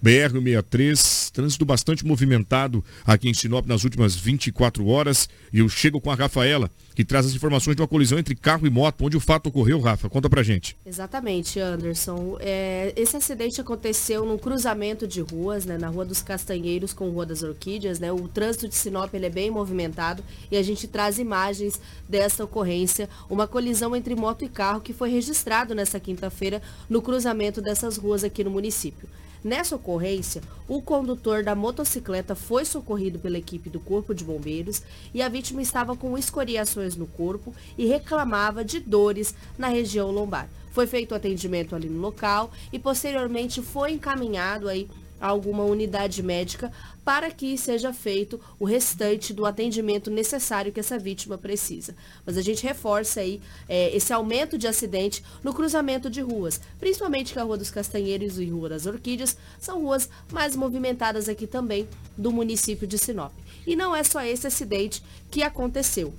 BR-63, 0.03 1.31
trânsito 1.31 1.65
bastante 1.65 2.05
movimentado 2.05 2.83
aqui 3.05 3.29
em 3.29 3.33
Sinop 3.33 3.65
nas 3.65 3.83
últimas 3.83 4.15
24 4.15 4.85
horas. 4.87 5.27
E 5.51 5.59
eu 5.59 5.69
chego 5.69 5.99
com 5.99 6.11
a 6.11 6.15
Rafaela, 6.15 6.69
que 6.95 7.03
traz 7.03 7.25
as 7.25 7.33
informações 7.33 7.75
de 7.75 7.81
uma 7.81 7.87
colisão 7.87 8.17
entre 8.17 8.35
carro 8.35 8.65
e 8.65 8.69
moto. 8.69 9.05
Onde 9.05 9.17
o 9.17 9.19
fato 9.19 9.47
ocorreu, 9.47 9.79
Rafa? 9.79 10.09
Conta 10.09 10.29
pra 10.29 10.43
gente. 10.43 10.75
Exatamente, 10.85 11.59
Anderson. 11.59 12.37
É, 12.39 12.93
esse 12.95 13.15
acidente 13.15 13.61
aconteceu 13.61 14.25
num 14.25 14.37
cruzamento 14.37 15.07
de 15.07 15.21
ruas, 15.21 15.65
né, 15.65 15.77
na 15.77 15.87
Rua 15.87 16.05
dos 16.05 16.21
Castanheiros 16.21 16.93
com 16.93 17.09
Rua 17.09 17.25
das 17.25 17.43
Orquídeas. 17.43 17.99
Né? 17.99 18.11
O 18.11 18.27
trânsito 18.27 18.67
de 18.67 18.75
Sinop 18.75 19.13
é 19.13 19.29
bem 19.29 19.51
movimentado 19.51 20.23
e 20.51 20.57
a 20.57 20.63
gente 20.63 20.87
traz 20.87 21.19
imagens 21.19 21.79
dessa 22.07 22.43
ocorrência. 22.43 23.09
Uma 23.29 23.47
colisão 23.47 23.95
entre 23.95 24.15
moto 24.15 24.43
e 24.43 24.49
carro 24.49 24.81
que 24.81 24.93
foi 24.93 25.09
registrado 25.09 25.75
nessa 25.75 25.99
quinta-feira 25.99 26.61
no 26.89 27.01
cruzamento 27.01 27.61
dessas 27.61 27.97
ruas 27.97 28.23
aqui 28.23 28.43
no 28.43 28.51
município. 28.51 29.07
Nessa 29.43 29.75
ocorrência, 29.75 30.41
o 30.67 30.81
condutor 30.81 31.43
da 31.43 31.55
motocicleta 31.55 32.35
foi 32.35 32.65
socorrido 32.65 33.19
pela 33.19 33.37
equipe 33.37 33.69
do 33.69 33.79
Corpo 33.79 34.13
de 34.13 34.23
Bombeiros 34.23 34.81
e 35.13 35.21
a 35.21 35.29
vítima 35.29 35.61
estava 35.61 35.95
com 35.95 36.17
escoriações 36.17 36.95
no 36.95 37.07
corpo 37.07 37.53
e 37.77 37.85
reclamava 37.85 38.65
de 38.65 38.79
dores 38.79 39.35
na 39.57 39.67
região 39.67 40.11
lombar. 40.11 40.49
Foi 40.71 40.85
feito 40.85 41.11
o 41.11 41.15
atendimento 41.15 41.75
ali 41.75 41.89
no 41.89 41.99
local 41.99 42.51
e 42.71 42.77
posteriormente 42.77 43.61
foi 43.61 43.93
encaminhado 43.93 44.67
aí 44.67 44.89
a 45.19 45.27
alguma 45.27 45.63
unidade 45.63 46.21
médica 46.21 46.71
para 47.03 47.31
que 47.31 47.57
seja 47.57 47.93
feito 47.93 48.39
o 48.59 48.65
restante 48.65 49.33
do 49.33 49.45
atendimento 49.45 50.11
necessário 50.11 50.71
que 50.71 50.79
essa 50.79 50.99
vítima 50.99 51.37
precisa. 51.37 51.95
Mas 52.25 52.37
a 52.37 52.41
gente 52.41 52.63
reforça 52.63 53.21
aí 53.21 53.41
é, 53.69 53.95
esse 53.95 54.11
aumento 54.11 54.57
de 54.57 54.67
acidente 54.67 55.23
no 55.43 55.53
cruzamento 55.53 56.09
de 56.09 56.21
ruas, 56.21 56.59
principalmente 56.79 57.33
que 57.33 57.39
a 57.39 57.43
Rua 57.43 57.57
dos 57.57 57.71
Castanheiros 57.71 58.37
e 58.37 58.49
Rua 58.49 58.69
das 58.69 58.85
Orquídeas 58.85 59.37
são 59.59 59.81
ruas 59.81 60.09
mais 60.31 60.55
movimentadas 60.55 61.29
aqui 61.29 61.47
também 61.47 61.87
do 62.17 62.31
município 62.31 62.85
de 62.85 62.97
Sinop. 62.97 63.31
E 63.65 63.75
não 63.75 63.95
é 63.95 64.03
só 64.03 64.21
esse 64.21 64.47
acidente 64.47 65.01
que 65.31 65.43
aconteceu. 65.43 66.13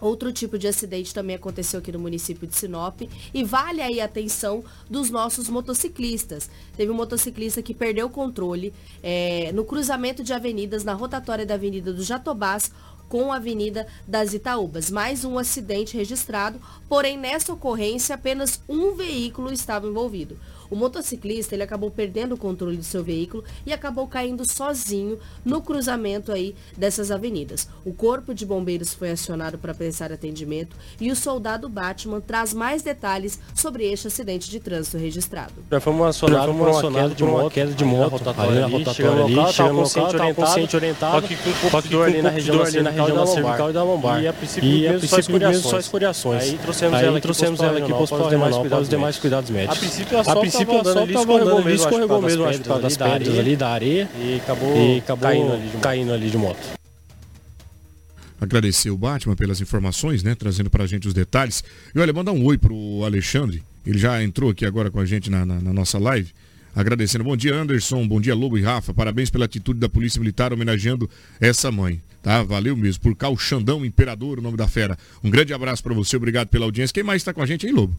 Outro 0.00 0.32
tipo 0.32 0.58
de 0.58 0.68
acidente 0.68 1.14
também 1.14 1.36
aconteceu 1.36 1.80
aqui 1.80 1.90
no 1.90 1.98
município 1.98 2.46
de 2.46 2.54
Sinop 2.54 3.00
e 3.32 3.44
vale 3.44 3.80
aí 3.80 4.00
a 4.00 4.04
atenção 4.04 4.62
dos 4.90 5.10
nossos 5.10 5.48
motociclistas. 5.48 6.50
Teve 6.76 6.90
um 6.90 6.94
motociclista 6.94 7.62
que 7.62 7.72
perdeu 7.72 8.06
o 8.06 8.10
controle 8.10 8.74
é, 9.02 9.50
no 9.52 9.64
cruzamento 9.64 10.22
de 10.22 10.32
avenidas 10.32 10.84
na 10.84 10.92
rotatória 10.92 11.46
da 11.46 11.54
Avenida 11.54 11.92
do 11.92 12.02
Jatobás 12.02 12.70
com 13.08 13.32
a 13.32 13.36
Avenida 13.36 13.86
das 14.06 14.34
Itaúbas. 14.34 14.90
Mais 14.90 15.24
um 15.24 15.38
acidente 15.38 15.96
registrado, 15.96 16.60
porém 16.88 17.16
nessa 17.16 17.52
ocorrência 17.52 18.14
apenas 18.14 18.60
um 18.68 18.94
veículo 18.94 19.52
estava 19.52 19.86
envolvido. 19.86 20.38
O 20.70 20.76
motociclista 20.76 21.54
ele 21.54 21.62
acabou 21.62 21.90
perdendo 21.90 22.34
o 22.34 22.38
controle 22.38 22.76
do 22.76 22.84
seu 22.84 23.02
veículo 23.02 23.44
e 23.64 23.72
acabou 23.72 24.06
caindo 24.06 24.50
sozinho 24.50 25.18
no 25.44 25.60
cruzamento 25.60 26.32
aí 26.32 26.54
dessas 26.76 27.10
avenidas. 27.10 27.68
O 27.84 27.92
corpo 27.92 28.34
de 28.34 28.44
bombeiros 28.44 28.94
foi 28.94 29.10
acionado 29.10 29.58
para 29.58 29.74
prestar 29.74 30.12
atendimento 30.12 30.76
e 31.00 31.10
o 31.10 31.16
soldado 31.16 31.68
Batman 31.68 32.20
traz 32.20 32.52
mais 32.52 32.82
detalhes 32.82 33.38
sobre 33.54 33.90
este 33.90 34.08
acidente 34.08 34.50
de 34.50 34.60
trânsito 34.60 34.96
registrado. 34.96 35.52
Já 35.70 35.80
fomos 35.80 36.06
acionados 36.08 36.54
por 36.56 36.68
uma 36.68 36.82
queda 36.82 37.14
de 37.14 37.24
moto, 37.24 37.50
queda 37.52 37.72
de 37.72 37.84
moto, 37.84 38.14
ali 38.38 38.60
na 38.60 38.66
rotatória 38.66 38.66
ali, 38.66 39.52
chegamos 39.52 39.94
no 39.94 40.02
local, 40.02 40.34
consciente 40.34 40.76
orientado, 40.76 41.20
só 41.20 41.26
que 41.26 41.36
com 41.36 41.96
um 41.96 42.02
ali 42.02 42.22
na 42.22 42.30
região 42.30 42.58
da 42.58 43.26
cervical 43.26 43.70
e 43.70 43.72
da 43.72 43.82
lombar. 43.82 44.22
E 44.22 44.28
a 44.28 44.32
princípio 44.32 45.38
mesmo 45.38 45.68
só 45.68 45.78
escoriações. 45.78 46.42
Aí 46.42 46.58
trouxemos 47.20 47.60
ela 47.60 47.78
aqui 47.78 47.92
para 47.92 48.02
os 48.80 48.88
demais 48.88 49.18
cuidados 49.18 49.50
médicos. 49.50 49.76
A 49.76 49.80
princípio 49.80 50.18
princípio 50.64 50.80
andando, 50.80 51.02
ele 51.02 51.14
escorregou 51.14 51.64
mesmo, 51.64 51.70
escorregou 51.70 52.22
mesmo, 52.22 52.44
acho, 52.44 52.58
por 52.60 52.68
causa 52.68 52.82
das 52.82 52.96
pedras 52.96 53.38
ali, 53.38 53.56
da 53.56 53.68
areia, 53.68 54.08
e 54.18 54.36
acabou, 54.36 54.76
e 54.76 54.98
acabou 54.98 55.28
caindo, 55.28 55.52
ali 55.52 55.68
de, 55.68 55.76
caindo 55.78 56.12
ali 56.12 56.30
de 56.30 56.38
moto. 56.38 56.76
Agradecer 58.40 58.90
o 58.90 58.96
Batman 58.96 59.34
pelas 59.34 59.60
informações, 59.60 60.22
né? 60.22 60.34
Trazendo 60.34 60.68
pra 60.68 60.86
gente 60.86 61.08
os 61.08 61.14
detalhes. 61.14 61.64
E 61.94 61.98
olha, 61.98 62.12
mandar 62.12 62.32
um 62.32 62.44
oi 62.44 62.58
pro 62.58 63.02
Alexandre. 63.04 63.62
Ele 63.86 63.98
já 63.98 64.22
entrou 64.22 64.50
aqui 64.50 64.66
agora 64.66 64.90
com 64.90 65.00
a 65.00 65.06
gente 65.06 65.30
na, 65.30 65.46
na, 65.46 65.60
na 65.60 65.72
nossa 65.72 65.98
live 65.98 66.32
agradecendo. 66.76 67.24
Bom 67.24 67.34
dia, 67.34 67.54
Anderson. 67.54 68.06
Bom 68.06 68.20
dia, 68.20 68.34
Lobo 68.34 68.58
e 68.58 68.62
Rafa. 68.62 68.92
Parabéns 68.92 69.30
pela 69.30 69.46
atitude 69.46 69.80
da 69.80 69.88
Polícia 69.88 70.20
Militar 70.20 70.52
homenageando 70.52 71.08
essa 71.40 71.72
mãe. 71.72 72.02
Tá? 72.22 72.42
Valeu 72.42 72.76
mesmo. 72.76 73.02
Por 73.02 73.16
cá, 73.16 73.30
o 73.30 73.38
Xandão 73.38 73.84
Imperador, 73.84 74.38
o 74.38 74.42
nome 74.42 74.58
da 74.58 74.68
fera. 74.68 74.98
Um 75.24 75.30
grande 75.30 75.54
abraço 75.54 75.82
para 75.82 75.94
você, 75.94 76.16
obrigado 76.16 76.48
pela 76.48 76.66
audiência. 76.66 76.92
Quem 76.92 77.02
mais 77.02 77.22
está 77.22 77.32
com 77.32 77.40
a 77.40 77.46
gente 77.46 77.64
aí, 77.64 77.72
Lobo? 77.72 77.96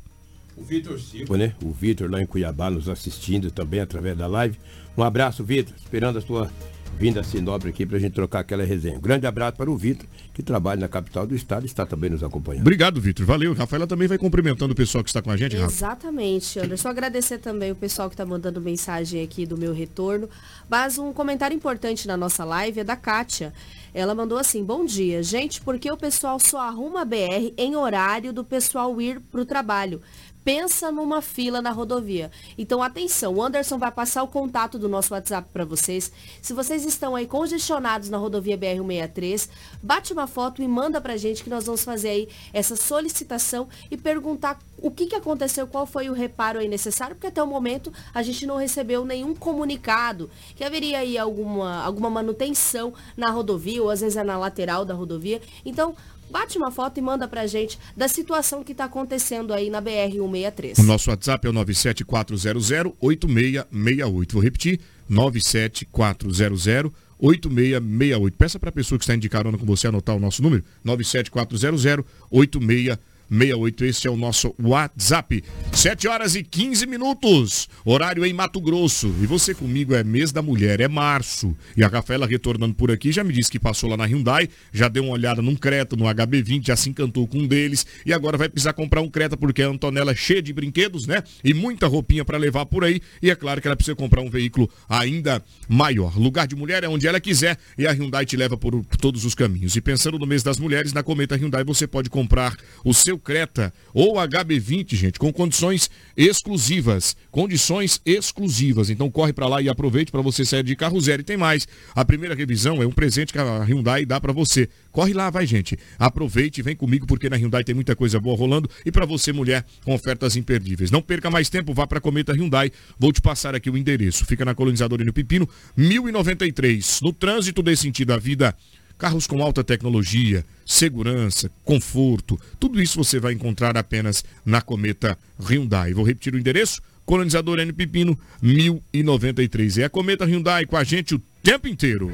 O 0.58 0.64
Vitor 0.64 1.00
Silva, 1.00 1.38
né? 1.38 1.54
O 1.64 1.72
Vitor 1.72 2.10
lá 2.10 2.22
em 2.22 2.26
Cuiabá 2.26 2.70
nos 2.70 2.90
assistindo 2.90 3.52
também 3.52 3.80
através 3.80 4.18
da 4.18 4.26
live. 4.26 4.58
Um 4.98 5.04
abraço, 5.04 5.44
Vitor. 5.44 5.76
Esperando 5.78 6.18
a 6.18 6.22
sua 6.22 6.52
vinda 6.98 7.20
a 7.20 7.24
Sinobre 7.24 7.70
aqui 7.70 7.86
para 7.86 7.98
a 7.98 8.00
gente 8.00 8.14
trocar 8.14 8.40
aquela 8.40 8.64
resenha. 8.66 8.98
Um 8.98 9.02
grande 9.02 9.28
abraço 9.28 9.56
para 9.56 9.70
o 9.70 9.78
Vitor, 9.78 10.08
que 10.34 10.42
trabalha 10.42 10.82
na 10.82 10.88
capital 10.88 11.28
do 11.28 11.36
estado 11.36 11.64
e 11.64 11.68
está 11.68 11.86
também 11.86 12.10
nos 12.10 12.24
acompanhando. 12.24 12.62
Obrigado, 12.62 13.00
Vitor. 13.00 13.24
Valeu. 13.26 13.54
Rafaela 13.54 13.86
também 13.86 14.08
vai 14.08 14.18
cumprimentando 14.18 14.74
o 14.74 14.76
pessoal 14.76 15.04
que 15.04 15.10
está 15.10 15.22
com 15.22 15.30
a 15.30 15.38
gente, 15.38 15.56
Rafa. 15.56 15.72
Exatamente, 15.72 16.60
Anderson. 16.60 16.90
Agradecer 16.90 17.38
também 17.38 17.72
o 17.72 17.76
pessoal 17.76 18.10
que 18.10 18.16
está 18.16 18.26
mandando 18.26 18.60
mensagem 18.60 19.22
aqui 19.24 19.46
do 19.46 19.56
meu 19.58 19.74
retorno. 19.74 20.28
Mas 20.68 20.98
um 20.98 21.14
comentário 21.14 21.56
importante 21.56 22.08
na 22.08 22.18
nossa 22.18 22.44
live 22.44 22.80
é 22.80 22.84
da 22.84 22.96
Kátia. 22.96 23.54
Ela 23.94 24.16
mandou 24.16 24.38
assim: 24.38 24.64
Bom 24.64 24.86
dia, 24.86 25.22
gente, 25.22 25.62
porque 25.62 25.90
o 25.92 25.98
pessoal 25.98 26.40
só 26.40 26.60
arruma 26.62 27.06
BR 27.06 27.54
em 27.58 27.76
horário 27.76 28.34
do 28.34 28.44
pessoal 28.44 29.00
ir 29.00 29.20
para 29.20 29.42
o 29.42 29.46
trabalho 29.46 30.02
pensa 30.48 30.94
numa 30.94 31.22
fila 31.22 31.62
na 31.62 31.72
rodovia. 31.72 32.32
Então, 32.58 32.82
atenção, 32.82 33.34
o 33.36 33.44
Anderson 33.44 33.78
vai 33.78 33.92
passar 33.92 34.24
o 34.24 34.30
contato 34.30 34.80
do 34.80 34.88
nosso 34.88 35.14
WhatsApp 35.14 35.50
para 35.52 35.66
vocês. 35.66 36.10
Se 36.42 36.54
vocês 36.54 36.86
estão 36.86 37.18
aí 37.18 37.28
congestionados 37.28 38.10
na 38.10 38.18
rodovia 38.18 38.58
BR-163, 38.58 39.50
bate 39.84 40.14
uma 40.14 40.26
foto 40.26 40.62
e 40.62 40.68
manda 40.70 41.02
para 41.02 41.16
a 41.16 41.18
gente 41.18 41.44
que 41.44 41.50
nós 41.50 41.66
vamos 41.66 41.84
fazer 41.84 42.08
aí 42.08 42.30
essa 42.54 42.78
solicitação 42.78 43.68
e 43.92 43.98
perguntar 43.98 44.58
o 44.78 44.90
que, 44.90 45.08
que 45.08 45.16
aconteceu, 45.16 45.68
qual 45.68 45.86
foi 45.86 46.10
o 46.10 46.14
reparo 46.14 46.60
aí 46.60 46.70
necessário, 46.70 47.14
porque 47.14 47.28
até 47.28 47.44
o 47.44 47.48
momento 47.48 47.92
a 48.14 48.24
gente 48.24 48.46
não 48.46 48.56
recebeu 48.56 49.04
nenhum 49.04 49.36
comunicado 49.36 50.30
que 50.56 50.64
haveria 50.64 51.00
aí 51.00 51.18
alguma, 51.18 51.84
alguma 51.84 52.10
manutenção 52.10 52.94
na 53.18 53.32
rodovia, 53.32 53.84
ou 53.84 53.90
às 53.90 54.00
vezes 54.00 54.16
é 54.16 54.24
na 54.24 54.38
lateral 54.38 54.86
da 54.86 54.94
rodovia. 54.94 55.42
Então, 55.66 55.94
bate 56.30 56.58
uma 56.58 56.72
foto 56.72 56.98
e 56.98 57.02
manda 57.02 57.28
pra 57.28 57.46
gente 57.48 57.78
da 57.96 58.08
situação 58.08 58.64
que 58.64 58.72
está 58.72 58.86
acontecendo 58.86 59.54
aí 59.54 59.70
na 59.70 59.82
BR-163. 59.82 60.80
O 60.80 60.84
nosso 60.84 61.10
WhatsApp 61.10 61.48
é 61.48 61.50
o 61.50 61.54
97400-8668. 61.54 64.34
Vou 64.34 64.42
repetir, 64.42 64.80
97400 65.10 66.92
8668. 67.20 68.38
Peça 68.38 68.60
para 68.60 68.70
a 68.70 68.72
pessoa 68.72 69.00
que 69.00 69.04
está 69.04 69.16
indicando 69.16 69.58
com 69.58 69.66
você 69.66 69.88
anotar 69.88 70.16
o 70.16 70.20
nosso 70.20 70.42
número, 70.42 70.64
97400 70.84 72.06
8668. 72.30 73.17
68. 73.30 73.86
Este 73.86 74.08
é 74.08 74.12
o 74.12 74.18
nosso 74.18 74.54
WhatsApp. 74.62 75.44
7 75.72 76.08
horas 76.08 76.36
e 76.36 76.44
15 76.44 76.86
minutos. 76.88 77.68
Horário 77.86 78.26
em 78.26 78.34
Mato 78.34 78.60
Grosso. 78.60 79.14
E 79.22 79.26
você 79.26 79.54
comigo 79.54 79.94
é 79.94 80.04
mês 80.04 80.32
da 80.32 80.42
mulher, 80.42 80.80
é 80.80 80.88
março. 80.88 81.56
E 81.76 81.84
a 81.84 81.88
Rafaela 81.88 82.26
retornando 82.26 82.74
por 82.74 82.92
aqui 82.92 83.12
já 83.12 83.24
me 83.24 83.34
disse 83.34 83.52
que 83.52 83.60
passou 83.60 83.90
lá 83.90 83.98
na 83.98 84.06
Hyundai, 84.06 84.50
já 84.72 84.88
deu 84.88 85.04
uma 85.04 85.14
olhada 85.14 85.42
num 85.42 85.56
Creta, 85.56 85.96
no 85.96 86.06
HB20, 86.06 86.68
já 86.68 86.76
se 86.76 86.90
encantou 86.90 87.28
com 87.28 87.40
um 87.40 87.48
deles 87.48 87.86
e 88.06 88.14
agora 88.14 88.38
vai 88.38 88.50
precisar 88.50 88.74
comprar 88.74 89.02
um 89.02 89.10
Creta 89.10 89.36
porque 89.36 89.62
a 89.62 89.68
Antonella 89.68 90.12
é 90.12 90.16
cheia 90.16 90.42
de 90.42 90.54
brinquedos, 90.54 91.06
né? 91.06 91.24
E 91.44 91.54
muita 91.54 91.88
roupinha 91.88 92.24
para 92.24 92.38
levar 92.38 92.66
por 92.66 92.84
aí. 92.84 93.02
E 93.22 93.30
é 93.30 93.36
claro 93.36 93.62
que 93.62 93.68
ela 93.68 93.76
precisa 93.76 93.96
comprar 93.96 94.22
um 94.22 94.30
veículo 94.30 94.70
ainda 94.88 95.44
maior. 95.68 96.18
Lugar 96.18 96.48
de 96.48 96.56
mulher 96.56 96.84
é 96.84 96.88
onde 96.88 97.08
ela 97.08 97.20
quiser 97.20 97.58
e 97.78 97.86
a 97.86 97.92
Hyundai 97.92 98.26
te 98.26 98.38
leva 98.38 98.58
por, 98.58 98.84
todos 99.00 99.26
os 99.26 99.36
caminhos. 99.36 99.76
E 99.76 99.82
pensando 99.82 100.18
no 100.18 100.26
mês 100.26 100.44
das 100.44 100.60
mulheres, 100.60 100.94
na 100.94 101.04
Cometa 101.04 101.36
Hyundai 101.36 101.64
você 101.64 101.88
pode 101.88 102.10
comprar 102.10 102.56
o 102.84 102.94
seu 102.94 103.17
Creta 103.18 103.74
ou 103.94 104.16
HB20, 104.16 104.96
gente, 104.96 105.20
com 105.20 105.32
condições 105.32 105.90
exclusivas. 106.16 107.16
Condições 107.32 108.02
exclusivas. 108.06 108.90
Então 108.90 109.10
corre 109.10 109.34
para 109.34 109.48
lá 109.48 109.62
e 109.62 109.70
aproveite 109.70 110.12
para 110.12 110.22
você 110.22 110.44
sair 110.46 110.64
de 110.64 110.76
carro 110.76 111.00
zero. 111.00 111.22
E 111.22 111.26
tem 111.26 111.38
mais. 111.38 111.68
A 111.96 112.04
primeira 112.04 112.36
revisão 112.36 112.82
é 112.82 112.88
um 112.88 112.92
presente 112.92 113.34
que 113.34 113.40
a 113.40 113.64
Hyundai 113.64 114.06
dá 114.06 114.20
para 114.20 114.34
você. 114.34 114.70
Corre 114.92 115.14
lá, 115.14 115.30
vai, 115.30 115.46
gente. 115.46 115.78
Aproveite, 116.00 116.62
vem 116.62 116.76
comigo 116.76 117.06
porque 117.06 117.30
na 117.30 117.36
Hyundai 117.36 117.64
tem 117.64 117.76
muita 117.76 117.96
coisa 117.96 118.20
boa 118.20 118.36
rolando 118.36 118.70
e 118.86 118.92
para 118.92 119.06
você, 119.06 119.32
mulher, 119.32 119.64
com 119.84 119.94
ofertas 119.94 120.36
imperdíveis. 120.36 120.90
Não 120.90 121.02
perca 121.02 121.30
mais 121.30 121.50
tempo, 121.50 121.74
vá 121.74 121.86
para 121.86 122.02
Cometa 122.02 122.34
Hyundai. 122.34 122.72
Vou 122.98 123.12
te 123.12 123.22
passar 123.22 123.54
aqui 123.54 123.70
o 123.70 123.78
endereço. 123.78 124.26
Fica 124.26 124.44
na 124.44 124.56
Colonizadora 124.56 125.04
no 125.04 125.14
Pepino, 125.14 125.48
1093. 125.76 127.02
No 127.02 127.14
trânsito 127.14 127.62
desse 127.62 127.84
sentido, 127.84 128.12
a 128.12 128.18
vida 128.18 128.56
Carros 128.98 129.28
com 129.28 129.44
alta 129.44 129.64
tecnologia, 129.64 130.44
segurança, 130.66 131.52
conforto, 131.64 132.40
tudo 132.60 132.82
isso 132.82 133.04
você 133.04 133.20
vai 133.20 133.34
encontrar 133.34 133.78
apenas 133.78 134.26
na 134.44 134.60
Cometa 134.60 135.18
Hyundai. 135.40 135.94
Vou 135.94 136.04
repetir 136.04 136.34
o 136.34 136.40
endereço: 136.40 136.82
Colonizador 137.06 137.60
N 137.60 137.72
Pepino, 137.72 138.18
1093. 138.42 139.78
É 139.78 139.84
a 139.86 139.90
Cometa 139.90 140.26
Hyundai 140.26 140.66
com 140.66 140.76
a 140.76 140.84
gente 140.84 141.16
o 141.16 141.22
tempo 141.44 141.68
inteiro. 141.68 142.12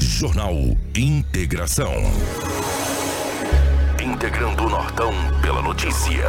Jornal 0.00 0.54
Integração. 0.96 1.92
Integrando 4.02 4.64
o 4.64 4.70
Nortão 4.70 5.12
pela 5.42 5.62
notícia. 5.62 6.24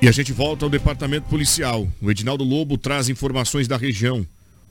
E 0.00 0.06
a 0.06 0.12
gente 0.12 0.32
volta 0.32 0.64
ao 0.64 0.70
departamento 0.70 1.26
policial. 1.28 1.88
O 2.00 2.08
Edinaldo 2.08 2.44
Lobo 2.44 2.78
traz 2.78 3.08
informações 3.08 3.66
da 3.66 3.76
região. 3.76 4.24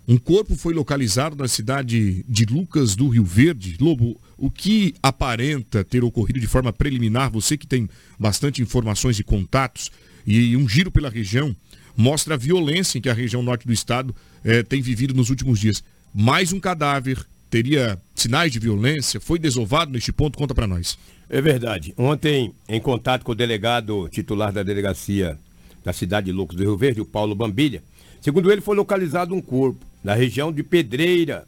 Um 0.07 0.17
corpo 0.17 0.55
foi 0.55 0.73
localizado 0.73 1.35
na 1.35 1.49
cidade 1.49 2.23
de 2.29 2.45
Lucas 2.45 2.95
do 2.95 3.09
Rio 3.09 3.25
Verde. 3.25 3.75
Lobo, 3.77 4.17
o 4.37 4.49
que 4.49 4.95
aparenta 5.03 5.83
ter 5.83 6.01
ocorrido 6.01 6.39
de 6.39 6.47
forma 6.47 6.71
preliminar, 6.71 7.29
você 7.29 7.57
que 7.57 7.67
tem 7.67 7.89
bastante 8.17 8.61
informações 8.61 9.19
e 9.19 9.23
contatos, 9.23 9.91
e 10.25 10.55
um 10.55 10.67
giro 10.67 10.89
pela 10.89 11.09
região, 11.09 11.53
mostra 11.95 12.35
a 12.35 12.37
violência 12.37 12.97
em 12.97 13.01
que 13.01 13.09
a 13.09 13.13
região 13.13 13.43
norte 13.43 13.67
do 13.67 13.73
estado 13.73 14.15
eh, 14.45 14.63
tem 14.63 14.81
vivido 14.81 15.13
nos 15.13 15.29
últimos 15.29 15.59
dias. 15.59 15.83
Mais 16.13 16.53
um 16.53 16.59
cadáver, 16.59 17.19
teria 17.49 18.01
sinais 18.15 18.49
de 18.49 18.59
violência, 18.59 19.19
foi 19.19 19.37
desovado 19.37 19.91
neste 19.91 20.13
ponto? 20.13 20.37
Conta 20.37 20.55
para 20.55 20.67
nós. 20.67 20.97
É 21.29 21.41
verdade. 21.41 21.93
Ontem, 21.97 22.53
em 22.67 22.79
contato 22.79 23.23
com 23.23 23.33
o 23.33 23.35
delegado 23.35 24.07
titular 24.09 24.51
da 24.51 24.63
delegacia 24.63 25.37
da 25.83 25.91
cidade 25.91 26.27
de 26.27 26.31
Lucas 26.31 26.57
do 26.57 26.63
Rio 26.63 26.77
Verde, 26.77 27.01
o 27.01 27.05
Paulo 27.05 27.35
Bambilha, 27.35 27.83
segundo 28.21 28.51
ele, 28.51 28.61
foi 28.61 28.75
localizado 28.75 29.35
um 29.35 29.41
corpo 29.41 29.85
na 30.03 30.13
região 30.13 30.51
de 30.51 30.63
Pedreira. 30.63 31.45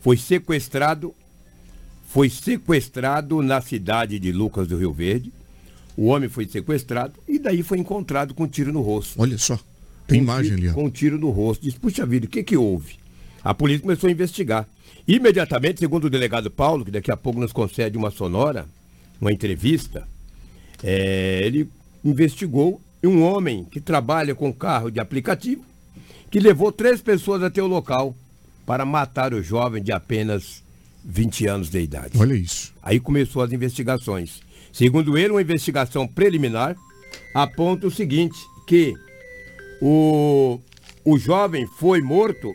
Foi 0.00 0.16
sequestrado, 0.16 1.14
foi 2.08 2.28
sequestrado 2.28 3.42
na 3.42 3.60
cidade 3.60 4.18
de 4.18 4.32
Lucas 4.32 4.66
do 4.66 4.76
Rio 4.76 4.92
Verde. 4.92 5.32
O 5.96 6.06
homem 6.06 6.28
foi 6.28 6.46
sequestrado 6.46 7.14
e 7.28 7.38
daí 7.38 7.62
foi 7.62 7.78
encontrado 7.78 8.32
com 8.34 8.44
um 8.44 8.48
tiro 8.48 8.72
no 8.72 8.80
rosto. 8.80 9.20
Olha 9.20 9.36
só, 9.36 9.58
tem 10.06 10.18
com 10.18 10.24
imagem 10.24 10.56
tiro, 10.56 10.62
ali. 10.62 10.68
Ó. 10.70 10.74
Com 10.74 10.84
um 10.86 10.90
tiro 10.90 11.18
no 11.18 11.30
rosto. 11.30 11.62
Diz, 11.62 11.74
puxa 11.74 12.06
vida, 12.06 12.26
o 12.26 12.28
que 12.28 12.42
que 12.42 12.56
houve? 12.56 12.96
A 13.44 13.52
polícia 13.52 13.82
começou 13.82 14.08
a 14.08 14.12
investigar. 14.12 14.66
Imediatamente, 15.06 15.80
segundo 15.80 16.04
o 16.04 16.10
delegado 16.10 16.50
Paulo, 16.50 16.84
que 16.84 16.90
daqui 16.90 17.10
a 17.10 17.16
pouco 17.16 17.40
nos 17.40 17.52
concede 17.52 17.98
uma 17.98 18.10
sonora, 18.10 18.66
uma 19.22 19.32
entrevista, 19.32 20.06
é, 20.82 21.42
ele 21.44 21.68
investigou 22.04 22.80
um 23.04 23.22
homem 23.22 23.64
que 23.64 23.80
trabalha 23.80 24.34
com 24.34 24.52
carro 24.52 24.90
de 24.90 24.98
aplicativo, 24.98 25.64
que 26.28 26.40
levou 26.40 26.72
três 26.72 27.00
pessoas 27.00 27.40
até 27.40 27.62
o 27.62 27.68
local 27.68 28.16
para 28.66 28.84
matar 28.84 29.32
o 29.32 29.40
jovem 29.40 29.80
de 29.80 29.92
apenas 29.92 30.60
20 31.04 31.46
anos 31.46 31.70
de 31.70 31.80
idade. 31.80 32.18
Olha 32.18 32.34
isso. 32.34 32.74
Aí 32.82 32.98
começou 32.98 33.42
as 33.42 33.52
investigações. 33.52 34.40
Segundo 34.72 35.16
ele, 35.16 35.30
uma 35.30 35.42
investigação 35.42 36.06
preliminar 36.06 36.76
aponta 37.32 37.86
o 37.86 37.90
seguinte, 37.90 38.38
que 38.66 38.92
o, 39.80 40.58
o 41.04 41.16
jovem 41.16 41.64
foi 41.78 42.00
morto, 42.00 42.52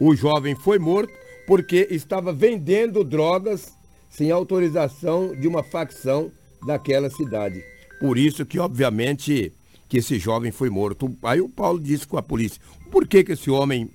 o 0.00 0.16
jovem 0.16 0.56
foi 0.56 0.78
morto 0.78 1.12
porque 1.46 1.86
estava 1.90 2.32
vendendo 2.32 3.04
drogas 3.04 3.79
sem 4.10 4.30
autorização 4.30 5.34
de 5.34 5.48
uma 5.48 5.62
facção 5.62 6.30
daquela 6.66 7.08
cidade. 7.08 7.64
Por 8.00 8.18
isso 8.18 8.44
que, 8.44 8.58
obviamente, 8.58 9.52
que 9.88 9.98
esse 9.98 10.18
jovem 10.18 10.50
foi 10.50 10.68
morto. 10.68 11.16
Aí 11.22 11.40
o 11.40 11.48
Paulo 11.48 11.80
disse 11.80 12.06
com 12.06 12.18
a 12.18 12.22
polícia, 12.22 12.60
por 12.90 13.06
que, 13.06 13.24
que 13.24 13.32
esse 13.32 13.50
homem 13.50 13.88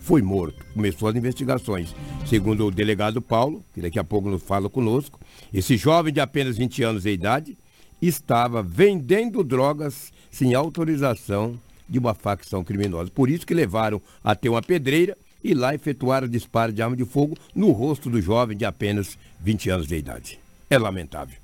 foi 0.00 0.20
morto? 0.20 0.64
Começou 0.74 1.08
as 1.08 1.16
investigações. 1.16 1.94
Segundo 2.26 2.66
o 2.66 2.70
delegado 2.70 3.22
Paulo, 3.22 3.64
que 3.72 3.80
daqui 3.80 3.98
a 3.98 4.04
pouco 4.04 4.28
nos 4.28 4.42
fala 4.42 4.68
conosco, 4.68 5.18
esse 5.52 5.76
jovem 5.76 6.12
de 6.12 6.20
apenas 6.20 6.56
20 6.58 6.82
anos 6.82 7.02
de 7.04 7.10
idade 7.10 7.56
estava 8.00 8.62
vendendo 8.62 9.44
drogas 9.44 10.12
sem 10.30 10.54
autorização 10.54 11.58
de 11.88 11.98
uma 11.98 12.14
facção 12.14 12.64
criminosa. 12.64 13.10
Por 13.10 13.28
isso 13.28 13.46
que 13.46 13.54
levaram 13.54 14.00
até 14.24 14.48
uma 14.48 14.62
pedreira 14.62 15.16
e 15.42 15.54
lá 15.54 15.74
efetuaram 15.74 16.28
disparo 16.28 16.72
de 16.72 16.82
arma 16.82 16.96
de 16.96 17.04
fogo 17.04 17.36
no 17.54 17.70
rosto 17.70 18.08
do 18.08 18.20
jovem 18.20 18.56
de 18.56 18.64
apenas 18.64 19.18
20 19.40 19.70
anos 19.70 19.86
de 19.86 19.96
idade. 19.96 20.38
É 20.70 20.78
lamentável. 20.78 21.36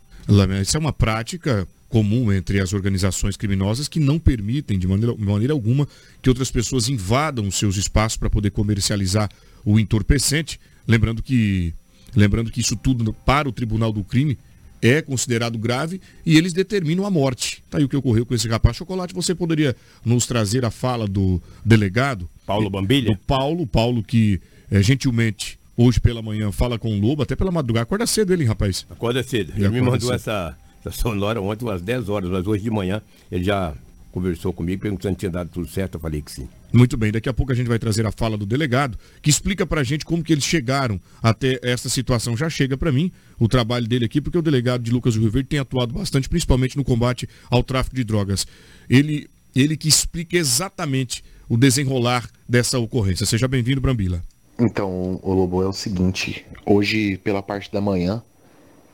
Isso 0.60 0.76
é 0.76 0.80
uma 0.80 0.92
prática 0.92 1.66
comum 1.88 2.30
entre 2.30 2.60
as 2.60 2.72
organizações 2.72 3.36
criminosas 3.36 3.88
que 3.88 3.98
não 3.98 4.18
permitem 4.18 4.78
de 4.78 4.86
maneira, 4.86 5.14
de 5.14 5.24
maneira 5.24 5.52
alguma 5.52 5.88
que 6.20 6.28
outras 6.28 6.50
pessoas 6.50 6.88
invadam 6.88 7.46
os 7.48 7.58
seus 7.58 7.76
espaços 7.76 8.18
para 8.18 8.28
poder 8.28 8.50
comercializar 8.50 9.30
o 9.64 9.78
entorpecente. 9.78 10.60
Lembrando 10.86 11.22
que, 11.22 11.72
lembrando 12.14 12.50
que 12.50 12.60
isso 12.60 12.76
tudo 12.76 13.12
para 13.12 13.48
o 13.48 13.52
Tribunal 13.52 13.92
do 13.92 14.04
Crime 14.04 14.38
é 14.80 15.02
considerado 15.02 15.58
grave 15.58 16.00
e 16.24 16.36
eles 16.36 16.52
determinam 16.52 17.04
a 17.04 17.10
morte. 17.10 17.62
Tá 17.70 17.78
aí 17.78 17.84
o 17.84 17.88
que 17.88 17.96
ocorreu 17.96 18.24
com 18.24 18.34
esse 18.34 18.48
rapaz 18.48 18.76
chocolate. 18.76 19.14
Você 19.14 19.34
poderia 19.34 19.74
nos 20.04 20.26
trazer 20.26 20.64
a 20.64 20.70
fala 20.70 21.06
do 21.06 21.42
delegado? 21.64 22.28
Paulo 22.48 22.70
Bambilha? 22.70 23.10
Do 23.10 23.18
Paulo, 23.18 23.66
Paulo 23.66 24.02
que 24.02 24.40
é, 24.70 24.82
gentilmente 24.82 25.58
hoje 25.76 26.00
pela 26.00 26.22
manhã 26.22 26.50
fala 26.50 26.78
com 26.78 26.88
o 26.88 26.98
Lobo, 26.98 27.22
até 27.22 27.36
pela 27.36 27.52
madrugada. 27.52 27.82
Acorda 27.82 28.06
cedo 28.06 28.32
ele, 28.32 28.44
rapaz. 28.44 28.86
Acorda 28.90 29.22
cedo. 29.22 29.52
Ele, 29.54 29.66
ele 29.66 29.74
me 29.74 29.82
mandou 29.82 30.12
essa, 30.12 30.56
essa 30.80 30.90
sonora 30.90 31.40
ontem 31.40 31.70
às 31.70 31.82
10 31.82 32.08
horas, 32.08 32.30
mas 32.30 32.46
hoje 32.46 32.64
de 32.64 32.70
manhã 32.70 33.02
ele 33.30 33.44
já 33.44 33.74
conversou 34.10 34.52
comigo 34.52 34.80
perguntando 34.80 35.14
se 35.14 35.18
tinha 35.20 35.30
dado 35.30 35.50
tudo 35.50 35.68
certo. 35.68 35.96
Eu 35.96 36.00
falei 36.00 36.22
que 36.22 36.32
sim. 36.32 36.48
Muito 36.72 36.96
bem, 36.96 37.12
daqui 37.12 37.28
a 37.28 37.32
pouco 37.34 37.52
a 37.52 37.54
gente 37.54 37.68
vai 37.68 37.78
trazer 37.78 38.06
a 38.06 38.12
fala 38.12 38.36
do 38.36 38.44
delegado, 38.44 38.98
que 39.22 39.30
explica 39.30 39.66
pra 39.66 39.82
gente 39.82 40.04
como 40.04 40.22
que 40.22 40.32
eles 40.32 40.44
chegaram 40.44 41.00
até 41.22 41.58
essa 41.62 41.88
situação. 41.88 42.36
Já 42.36 42.48
chega 42.48 42.76
para 42.76 42.90
mim 42.90 43.12
o 43.38 43.46
trabalho 43.46 43.86
dele 43.86 44.06
aqui, 44.06 44.20
porque 44.20 44.38
o 44.38 44.42
delegado 44.42 44.82
de 44.82 44.90
Lucas 44.90 45.14
do 45.14 45.20
Rio 45.20 45.30
Verde 45.30 45.48
tem 45.48 45.58
atuado 45.58 45.94
bastante, 45.94 46.28
principalmente 46.28 46.76
no 46.76 46.84
combate 46.84 47.28
ao 47.50 47.62
tráfico 47.62 47.94
de 47.94 48.04
drogas. 48.04 48.46
Ele, 48.88 49.28
ele 49.54 49.76
que 49.76 49.88
explica 49.88 50.36
exatamente 50.36 51.22
o 51.48 51.56
desenrolar 51.56 52.28
dessa 52.48 52.78
ocorrência. 52.78 53.26
Seja 53.26 53.46
bem-vindo, 53.46 53.80
Brambila. 53.80 54.22
Então, 54.58 55.20
o 55.22 55.32
Lobo, 55.32 55.62
é 55.62 55.66
o 55.66 55.72
seguinte, 55.72 56.44
hoje 56.66 57.18
pela 57.18 57.42
parte 57.42 57.70
da 57.70 57.80
manhã 57.80 58.22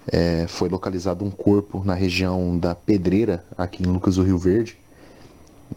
é, 0.07 0.47
foi 0.47 0.69
localizado 0.69 1.25
um 1.25 1.31
corpo 1.31 1.83
na 1.85 1.95
região 1.95 2.59
da 2.59 2.75
Pedreira, 2.75 3.45
aqui 3.57 3.83
em 3.83 3.87
Lucas 3.87 4.17
do 4.17 4.23
Rio 4.23 4.37
Verde. 4.37 4.77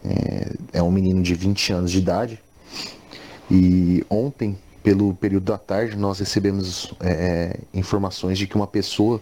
É, 0.04 0.54
é 0.74 0.84
um 0.84 0.92
menino 0.92 1.22
de 1.22 1.34
20 1.34 1.72
anos 1.72 1.92
de 1.92 2.00
idade. 2.00 2.40
E 3.50 4.06
ontem, 4.10 4.58
pelo 4.84 5.14
período 5.16 5.46
da 5.46 5.58
tarde, 5.58 5.96
nós 5.96 6.20
recebemos 6.20 6.94
é, 7.00 7.62
informações 7.74 8.38
de 8.38 8.46
que 8.46 8.56
uma 8.56 8.68
pessoa 8.68 9.22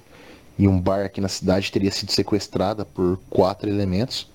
em 0.57 0.67
um 0.67 0.79
bar 0.79 1.05
aqui 1.05 1.21
na 1.21 1.27
cidade 1.27 1.71
teria 1.71 1.91
sido 1.91 2.11
sequestrada 2.11 2.85
por 2.85 3.19
quatro 3.29 3.69
elementos 3.69 4.27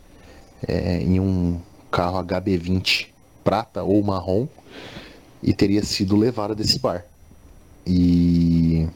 é, 0.68 1.03
em 1.03 1.18
um 1.18 1.59
carro 1.91 2.23
HB20 2.23 3.09
prata 3.43 3.82
ou 3.82 4.03
marrom 4.03 4.47
e 5.43 5.53
teria 5.53 5.82
sido 5.82 6.16
levada 6.16 6.55
desse 6.55 6.78
bar. 6.78 7.05
E 7.86 8.86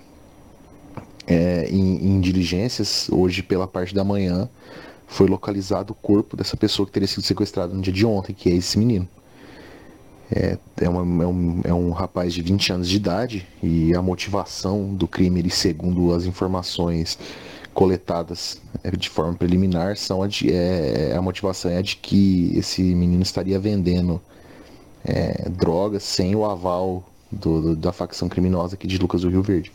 é, 1.26 1.68
em, 1.70 2.16
em 2.16 2.20
diligências, 2.20 3.08
hoje 3.10 3.42
pela 3.42 3.66
parte 3.66 3.94
da 3.94 4.04
manhã, 4.04 4.48
foi 5.06 5.26
localizado 5.26 5.92
o 5.92 5.96
corpo 5.96 6.36
dessa 6.36 6.56
pessoa 6.56 6.86
que 6.86 6.92
teria 6.92 7.08
sido 7.08 7.22
sequestrada 7.22 7.72
no 7.72 7.80
dia 7.80 7.92
de 7.92 8.04
ontem, 8.04 8.32
que 8.32 8.50
é 8.50 8.54
esse 8.54 8.78
menino. 8.78 9.08
É, 10.30 10.58
é, 10.80 10.88
uma, 10.88 11.22
é, 11.22 11.26
um, 11.26 11.60
é 11.64 11.74
um 11.74 11.90
rapaz 11.90 12.32
de 12.32 12.42
20 12.42 12.72
anos 12.72 12.88
de 12.88 12.96
idade 12.96 13.46
e 13.62 13.94
a 13.94 14.00
motivação 14.00 14.94
do 14.94 15.06
crime, 15.06 15.38
ele, 15.38 15.50
segundo 15.50 16.12
as 16.14 16.24
informações 16.24 17.18
coletadas 17.74 18.60
é, 18.82 18.90
de 18.90 19.10
forma 19.10 19.34
preliminar, 19.34 19.96
são 19.96 20.22
a, 20.22 20.28
de, 20.28 20.50
é, 20.50 21.14
a 21.16 21.20
motivação 21.20 21.70
é 21.70 21.82
de 21.82 21.96
que 21.96 22.52
esse 22.56 22.82
menino 22.82 23.22
estaria 23.22 23.58
vendendo 23.58 24.20
é, 25.04 25.48
drogas 25.48 26.02
sem 26.02 26.34
o 26.34 26.44
aval 26.44 27.04
do, 27.30 27.60
do, 27.60 27.76
da 27.76 27.92
facção 27.92 28.28
criminosa 28.28 28.74
aqui 28.74 28.86
de 28.86 28.98
Lucas 28.98 29.22
do 29.22 29.28
Rio 29.28 29.42
Verde. 29.42 29.72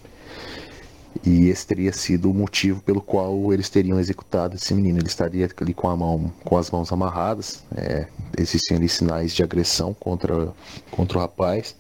E 1.25 1.49
esse 1.49 1.65
teria 1.65 1.91
sido 1.91 2.30
o 2.30 2.34
motivo 2.34 2.82
pelo 2.82 3.01
qual 3.01 3.51
eles 3.51 3.69
teriam 3.69 3.99
executado 3.99 4.55
esse 4.55 4.73
menino. 4.73 4.99
Ele 4.99 5.07
estaria 5.07 5.49
ali 5.59 5.73
com 5.73 5.89
a 5.89 5.95
mão, 5.95 6.32
com 6.43 6.57
as 6.57 6.69
mãos 6.69 6.91
amarradas. 6.91 7.63
É, 7.75 8.07
existiam 8.38 8.77
ali 8.77 8.88
sinais 8.88 9.34
de 9.34 9.43
agressão 9.43 9.93
contra, 9.93 10.53
contra 10.91 11.17
o 11.17 11.21
rapaz. 11.21 11.75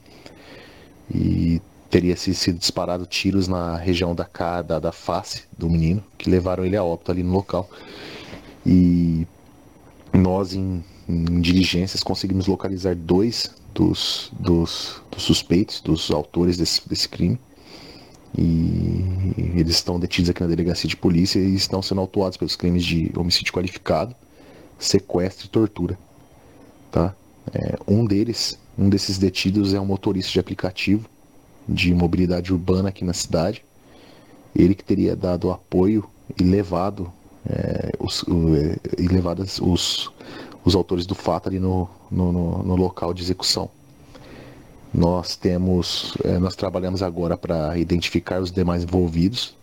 E 1.13 1.61
teria 1.89 2.15
sido 2.17 2.59
disparado 2.59 3.05
tiros 3.05 3.47
na 3.47 3.77
região 3.77 4.13
da 4.13 4.25
cara, 4.25 4.61
da, 4.61 4.79
da 4.79 4.91
face 4.91 5.43
do 5.57 5.69
menino, 5.69 6.03
que 6.17 6.29
levaram 6.29 6.65
ele 6.65 6.75
a 6.75 6.83
óbito 6.83 7.11
ali 7.11 7.23
no 7.23 7.31
local. 7.31 7.69
E 8.65 9.25
nós 10.13 10.53
em, 10.53 10.83
em 11.09 11.41
diligências 11.41 12.03
conseguimos 12.03 12.47
localizar 12.47 12.95
dois 12.95 13.49
dos, 13.73 14.31
dos, 14.39 15.01
dos 15.11 15.23
suspeitos, 15.23 15.81
dos 15.81 16.11
autores 16.11 16.57
desse, 16.57 16.87
desse 16.87 17.09
crime 17.09 17.39
e 18.37 19.33
eles 19.55 19.75
estão 19.75 19.99
detidos 19.99 20.29
aqui 20.29 20.41
na 20.41 20.47
delegacia 20.47 20.87
de 20.87 20.95
polícia 20.95 21.39
e 21.39 21.55
estão 21.55 21.81
sendo 21.81 22.01
autuados 22.01 22.37
pelos 22.37 22.55
crimes 22.55 22.85
de 22.85 23.11
homicídio 23.17 23.51
qualificado, 23.51 24.15
sequestro 24.77 25.47
e 25.47 25.49
tortura. 25.49 25.97
Tá? 26.91 27.15
É, 27.53 27.77
um 27.87 28.05
deles, 28.05 28.57
um 28.77 28.89
desses 28.89 29.17
detidos 29.17 29.73
é 29.73 29.79
um 29.79 29.85
motorista 29.85 30.31
de 30.31 30.39
aplicativo 30.39 31.09
de 31.67 31.93
mobilidade 31.93 32.53
urbana 32.53 32.89
aqui 32.89 33.03
na 33.03 33.13
cidade. 33.13 33.63
Ele 34.55 34.75
que 34.75 34.83
teria 34.83 35.15
dado 35.15 35.51
apoio 35.51 36.07
e 36.39 36.43
levado, 36.43 37.11
é, 37.47 37.91
os, 37.99 38.23
o, 38.23 38.55
é, 38.55 38.77
e 38.97 39.07
levado 39.07 39.43
os, 39.61 40.11
os 40.69 40.75
autores 40.75 41.05
do 41.05 41.15
fato 41.15 41.49
ali 41.49 41.59
no, 41.59 41.89
no, 42.11 42.31
no, 42.31 42.63
no 42.63 42.75
local 42.75 43.13
de 43.13 43.23
execução. 43.23 43.69
Nós 44.93 45.35
temos, 45.35 46.15
é, 46.23 46.37
nós 46.39 46.55
trabalhamos 46.55 47.03
agora 47.03 47.35
para 47.37 47.77
identificar 47.77 48.39
os 48.39 48.51
demais 48.51 48.83
envolvidos 48.83 49.55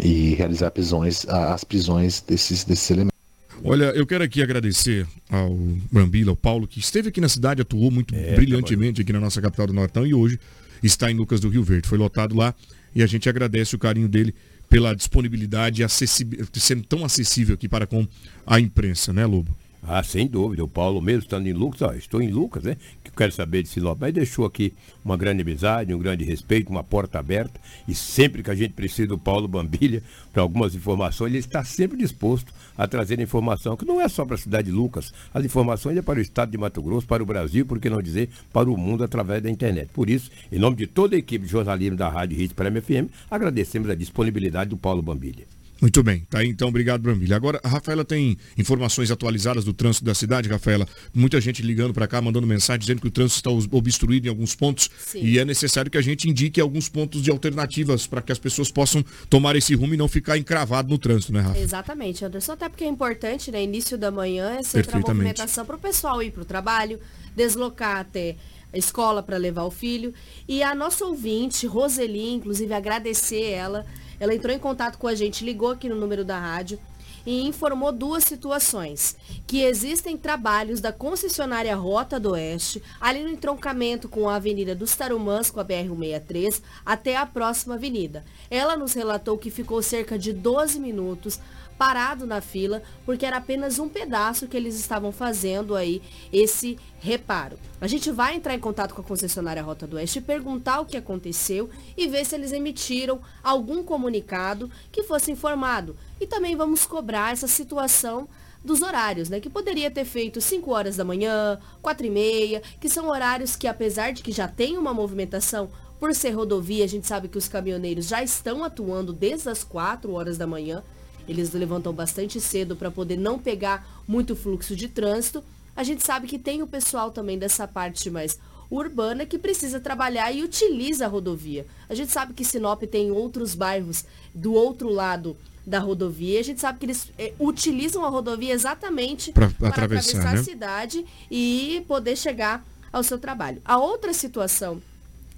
e 0.00 0.34
realizar 0.34 0.70
prisões, 0.70 1.26
as 1.28 1.62
prisões 1.62 2.20
desses, 2.20 2.64
desses 2.64 2.90
elementos. 2.90 3.14
Olha, 3.62 3.84
eu 3.94 4.06
quero 4.06 4.24
aqui 4.24 4.42
agradecer 4.42 5.06
ao 5.30 5.54
Brambila, 5.90 6.32
ao 6.32 6.36
Paulo, 6.36 6.66
que 6.66 6.80
esteve 6.80 7.08
aqui 7.08 7.20
na 7.20 7.28
cidade, 7.28 7.62
atuou 7.62 7.90
muito 7.90 8.14
é, 8.14 8.34
brilhantemente 8.34 9.00
aqui 9.00 9.12
na 9.12 9.20
nossa 9.20 9.40
capital 9.40 9.66
do 9.66 9.72
Nortão 9.72 10.06
e 10.06 10.12
hoje 10.12 10.38
está 10.82 11.10
em 11.10 11.14
Lucas 11.14 11.40
do 11.40 11.48
Rio 11.48 11.62
Verde. 11.62 11.88
Foi 11.88 11.96
lotado 11.96 12.34
lá 12.34 12.54
e 12.94 13.02
a 13.02 13.06
gente 13.06 13.28
agradece 13.28 13.74
o 13.74 13.78
carinho 13.78 14.08
dele 14.08 14.34
pela 14.68 14.94
disponibilidade 14.94 15.82
e 15.82 16.60
sendo 16.60 16.82
tão 16.82 17.04
acessível 17.04 17.54
aqui 17.54 17.68
para 17.68 17.86
com 17.86 18.06
a 18.46 18.58
imprensa, 18.58 19.12
né, 19.12 19.24
Lobo? 19.24 19.54
Ah, 19.86 20.02
sem 20.02 20.26
dúvida. 20.26 20.64
O 20.64 20.68
Paulo 20.68 21.00
mesmo 21.02 21.20
estando 21.20 21.46
em 21.46 21.52
Lucas, 21.52 21.82
ó, 21.82 21.92
estou 21.92 22.22
em 22.22 22.30
Lucas, 22.30 22.64
né? 22.64 22.76
Que 23.02 23.10
quero 23.10 23.30
saber 23.30 23.62
de 23.62 23.68
Sinop. 23.68 23.98
Mas 24.00 24.14
deixou 24.14 24.46
aqui 24.46 24.72
uma 25.04 25.14
grande 25.14 25.42
amizade, 25.42 25.92
um 25.92 25.98
grande 25.98 26.24
respeito, 26.24 26.70
uma 26.70 26.82
porta 26.82 27.18
aberta. 27.18 27.60
E 27.86 27.94
sempre 27.94 28.42
que 28.42 28.50
a 28.50 28.54
gente 28.54 28.72
precisa 28.72 29.08
do 29.08 29.18
Paulo 29.18 29.46
Bambilha 29.46 30.02
para 30.32 30.40
algumas 30.40 30.74
informações, 30.74 31.30
ele 31.30 31.38
está 31.38 31.62
sempre 31.62 31.98
disposto 31.98 32.52
a 32.78 32.88
trazer 32.88 33.20
informação, 33.20 33.76
que 33.76 33.84
não 33.84 34.00
é 34.00 34.08
só 34.08 34.24
para 34.24 34.36
a 34.36 34.38
cidade 34.38 34.70
de 34.70 34.72
Lucas. 34.72 35.12
As 35.34 35.44
informações 35.44 35.98
é 35.98 36.02
para 36.02 36.18
o 36.18 36.22
estado 36.22 36.50
de 36.50 36.56
Mato 36.56 36.80
Grosso, 36.80 37.06
para 37.06 37.22
o 37.22 37.26
Brasil, 37.26 37.66
por 37.66 37.78
que 37.78 37.90
não 37.90 38.00
dizer, 38.00 38.30
para 38.52 38.70
o 38.70 38.76
mundo 38.78 39.04
através 39.04 39.42
da 39.42 39.50
internet. 39.50 39.90
Por 39.92 40.08
isso, 40.08 40.30
em 40.50 40.58
nome 40.58 40.76
de 40.76 40.86
toda 40.86 41.14
a 41.14 41.18
equipe 41.18 41.44
de 41.44 41.50
jornalismo 41.50 41.96
da 41.96 42.08
Rádio 42.08 42.38
Hit 42.38 42.54
Prêmio 42.54 42.82
FM, 42.82 43.12
agradecemos 43.30 43.90
a 43.90 43.94
disponibilidade 43.94 44.70
do 44.70 44.78
Paulo 44.78 45.02
Bambilha. 45.02 45.53
Muito 45.80 46.02
bem, 46.02 46.20
tá 46.30 46.38
aí 46.38 46.48
então, 46.48 46.68
obrigado, 46.68 47.02
Brambilha. 47.02 47.36
Agora, 47.36 47.60
a 47.62 47.68
Rafaela 47.68 48.04
tem 48.04 48.36
informações 48.56 49.10
atualizadas 49.10 49.64
do 49.64 49.72
trânsito 49.72 50.04
da 50.04 50.14
cidade, 50.14 50.48
Rafaela. 50.48 50.86
Muita 51.12 51.40
gente 51.40 51.62
ligando 51.62 51.92
para 51.92 52.06
cá, 52.06 52.22
mandando 52.22 52.46
mensagem 52.46 52.80
dizendo 52.80 53.00
que 53.00 53.08
o 53.08 53.10
trânsito 53.10 53.38
está 53.38 53.76
obstruído 53.76 54.26
em 54.26 54.30
alguns 54.30 54.54
pontos 54.54 54.88
Sim. 54.98 55.22
e 55.22 55.38
é 55.38 55.44
necessário 55.44 55.90
que 55.90 55.98
a 55.98 56.02
gente 56.02 56.28
indique 56.28 56.60
alguns 56.60 56.88
pontos 56.88 57.22
de 57.22 57.30
alternativas 57.30 58.06
para 58.06 58.22
que 58.22 58.32
as 58.32 58.38
pessoas 58.38 58.70
possam 58.70 59.04
tomar 59.28 59.56
esse 59.56 59.74
rumo 59.74 59.94
e 59.94 59.96
não 59.96 60.08
ficar 60.08 60.38
encravado 60.38 60.88
no 60.88 60.98
trânsito, 60.98 61.32
né, 61.32 61.40
Rafa? 61.40 61.58
Exatamente, 61.58 62.24
Anderson. 62.24 62.52
Até 62.52 62.68
porque 62.68 62.84
é 62.84 62.88
importante, 62.88 63.50
né? 63.50 63.62
Início 63.62 63.98
da 63.98 64.10
manhã 64.10 64.56
é 64.58 64.62
sempre 64.62 64.96
a 64.96 65.00
movimentação 65.00 65.66
para 65.66 65.76
o 65.76 65.78
pessoal 65.78 66.22
ir 66.22 66.30
para 66.30 66.42
o 66.42 66.44
trabalho, 66.44 66.98
deslocar 67.36 67.98
até 67.98 68.36
a 68.72 68.78
escola 68.78 69.22
para 69.22 69.36
levar 69.36 69.64
o 69.64 69.70
filho. 69.70 70.14
E 70.48 70.62
a 70.62 70.74
nossa 70.74 71.04
ouvinte, 71.04 71.66
Roseli, 71.66 72.30
inclusive 72.30 72.72
agradecer 72.72 73.50
ela 73.50 73.84
ela 74.24 74.34
entrou 74.34 74.54
em 74.54 74.58
contato 74.58 74.96
com 74.98 75.06
a 75.06 75.14
gente, 75.14 75.44
ligou 75.44 75.70
aqui 75.70 75.86
no 75.86 75.96
número 75.96 76.24
da 76.24 76.38
rádio 76.38 76.78
e 77.26 77.46
informou 77.46 77.92
duas 77.92 78.24
situações. 78.24 79.16
Que 79.46 79.62
existem 79.62 80.16
trabalhos 80.16 80.80
da 80.80 80.92
concessionária 80.92 81.76
Rota 81.76 82.18
do 82.18 82.30
Oeste, 82.30 82.82
ali 82.98 83.22
no 83.22 83.28
entroncamento 83.28 84.08
com 84.08 84.26
a 84.26 84.36
Avenida 84.36 84.74
dos 84.74 84.96
Tarumãs, 84.96 85.50
com 85.50 85.60
a 85.60 85.64
BR-163, 85.64 86.62
até 86.86 87.16
a 87.16 87.26
próxima 87.26 87.74
avenida. 87.74 88.24
Ela 88.50 88.78
nos 88.78 88.94
relatou 88.94 89.36
que 89.36 89.50
ficou 89.50 89.82
cerca 89.82 90.18
de 90.18 90.32
12 90.32 90.80
minutos 90.80 91.38
parado 91.78 92.26
na 92.26 92.40
fila, 92.40 92.82
porque 93.04 93.26
era 93.26 93.38
apenas 93.38 93.78
um 93.78 93.88
pedaço 93.88 94.46
que 94.46 94.56
eles 94.56 94.78
estavam 94.78 95.12
fazendo 95.12 95.74
aí 95.74 96.00
esse 96.32 96.78
reparo. 97.00 97.58
A 97.80 97.86
gente 97.86 98.10
vai 98.10 98.36
entrar 98.36 98.54
em 98.54 98.60
contato 98.60 98.94
com 98.94 99.00
a 99.00 99.04
concessionária 99.04 99.62
Rota 99.62 99.86
do 99.86 99.96
Oeste, 99.96 100.20
perguntar 100.20 100.80
o 100.80 100.86
que 100.86 100.96
aconteceu 100.96 101.68
e 101.96 102.06
ver 102.08 102.24
se 102.24 102.34
eles 102.34 102.52
emitiram 102.52 103.20
algum 103.42 103.82
comunicado 103.82 104.70
que 104.90 105.02
fosse 105.02 105.32
informado. 105.32 105.96
E 106.20 106.26
também 106.26 106.56
vamos 106.56 106.86
cobrar 106.86 107.32
essa 107.32 107.48
situação 107.48 108.28
dos 108.64 108.80
horários, 108.80 109.28
né? 109.28 109.40
Que 109.40 109.50
poderia 109.50 109.90
ter 109.90 110.06
feito 110.06 110.40
5 110.40 110.70
horas 110.70 110.96
da 110.96 111.04
manhã, 111.04 111.58
4 111.82 112.06
e 112.06 112.10
meia, 112.10 112.62
que 112.80 112.88
são 112.88 113.08
horários 113.08 113.54
que, 113.54 113.66
apesar 113.66 114.12
de 114.12 114.22
que 114.22 114.32
já 114.32 114.48
tem 114.48 114.78
uma 114.78 114.94
movimentação, 114.94 115.68
por 116.00 116.14
ser 116.14 116.30
rodovia, 116.30 116.84
a 116.84 116.88
gente 116.88 117.06
sabe 117.06 117.28
que 117.28 117.38
os 117.38 117.48
caminhoneiros 117.48 118.06
já 118.06 118.22
estão 118.22 118.64
atuando 118.64 119.12
desde 119.12 119.48
as 119.48 119.62
4 119.62 120.12
horas 120.12 120.36
da 120.36 120.46
manhã. 120.46 120.82
Eles 121.28 121.52
levantam 121.52 121.92
bastante 121.92 122.40
cedo 122.40 122.76
para 122.76 122.90
poder 122.90 123.16
não 123.16 123.38
pegar 123.38 123.86
muito 124.06 124.34
fluxo 124.36 124.74
de 124.76 124.88
trânsito. 124.88 125.42
A 125.76 125.82
gente 125.82 126.04
sabe 126.04 126.26
que 126.26 126.38
tem 126.38 126.62
o 126.62 126.66
pessoal 126.66 127.10
também 127.10 127.38
dessa 127.38 127.66
parte 127.66 128.10
mais 128.10 128.38
urbana 128.70 129.26
que 129.26 129.38
precisa 129.38 129.80
trabalhar 129.80 130.32
e 130.32 130.42
utiliza 130.42 131.04
a 131.04 131.08
rodovia. 131.08 131.66
A 131.88 131.94
gente 131.94 132.12
sabe 132.12 132.32
que 132.32 132.44
Sinop 132.44 132.82
tem 132.84 133.10
outros 133.10 133.54
bairros 133.54 134.04
do 134.34 134.52
outro 134.52 134.88
lado 134.88 135.36
da 135.66 135.78
rodovia. 135.78 136.40
A 136.40 136.44
gente 136.44 136.60
sabe 136.60 136.78
que 136.78 136.86
eles 136.86 137.10
é, 137.18 137.32
utilizam 137.38 138.04
a 138.04 138.08
rodovia 138.08 138.52
exatamente 138.52 139.32
para 139.32 139.46
atravessar, 139.46 139.70
atravessar 139.70 140.34
né? 140.34 140.40
a 140.40 140.44
cidade 140.44 141.06
e 141.30 141.84
poder 141.88 142.16
chegar 142.16 142.64
ao 142.92 143.02
seu 143.02 143.18
trabalho. 143.18 143.60
A 143.64 143.78
outra 143.78 144.12
situação 144.12 144.80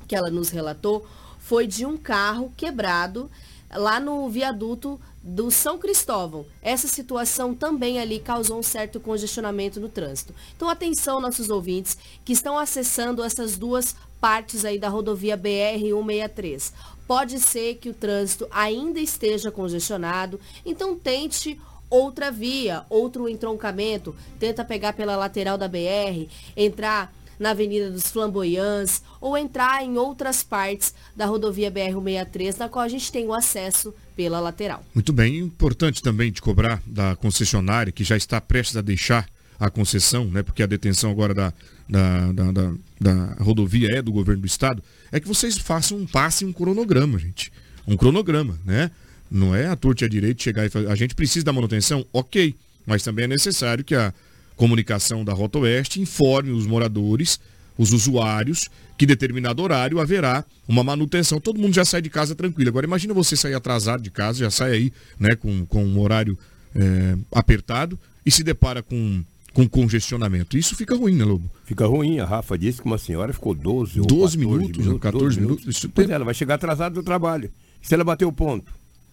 que 0.07 0.15
ela 0.15 0.31
nos 0.31 0.51
relatou 0.51 1.07
foi 1.39 1.67
de 1.67 1.87
um 1.87 1.97
carro 1.97 2.53
quebrado 2.57 3.31
lá 3.71 4.01
no 4.01 4.29
viaduto 4.29 5.01
do 5.27 5.51
São 5.51 5.77
Cristóvão. 5.77 6.47
Essa 6.63 6.87
situação 6.87 7.53
também 7.53 7.99
ali 7.99 8.21
causou 8.21 8.61
um 8.61 8.63
certo 8.63 9.01
congestionamento 9.01 9.81
no 9.81 9.89
trânsito. 9.89 10.33
Então, 10.57 10.69
atenção, 10.69 11.21
nossos 11.21 11.51
ouvintes 11.51 11.99
que 12.25 12.33
estão 12.33 12.57
acessando 12.57 13.25
essas 13.25 13.59
duas 13.59 13.97
partes 14.21 14.65
aí 14.65 14.79
da 14.79 14.89
rodovia 14.89 15.37
BR-163. 15.37 16.73
Pode 17.09 17.41
ser 17.41 17.75
que 17.75 17.91
o 17.91 17.95
trânsito 17.95 18.47
ainda 18.53 19.01
esteja 19.01 19.51
congestionado, 19.51 20.39
então 20.65 20.97
tente 20.97 21.61
outra 21.91 22.31
via, 22.31 22.87
outro 22.89 23.29
entroncamento, 23.29 24.15
tenta 24.39 24.65
pegar 24.65 24.93
pela 24.93 25.17
lateral 25.17 25.59
da 25.59 25.67
BR, 25.67 26.29
entrar 26.57 27.13
na 27.39 27.51
Avenida 27.51 27.91
dos 27.91 28.11
Flamboyants 28.11 29.03
ou 29.21 29.37
entrar 29.37 29.85
em 29.85 29.99
outras 29.99 30.43
partes 30.43 30.95
da 31.15 31.27
rodovia 31.27 31.71
BR-163, 31.71 32.59
na 32.59 32.69
qual 32.69 32.85
a 32.85 32.89
gente 32.89 33.11
tem 33.11 33.27
o 33.27 33.35
acesso 33.35 33.93
pela 34.17 34.41
lateral. 34.41 34.85
Muito 34.95 35.13
bem, 35.13 35.39
importante 35.39 36.03
também 36.03 36.33
de 36.33 36.41
cobrar 36.41 36.83
da 36.87 37.15
concessionária 37.15 37.93
que 37.93 38.03
já 38.03 38.17
está 38.17 38.41
prestes 38.41 38.77
a 38.77 38.81
deixar 38.81 39.29
a 39.61 39.71
concessão, 39.71 40.25
né, 40.27 40.43
porque 40.43 40.63
a 40.63 40.67
detenção 40.67 41.11
agora 41.11 41.35
da, 41.35 41.53
da, 41.89 42.33
da, 42.33 42.53
da, 42.53 42.75
da 43.01 43.35
rodovia 43.39 43.91
é 43.91 44.03
do 44.03 44.13
governo 44.13 44.43
do 44.43 44.47
estado, 44.47 44.83
é 45.13 45.21
que 45.21 45.29
vocês 45.29 45.57
façam 45.59 45.99
um 45.99 46.07
passe 46.07 46.45
um 46.45 46.53
cronograma, 46.53 47.19
gente. 47.19 47.53
Um 47.87 47.97
cronograma, 47.97 48.59
né? 48.65 48.91
Não 49.31 49.55
é 49.55 49.67
a 49.67 49.77
torta 49.77 50.05
a 50.05 50.09
direito 50.09 50.43
chegar 50.43 50.67
e 50.67 50.69
fazer. 50.69 50.89
A 50.89 50.95
gente 50.95 51.15
precisa 51.15 51.45
da 51.45 51.53
manutenção? 51.53 52.05
Ok. 52.13 52.55
Mas 52.85 53.03
também 53.03 53.25
é 53.25 53.29
necessário 53.29 53.85
que 53.85 53.95
a 53.95 54.13
comunicação 54.57 55.25
da 55.25 55.33
Rota 55.33 55.59
Oeste 55.59 56.01
informe 56.01 56.51
os 56.51 56.67
moradores, 56.67 57.41
os 57.79 57.93
usuários, 57.93 58.69
que 58.97 59.07
determinado 59.07 59.63
horário 59.63 60.01
haverá 60.01 60.45
uma 60.67 60.83
manutenção. 60.83 61.41
Todo 61.41 61.61
mundo 61.61 61.75
já 61.75 61.85
sai 61.85 62.03
de 62.03 62.11
casa 62.11 62.35
tranquilo. 62.35 62.69
Agora 62.69 62.87
imagina 62.87 63.13
você 63.15 63.37
sair 63.37 63.55
atrasado 63.55 64.03
de 64.03 64.11
casa, 64.11 64.41
já 64.41 64.51
sai 64.51 64.73
aí 64.73 64.93
né, 65.19 65.35
com, 65.37 65.67
com 65.67 65.85
um 65.85 66.01
horário 66.01 66.39
é, 66.75 67.17
apertado 67.33 67.99
e 68.25 68.31
se 68.31 68.43
depara 68.43 68.83
com 68.83 69.23
com 69.53 69.67
congestionamento. 69.67 70.59
Isso 70.59 70.77
fica 70.77 70.95
ruim, 70.95 71.15
né, 71.15 71.25
Lobo? 71.25 71.51
Fica 71.65 71.87
ruim. 71.87 72.19
A 72.19 72.27
Rafa 72.27 72.59
disse 72.59 72.83
que 72.83 72.87
uma 72.87 72.99
senhora 72.99 73.33
ficou 73.33 73.55
12 73.55 74.01
ou 74.01 74.07
12 74.07 74.37
minutos, 74.37 74.85
minutos 74.85 75.01
14 75.01 75.25
12 75.25 75.41
minutos. 75.41 75.65
minutos. 75.65 75.87
Pois 75.95 76.11
é, 76.11 76.13
ela 76.13 76.27
vai 76.27 76.35
chegar 76.35 76.57
atrasada 76.57 76.95
do 76.95 77.03
trabalho. 77.03 77.51
Se 77.81 77.95
ela 77.95 78.05
bater 78.05 78.27
o 78.27 78.33
ponto. 78.33 78.71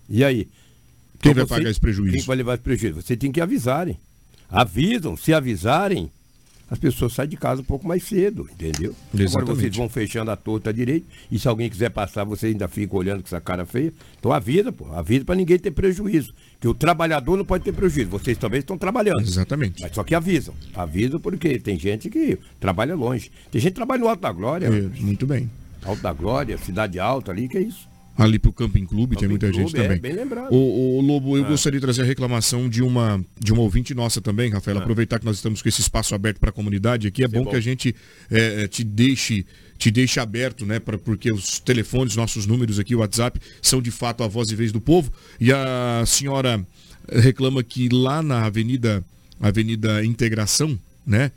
E 0.09 0.21
aí? 0.21 0.49
Quem 1.21 1.31
então 1.31 1.35
vai 1.35 1.45
você, 1.45 1.53
pagar 1.53 1.69
esse 1.69 1.79
prejuízo? 1.79 2.17
Quem 2.17 2.25
vai 2.25 2.35
levar 2.35 2.55
esse 2.55 2.63
prejuízo? 2.63 3.01
Você 3.01 3.15
tem 3.15 3.31
que 3.31 3.39
avisarem 3.39 3.97
avisam, 4.53 5.17
se 5.17 5.33
avisarem, 5.33 6.11
as 6.69 6.79
pessoas 6.79 7.13
saem 7.13 7.29
de 7.29 7.37
casa 7.37 7.61
um 7.61 7.65
pouco 7.65 7.87
mais 7.87 8.03
cedo, 8.03 8.47
entendeu? 8.51 8.95
Exatamente. 9.13 9.37
Agora 9.37 9.45
vocês 9.45 9.75
vão 9.75 9.89
fechando 9.89 10.31
a 10.31 10.35
torta 10.35 10.69
à 10.69 10.73
direita 10.73 11.05
e 11.31 11.37
se 11.37 11.47
alguém 11.47 11.69
quiser 11.69 11.89
passar, 11.89 12.23
você 12.23 12.47
ainda 12.47 12.67
fica 12.67 12.95
olhando 12.95 13.21
com 13.21 13.27
essa 13.27 13.41
cara 13.41 13.65
feia. 13.65 13.93
Então 14.17 14.31
avisa, 14.31 14.71
pô, 14.71 14.91
avisa 14.93 15.25
para 15.25 15.35
ninguém 15.35 15.59
ter 15.59 15.71
prejuízo. 15.71 16.33
Que 16.59 16.67
o 16.67 16.73
trabalhador 16.73 17.37
não 17.37 17.45
pode 17.45 17.63
ter 17.63 17.73
prejuízo. 17.73 18.09
Vocês 18.09 18.37
também 18.37 18.59
estão 18.59 18.77
trabalhando. 18.77 19.21
Exatamente. 19.21 19.81
Mas 19.81 19.93
só 19.93 20.03
que 20.03 20.15
avisam. 20.15 20.53
Avisam 20.73 21.19
porque 21.19 21.59
tem 21.59 21.77
gente 21.77 22.09
que 22.09 22.39
trabalha 22.59 22.95
longe. 22.95 23.29
Tem 23.51 23.61
gente 23.61 23.71
que 23.71 23.75
trabalha 23.75 24.01
no 24.01 24.07
Alto 24.07 24.21
da 24.21 24.31
Glória. 24.31 24.67
É, 24.67 25.01
muito 25.01 25.27
bem. 25.27 25.49
Alto 25.83 26.01
da 26.01 26.13
Glória, 26.13 26.57
Cidade 26.57 26.99
Alta 26.99 27.31
ali, 27.31 27.49
que 27.49 27.57
é 27.57 27.61
isso. 27.61 27.92
Ali 28.15 28.37
pro 28.37 28.53
Camping 28.53 28.85
Clube, 28.85 29.15
Camping 29.15 29.19
tem 29.19 29.29
muita 29.29 29.49
Clube, 29.49 29.63
gente 29.63 29.75
também. 29.75 29.97
É, 29.97 29.99
bem 29.99 30.13
lembrado. 30.13 30.53
O, 30.53 30.97
o 30.97 31.01
Lobo, 31.01 31.35
eu 31.37 31.45
é. 31.45 31.49
gostaria 31.49 31.79
de 31.79 31.85
trazer 31.85 32.03
a 32.03 32.05
reclamação 32.05 32.69
de 32.69 32.83
uma, 32.83 33.23
de 33.39 33.51
uma 33.51 33.61
ouvinte 33.61 33.93
nossa 33.95 34.21
também, 34.21 34.51
Rafael. 34.51 34.77
É. 34.77 34.81
Aproveitar 34.81 35.19
que 35.19 35.25
nós 35.25 35.37
estamos 35.37 35.61
com 35.61 35.69
esse 35.69 35.81
espaço 35.81 36.13
aberto 36.13 36.39
para 36.39 36.49
a 36.49 36.53
comunidade 36.53 37.07
aqui. 37.07 37.23
É 37.23 37.27
bom, 37.27 37.43
bom, 37.43 37.49
que 37.49 37.55
a 37.55 37.61
gente 37.61 37.95
é, 38.29 38.63
é, 38.63 38.67
te 38.67 38.83
deixe 38.83 39.45
te 39.77 39.89
deixe 39.89 40.19
aberto, 40.19 40.65
né? 40.65 40.79
Pra, 40.79 40.97
porque 40.97 41.31
os 41.31 41.59
telefones, 41.59 42.15
nossos 42.15 42.45
números 42.45 42.79
aqui, 42.79 42.95
o 42.95 42.99
WhatsApp, 42.99 43.39
são 43.61 43.81
de 43.81 43.91
fato 43.91 44.23
a 44.23 44.27
voz 44.27 44.51
e 44.51 44.55
vez 44.55 44.71
do 44.71 44.79
povo. 44.79 45.11
E 45.39 45.51
a 45.51 46.03
senhora 46.05 46.65
reclama 47.11 47.63
que 47.63 47.89
lá 47.89 48.21
na 48.21 48.45
Avenida, 48.45 49.03
Avenida 49.41 50.05
Integração, 50.05 50.79
né? 51.05 51.31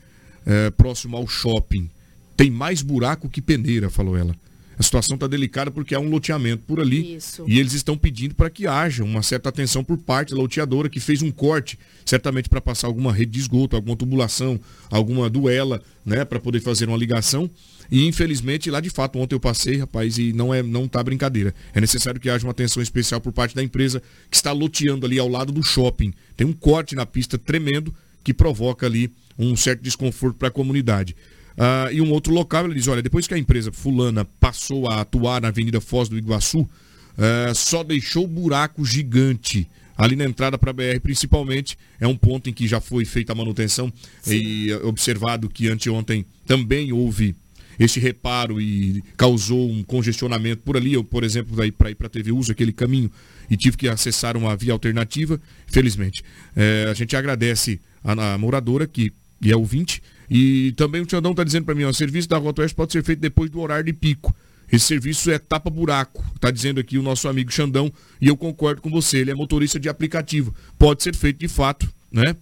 é, 0.47 0.71
próximo 0.71 1.17
ao 1.17 1.27
shopping. 1.27 1.91
Tem 2.37 2.51
mais 2.51 2.81
buraco 2.81 3.29
que 3.29 3.43
peneira, 3.43 3.91
falou 3.91 4.17
ela. 4.17 4.35
A 4.79 4.83
situação 4.83 5.15
está 5.15 5.27
delicada 5.27 5.71
porque 5.71 5.95
há 5.95 6.01
um 6.01 6.11
loteamento 6.11 6.63
por 6.67 6.81
ali 6.81 7.17
Isso. 7.17 7.45
e 7.47 7.59
eles 7.59 7.73
estão 7.73 7.97
pedindo 7.97 8.35
para 8.35 8.51
que 8.51 8.67
haja 8.67 9.03
uma 9.03 9.23
certa 9.23 9.49
atenção 9.49 9.83
por 9.83 9.97
parte 9.97 10.35
da 10.35 10.41
loteadora 10.41 10.89
que 10.89 11.01
fez 11.01 11.23
um 11.23 11.31
corte, 11.31 11.79
certamente 12.05 12.49
para 12.49 12.61
passar 12.61 12.87
alguma 12.87 13.13
rede 13.13 13.33
de 13.33 13.41
esgoto, 13.41 13.75
alguma 13.75 13.97
tubulação, 13.97 14.61
alguma 14.91 15.31
duela, 15.31 15.83
né, 16.05 16.25
para 16.25 16.39
poder 16.39 16.61
fazer 16.61 16.89
uma 16.89 16.97
ligação. 16.97 17.51
E 17.91 18.07
infelizmente 18.07 18.71
lá 18.71 18.81
de 18.81 18.91
fato 18.91 19.19
ontem 19.19 19.35
eu 19.35 19.41
passei, 19.41 19.79
rapaz, 19.79 20.19
e 20.19 20.33
não 20.33 20.53
é 20.53 20.63
não 20.63 20.87
tá 20.87 21.03
brincadeira. 21.03 21.55
É 21.73 21.81
necessário 21.81 22.21
que 22.21 22.29
haja 22.29 22.45
uma 22.45 22.51
atenção 22.51 22.83
especial 22.83 23.21
por 23.21 23.33
parte 23.33 23.55
da 23.55 23.63
empresa 23.63 24.03
que 24.31 24.37
está 24.37 24.53
loteando 24.53 25.07
ali 25.07 25.19
ao 25.19 25.29
lado 25.29 25.53
do 25.53 25.63
shopping. 25.63 26.13
Tem 26.37 26.47
um 26.47 26.53
corte 26.53 26.95
na 26.95 27.07
pista 27.07 27.39
tremendo 27.39 27.95
que 28.23 28.35
provoca 28.35 28.87
ali 28.87 29.11
um 29.39 29.55
certo 29.57 29.83
desconforto 29.83 30.37
para 30.37 30.49
a 30.49 30.51
comunidade. 30.51 31.15
Ah, 31.59 31.89
e 31.91 32.01
um 32.01 32.11
outro 32.11 32.33
local, 32.33 32.67
ele 32.67 32.75
diz, 32.75 32.89
olha, 32.89 33.03
depois 33.03 33.27
que 33.27 33.35
a 33.35 33.39
empresa 33.39 33.73
fulana 33.73 34.25
passou 34.39 34.89
a 34.89 35.01
atuar 35.01 35.41
na 35.41 35.49
Avenida 35.49 35.81
Foz 35.81 36.09
do 36.09 36.19
Iguaçu, 36.19 36.69
ah, 37.17 37.55
só 37.55 37.83
deixou 37.83 38.27
buraco 38.27 38.85
gigante 38.85 39.69
ali 39.97 40.15
na 40.15 40.25
entrada 40.25 40.59
para 40.59 40.71
a 40.71 40.75
BR, 40.75 41.01
principalmente, 41.03 41.79
é 41.99 42.07
um 42.07 42.17
ponto 42.17 42.51
em 42.51 42.53
que 42.53 42.69
já 42.69 42.81
foi 42.81 43.05
feita 43.05 43.33
a 43.33 43.35
manutenção 43.35 43.91
e 44.27 44.71
eh, 44.71 44.77
observado 44.85 45.49
que 45.49 45.69
anteontem 45.69 46.27
também 46.47 46.93
houve 46.93 47.35
este 47.79 47.99
reparo 47.99 48.61
e 48.61 49.03
causou 49.17 49.71
um 49.71 49.83
congestionamento 49.83 50.63
por 50.63 50.77
ali. 50.77 50.95
Eu, 50.95 51.05
por 51.05 51.25
exemplo, 51.25 51.57
daí 51.57 51.73
para 51.73 51.91
ir 51.91 51.95
para 51.95 52.07
a 52.07 52.11
TV 52.11 52.33
uso 52.33 52.53
aquele 52.53 52.73
caminho 52.73 53.11
e 53.51 53.57
tive 53.57 53.77
que 53.77 53.89
acessar 53.89 54.37
uma 54.37 54.55
via 54.57 54.73
alternativa, 54.73 55.41
felizmente. 55.67 56.23
Eh, 56.55 56.87
a 56.91 56.95
gente 56.95 57.17
agradece 57.17 57.81
a, 58.05 58.35
a 58.35 58.39
moradora 58.39 58.87
que 58.87 59.13
e 59.41 59.53
é 59.53 59.57
ouvinte. 59.57 60.03
E 60.31 60.73
também 60.73 61.01
o 61.01 61.11
Xandão 61.11 61.31
está 61.33 61.45
dizendo 61.45 61.65
para 61.65 61.75
mim, 61.75 61.85
ó, 61.85 61.93
serviço 61.93 62.29
da 62.29 62.37
Rota 62.37 62.63
Oeste 62.63 62.75
pode 62.75 62.93
ser 62.93 63.05
feito 63.05 63.21
depois 63.21 63.51
do 63.51 63.61
horário 63.61 63.85
de 63.85 63.93
pico. 63.93 64.35
Esse 64.71 64.87
serviço 64.87 65.31
é 65.31 65.39
tapa-buraco, 65.39 66.25
está 66.35 66.51
dizendo 66.51 66.81
aqui 66.81 66.99
o 66.99 67.03
nosso 67.03 67.29
amigo 67.29 67.53
Xandão, 67.53 67.93
e 68.21 68.27
eu 68.27 68.37
concordo 68.37 68.83
com 68.83 68.91
você, 68.91 69.19
ele 69.19 69.31
é 69.31 69.35
motorista 69.35 69.79
de 69.79 69.89
aplicativo. 69.89 70.55
Pode 70.77 71.03
ser 71.03 71.15
feito 71.15 71.39
de 71.39 71.47
fato, 71.47 71.89
né? 72.11 72.35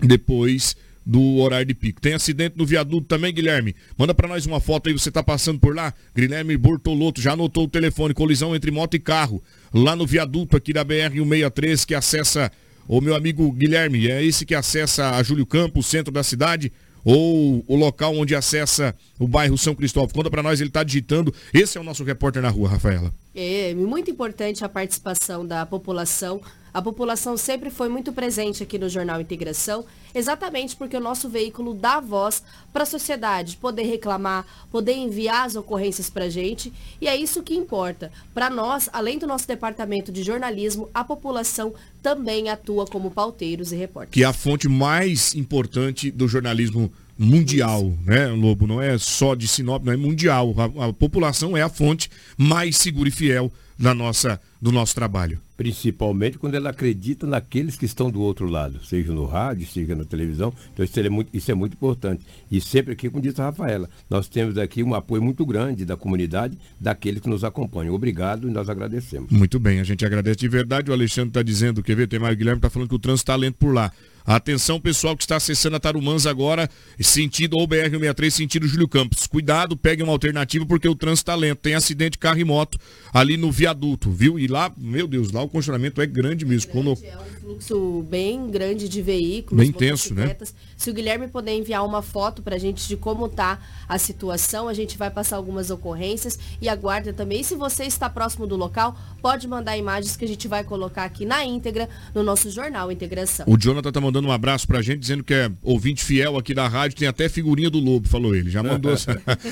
Depois 0.00 0.74
do 1.04 1.36
horário 1.38 1.66
de 1.66 1.74
pico. 1.74 2.00
Tem 2.00 2.14
acidente 2.14 2.56
no 2.56 2.64
viaduto 2.64 3.06
também, 3.06 3.34
Guilherme? 3.34 3.74
Manda 3.98 4.14
para 4.14 4.28
nós 4.28 4.46
uma 4.46 4.60
foto 4.60 4.88
aí, 4.88 4.92
você 4.92 5.08
está 5.08 5.22
passando 5.22 5.58
por 5.58 5.74
lá? 5.74 5.92
Guilherme 6.16 6.56
Bortoloto 6.56 7.20
já 7.20 7.32
anotou 7.32 7.64
o 7.64 7.68
telefone, 7.68 8.14
colisão 8.14 8.54
entre 8.54 8.70
moto 8.70 8.94
e 8.94 8.98
carro, 8.98 9.42
lá 9.74 9.94
no 9.96 10.06
viaduto 10.06 10.56
aqui 10.56 10.72
da 10.72 10.84
BR-163, 10.84 11.84
que 11.84 11.94
acessa 11.94 12.50
o 12.88 13.00
meu 13.00 13.14
amigo 13.14 13.50
Guilherme, 13.52 14.08
é 14.08 14.24
esse 14.24 14.44
que 14.44 14.54
acessa 14.54 15.16
a 15.16 15.22
Júlio 15.22 15.46
Campos, 15.46 15.86
centro 15.86 16.12
da 16.12 16.22
cidade, 16.22 16.72
ou 17.04 17.64
o 17.66 17.76
local 17.76 18.14
onde 18.16 18.34
acessa 18.34 18.94
o 19.18 19.26
bairro 19.26 19.56
São 19.58 19.74
Cristóvão? 19.74 20.10
Conta 20.14 20.30
para 20.30 20.42
nós, 20.42 20.60
ele 20.60 20.70
está 20.70 20.82
digitando. 20.82 21.34
Esse 21.52 21.78
é 21.78 21.80
o 21.80 21.84
nosso 21.84 22.04
repórter 22.04 22.42
na 22.42 22.48
rua, 22.48 22.68
Rafaela. 22.68 23.12
É 23.34 23.74
muito 23.74 24.10
importante 24.10 24.64
a 24.64 24.68
participação 24.68 25.46
da 25.46 25.64
população. 25.66 26.40
A 26.74 26.80
população 26.80 27.36
sempre 27.36 27.68
foi 27.68 27.88
muito 27.88 28.12
presente 28.12 28.62
aqui 28.62 28.78
no 28.78 28.88
Jornal 28.88 29.20
Integração, 29.20 29.84
exatamente 30.14 30.74
porque 30.74 30.96
o 30.96 31.00
nosso 31.00 31.28
veículo 31.28 31.74
dá 31.74 32.00
voz 32.00 32.42
para 32.72 32.84
a 32.84 32.86
sociedade 32.86 33.58
poder 33.58 33.82
reclamar, 33.82 34.46
poder 34.70 34.94
enviar 34.94 35.46
as 35.46 35.54
ocorrências 35.54 36.08
para 36.08 36.24
a 36.24 36.30
gente, 36.30 36.72
e 36.98 37.06
é 37.06 37.14
isso 37.14 37.42
que 37.42 37.54
importa. 37.54 38.10
Para 38.32 38.48
nós, 38.48 38.88
além 38.92 39.18
do 39.18 39.26
nosso 39.26 39.46
departamento 39.46 40.10
de 40.10 40.22
jornalismo, 40.22 40.88
a 40.94 41.04
população 41.04 41.74
também 42.02 42.48
atua 42.48 42.86
como 42.86 43.10
pauteiros 43.10 43.70
e 43.70 43.76
repórteres. 43.76 44.14
Que 44.14 44.24
é 44.24 44.26
a 44.26 44.32
fonte 44.32 44.66
mais 44.66 45.34
importante 45.34 46.10
do 46.10 46.26
jornalismo 46.26 46.90
mundial, 47.18 47.92
né, 48.04 48.28
Lobo? 48.28 48.66
Não 48.66 48.80
é 48.80 48.96
só 48.96 49.34
de 49.34 49.46
Sinop, 49.46 49.84
não 49.84 49.92
é 49.92 49.96
mundial. 49.96 50.54
A, 50.56 50.86
a 50.86 50.92
população 50.92 51.54
é 51.54 51.62
a 51.62 51.68
fonte 51.68 52.10
mais 52.36 52.78
segura 52.78 53.10
e 53.10 53.12
fiel 53.12 53.52
da 53.78 53.94
nossa, 53.94 54.40
do 54.60 54.72
nosso 54.72 54.94
trabalho. 54.94 55.40
Principalmente 55.62 56.38
quando 56.38 56.56
ela 56.56 56.70
acredita 56.70 57.24
naqueles 57.24 57.76
que 57.76 57.84
estão 57.84 58.10
do 58.10 58.20
outro 58.20 58.48
lado, 58.48 58.84
seja 58.84 59.12
no 59.12 59.24
rádio, 59.24 59.64
seja 59.64 59.94
na 59.94 60.04
televisão. 60.04 60.52
Então 60.72 60.84
isso 60.84 60.98
é 60.98 61.08
muito, 61.08 61.28
isso 61.32 61.52
é 61.52 61.54
muito 61.54 61.74
importante. 61.74 62.26
E 62.50 62.60
sempre 62.60 62.94
aqui, 62.94 63.08
como 63.08 63.22
disse 63.22 63.40
a 63.40 63.44
Rafaela, 63.44 63.88
nós 64.10 64.26
temos 64.26 64.58
aqui 64.58 64.82
um 64.82 64.92
apoio 64.92 65.22
muito 65.22 65.46
grande 65.46 65.84
da 65.84 65.96
comunidade, 65.96 66.58
daqueles 66.80 67.20
que 67.20 67.28
nos 67.28 67.44
acompanham. 67.44 67.94
Obrigado 67.94 68.48
e 68.48 68.50
nós 68.50 68.68
agradecemos. 68.68 69.30
Muito 69.30 69.60
bem, 69.60 69.78
a 69.78 69.84
gente 69.84 70.04
agradece 70.04 70.40
de 70.40 70.48
verdade. 70.48 70.90
O 70.90 70.94
Alexandre 70.94 71.30
está 71.30 71.44
dizendo, 71.44 71.80
quer 71.80 71.94
ver, 71.94 72.08
tem 72.08 72.18
mais 72.18 72.34
o 72.34 72.36
Guilherme 72.36 72.58
está 72.58 72.68
falando 72.68 72.88
que 72.88 72.96
o 72.96 72.98
trânsito 72.98 73.30
está 73.30 73.36
lento 73.36 73.54
por 73.54 73.72
lá. 73.72 73.92
Atenção, 74.24 74.80
pessoal 74.80 75.16
que 75.16 75.24
está 75.24 75.36
acessando 75.36 75.76
a 75.76 75.80
Tarumãs 75.80 76.26
agora, 76.26 76.70
sentido 77.00 77.56
ou 77.58 77.66
BR-163, 77.66 78.30
sentido 78.30 78.68
Júlio 78.68 78.86
Campos. 78.86 79.26
Cuidado, 79.26 79.76
pegue 79.76 80.02
uma 80.02 80.12
alternativa 80.12 80.64
porque 80.64 80.88
o 80.88 80.94
trânsito 80.94 81.30
está 81.30 81.34
lento. 81.34 81.58
Tem 81.58 81.74
acidente 81.74 82.12
de 82.12 82.18
carro 82.18 82.38
e 82.38 82.44
moto 82.44 82.78
ali 83.12 83.36
no 83.36 83.50
viaduto, 83.50 84.10
viu? 84.10 84.38
E 84.38 84.46
lá, 84.46 84.72
meu 84.76 85.08
Deus, 85.08 85.32
lá 85.32 85.42
o 85.42 85.48
congestionamento 85.48 86.00
é 86.00 86.06
grande 86.06 86.44
mesmo. 86.44 86.72
Grande, 86.72 87.00
Quando... 87.00 87.04
É 87.04 87.18
um 87.18 87.40
fluxo 87.40 88.06
bem 88.08 88.48
grande 88.48 88.88
de 88.88 89.02
veículos. 89.02 89.58
Bem 89.58 89.70
intenso, 89.70 90.14
né? 90.14 90.36
Se 90.76 90.90
o 90.90 90.94
Guilherme 90.94 91.26
puder 91.26 91.54
enviar 91.54 91.84
uma 91.84 92.00
foto 92.00 92.42
para 92.42 92.54
a 92.54 92.58
gente 92.58 92.86
de 92.86 92.96
como 92.96 93.26
está 93.26 93.58
a 93.88 93.98
situação, 93.98 94.68
a 94.68 94.74
gente 94.74 94.96
vai 94.96 95.10
passar 95.10 95.36
algumas 95.36 95.70
ocorrências 95.70 96.38
e 96.60 96.68
aguarda 96.68 97.12
também. 97.12 97.40
E 97.40 97.44
se 97.44 97.56
você 97.56 97.84
está 97.84 98.08
próximo 98.08 98.46
do 98.46 98.56
local, 98.56 98.96
pode 99.20 99.48
mandar 99.48 99.76
imagens 99.76 100.16
que 100.16 100.24
a 100.24 100.28
gente 100.28 100.46
vai 100.46 100.62
colocar 100.62 101.04
aqui 101.04 101.24
na 101.24 101.44
íntegra 101.44 101.88
no 102.14 102.22
nosso 102.22 102.50
jornal 102.50 102.92
Integração. 102.92 103.46
O 103.48 103.56
Jonathan 103.56 103.88
está 103.88 104.00
mandando 104.00 104.11
um 104.20 104.32
abraço 104.32 104.66
pra 104.66 104.82
gente, 104.82 104.98
dizendo 104.98 105.24
que 105.24 105.32
é 105.32 105.50
ouvinte 105.62 106.04
fiel 106.04 106.36
aqui 106.36 106.54
da 106.54 106.68
rádio, 106.68 106.98
tem 106.98 107.08
até 107.08 107.28
figurinha 107.28 107.70
do 107.70 107.78
Lobo, 107.78 108.08
falou 108.08 108.34
ele. 108.34 108.50
Já 108.50 108.62
mandou. 108.64 108.94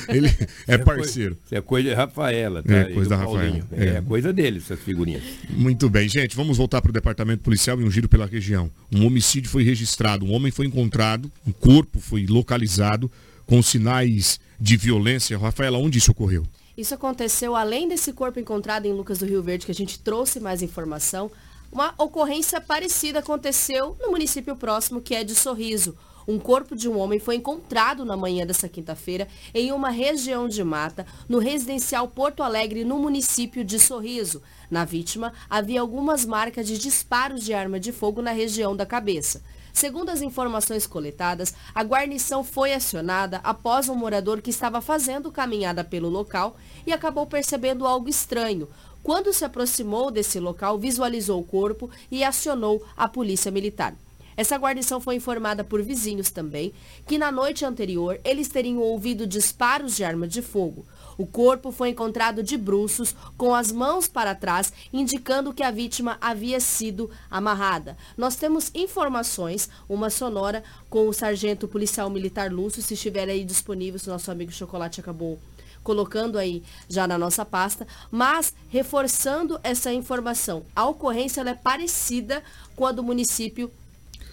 ele 0.09 0.29
é 0.67 0.79
parceiro. 0.79 1.37
Isso 1.45 1.55
é 1.55 1.61
coisa 1.61 1.89
de 1.89 1.95
Rafaela, 1.95 2.63
tá? 2.63 2.75
É 2.75 2.85
coisa 2.85 3.11
da 3.11 3.17
Rafaela. 3.17 3.61
É. 3.73 3.87
é. 3.87 4.03
coisa 4.03 4.33
dele, 4.33 4.59
essas 4.59 4.81
figurinhas. 4.81 5.23
Muito 5.49 5.89
bem, 5.89 6.09
gente. 6.09 6.37
Vamos 6.37 6.57
voltar 6.57 6.83
para 6.83 6.91
o 6.91 6.93
departamento 6.93 7.43
policial 7.43 7.81
e 7.81 7.85
um 7.85 7.91
giro 7.91 8.09
pela 8.09 8.27
região. 8.27 8.71
Um 8.93 9.07
homicídio 9.07 9.51
foi 9.51 9.63
registrado, 9.63 10.25
um 10.25 10.33
homem 10.33 10.51
foi 10.51 10.67
encontrado, 10.67 11.31
um 11.47 11.53
corpo 11.53 12.01
foi 12.01 12.27
localizado 12.27 13.11
com 13.47 13.63
sinais 13.63 14.39
de 14.61 14.77
violência. 14.77 15.39
Rafaela, 15.39 15.79
onde 15.79 15.99
isso 15.99 16.11
ocorreu? 16.11 16.45
Isso 16.77 16.95
aconteceu 16.95 17.55
além 17.55 17.89
desse 17.89 18.13
corpo 18.13 18.41
encontrado 18.41 18.87
em 18.87 18.93
Lucas 18.93 19.19
do 19.19 19.27
Rio 19.27 19.43
Verde, 19.43 19.67
que 19.67 19.73
a 19.73 19.75
gente 19.75 19.99
trouxe 19.99 20.41
mais 20.41 20.63
informação. 20.63 21.31
Uma 21.73 21.95
ocorrência 21.97 22.61
parecida 22.61 23.21
aconteceu 23.21 23.97
no 24.01 24.11
município 24.11 24.57
próximo, 24.57 25.01
que 25.01 25.15
é 25.15 25.23
de 25.23 25.37
Sorriso. 25.37 25.97
Um 26.27 26.37
corpo 26.37 26.75
de 26.75 26.89
um 26.89 26.99
homem 26.99 27.21
foi 27.21 27.37
encontrado 27.37 28.05
na 28.05 28.17
manhã 28.17 28.45
dessa 28.45 28.69
quinta-feira 28.69 29.29
em 29.55 29.71
uma 29.71 29.89
região 29.89 30.49
de 30.49 30.65
mata, 30.65 31.07
no 31.29 31.39
residencial 31.39 32.09
Porto 32.09 32.43
Alegre, 32.43 32.85
no 32.85 32.99
município 32.99 33.65
de 33.65 33.79
Sorriso. 33.79 34.43
Na 34.69 34.85
vítima, 34.85 35.33
havia 35.49 35.81
algumas 35.81 36.25
marcas 36.25 36.67
de 36.67 36.77
disparos 36.77 37.45
de 37.45 37.55
arma 37.55 37.79
de 37.79 37.93
fogo 37.93 38.21
na 38.21 38.33
região 38.33 38.75
da 38.75 38.85
cabeça. 38.85 39.41
Segundo 39.73 40.11
as 40.11 40.21
informações 40.21 40.87
coletadas, 40.87 41.55
a 41.75 41.83
guarnição 41.83 42.43
foi 42.43 42.73
acionada 42.73 43.41
após 43.45 43.89
um 43.89 43.95
morador 43.95 44.43
que 44.43 44.51
estava 44.51 44.81
fazendo 44.81 45.31
caminhada 45.31 45.85
pelo 45.85 46.09
local 46.09 46.57
e 46.85 46.93
acabou 46.93 47.27
percebendo 47.27 47.87
algo 47.87 48.09
estranho. 48.09 48.69
Quando 49.03 49.33
se 49.33 49.45
aproximou 49.45 50.11
desse 50.11 50.39
local, 50.39 50.79
visualizou 50.79 51.41
o 51.41 51.45
corpo 51.45 51.91
e 52.11 52.23
acionou 52.23 52.85
a 52.97 53.09
polícia 53.09 53.51
militar. 53.51 53.97
Essa 54.37 54.57
guarnição 54.57 55.01
foi 55.01 55.17
informada 55.17 55.63
por 55.63 55.83
vizinhos 55.83 56.31
também 56.31 56.73
que 57.07 57.19
na 57.19 57.31
noite 57.31 57.65
anterior 57.65 58.19
eles 58.25 58.49
teriam 58.49 58.79
ouvido 58.79 59.27
disparos 59.27 59.97
de 59.97 60.05
arma 60.05 60.27
de 60.27 60.41
fogo. 60.41 60.87
O 61.19 61.27
corpo 61.27 61.71
foi 61.71 61.91
encontrado 61.91 62.43
de 62.43 62.57
bruços, 62.57 63.15
com 63.37 63.55
as 63.55 63.71
mãos 63.71 64.09
para 64.09 64.35
trás, 64.35 64.73
indicando 64.91 65.53
que 65.53 65.63
a 65.63 65.71
vítima 65.71 66.17
havia 66.19 66.59
sido 66.59 67.11
amarrada. 67.31 67.99
Nós 68.17 68.37
temos 68.37 68.71
informações, 68.75 69.69
uma 69.87 70.09
sonora 70.09 70.65
com 70.89 71.07
o 71.07 71.13
sargento 71.13 71.69
policial 71.69 72.09
militar 72.09 72.51
Lúcio, 72.51 72.81
se 72.81 72.95
estiver 72.95 73.29
aí 73.29 73.45
disponível, 73.45 74.01
se 74.01 74.09
nosso 74.09 74.31
amigo 74.31 74.51
Chocolate 74.51 75.01
acabou 75.01 75.39
colocando 75.83 76.39
aí 76.39 76.63
já 76.89 77.07
na 77.07 77.19
nossa 77.19 77.45
pasta, 77.45 77.87
mas 78.11 78.55
reforçando 78.69 79.59
essa 79.63 79.93
informação. 79.93 80.65
A 80.75 80.87
ocorrência 80.87 81.41
é 81.41 81.55
parecida 81.55 82.43
com 82.77 82.87
a 82.87 82.93
do 82.93 83.03
município 83.03 83.71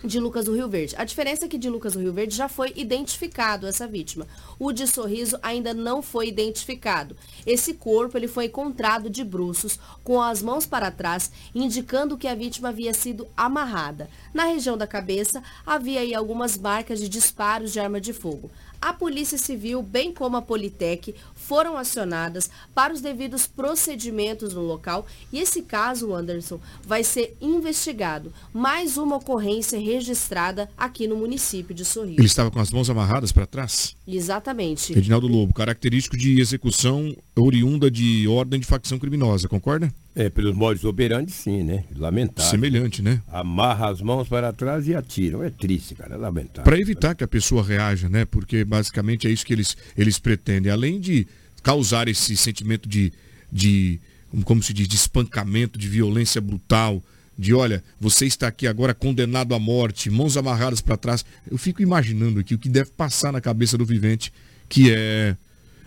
de 0.04 0.20
Lucas 0.20 0.46
do 0.46 0.54
Rio 0.54 0.70
Verde. 0.70 0.96
A 0.98 1.04
diferença 1.04 1.46
é 1.46 1.48
que 1.48 1.58
de 1.58 1.70
Lucas 1.70 1.94
do 1.94 2.00
Rio 2.00 2.14
Verde 2.14 2.36
já 2.36 2.48
foi 2.48 2.72
identificado 2.76 3.68
essa 3.68 3.88
vítima. 3.88 4.28
O 4.60 4.72
de 4.72 4.88
Sorriso 4.88 5.40
ainda 5.42 5.74
não 5.74 6.02
foi 6.02 6.28
identificado. 6.28 7.16
Esse 7.46 7.74
corpo 7.74 8.18
ele 8.18 8.28
foi 8.28 8.46
encontrado 8.46 9.10
de 9.10 9.24
bruços, 9.24 9.80
com 10.04 10.22
as 10.22 10.42
mãos 10.42 10.66
para 10.66 10.92
trás, 10.92 11.32
indicando 11.54 12.18
que 12.18 12.28
a 12.28 12.36
vítima 12.36 12.70
havia 12.70 12.94
sido 12.94 13.28
amarrada. 13.36 14.10
Na 14.34 14.46
região 14.46 14.78
da 14.78 14.88
cabeça 14.88 15.42
havia 15.66 16.02
aí 16.02 16.14
algumas 16.14 16.58
marcas 16.58 17.00
de 17.00 17.10
disparos 17.10 17.74
de 17.74 17.80
arma 17.80 18.00
de 18.00 18.14
fogo. 18.14 18.52
A 18.80 18.94
Polícia 18.94 19.40
Civil, 19.40 19.82
bem 19.82 20.14
como 20.14 20.38
a 20.38 20.42
Politec, 20.42 21.16
foram 21.48 21.78
acionadas 21.78 22.50
para 22.76 22.94
os 22.94 23.00
devidos 23.00 23.48
procedimentos 23.48 24.54
no 24.54 24.62
local 24.62 25.08
e 25.32 25.40
esse 25.40 25.62
caso, 25.62 26.14
Anderson, 26.14 26.60
vai 26.86 27.06
ser 27.06 27.38
investigado. 27.40 28.34
Mais 28.54 28.98
uma 28.98 29.16
ocorrência 29.16 29.80
registrada 29.80 30.70
aqui 30.78 31.08
no 31.08 31.16
município 31.16 31.74
de 31.74 31.86
Sorriso. 31.86 32.20
Ele 32.20 32.28
estava 32.28 32.52
com 32.52 32.60
as 32.60 32.70
mãos 32.70 32.90
amarradas 32.90 33.32
para 33.32 33.46
trás? 33.46 33.96
Exatamente. 34.06 34.94
Reginaldo 34.94 35.28
Lobo, 35.28 35.54
característico 35.54 36.18
de 36.18 36.42
execução 36.42 37.16
oriunda 37.36 37.90
de 37.90 38.28
ordem 38.28 38.60
de 38.60 38.66
facção 38.66 39.00
criminosa, 39.00 39.48
concorda? 39.48 39.92
É, 40.16 40.30
pelos 40.30 40.56
modos 40.56 40.84
operantes, 40.84 41.36
sim, 41.36 41.62
né? 41.62 41.84
Lamentável. 41.96 42.50
Semelhante, 42.50 43.04
né? 43.04 43.22
Amarra 43.28 43.90
as 43.90 44.02
mãos 44.02 44.28
para 44.28 44.52
trás 44.52 44.88
e 44.88 44.96
atiram. 44.96 45.44
É 45.44 45.52
triste, 45.52 45.94
cara, 45.94 46.16
é 46.16 46.18
lamentável. 46.18 46.64
Para 46.64 46.80
evitar 46.80 47.14
que 47.14 47.24
a 47.24 47.28
pessoa 47.28 47.64
reaja, 47.64 48.10
né? 48.10 48.26
Porque 48.26 48.66
basicamente 48.66 49.28
é 49.28 49.30
isso 49.30 49.46
que 49.46 49.54
eles, 49.54 49.78
eles 49.96 50.18
pretendem. 50.18 50.72
Além 50.72 51.00
de 51.00 51.28
causar 51.64 52.08
esse 52.08 52.36
sentimento 52.38 52.88
de, 52.88 53.12
de, 53.52 54.00
como 54.44 54.62
se 54.62 54.74
diz, 54.74 54.88
de 54.88 54.96
espancamento, 54.96 55.78
de 55.78 55.88
violência 55.88 56.40
brutal, 56.40 57.04
de 57.38 57.54
olha, 57.54 57.84
você 58.00 58.26
está 58.26 58.48
aqui 58.48 58.66
agora 58.66 58.94
condenado 58.94 59.54
à 59.54 59.60
morte, 59.60 60.10
mãos 60.10 60.36
amarradas 60.38 60.82
para 60.82 60.98
trás. 60.98 61.24
Eu 61.50 61.58
fico 61.58 61.82
imaginando 61.82 62.40
aqui 62.40 62.56
o 62.56 62.60
que 62.60 62.70
deve 62.70 62.90
passar 62.92 63.32
na 63.32 63.40
cabeça 63.40 63.78
do 63.78 63.86
vivente 63.86 64.34
que 64.68 64.92
é 64.92 65.36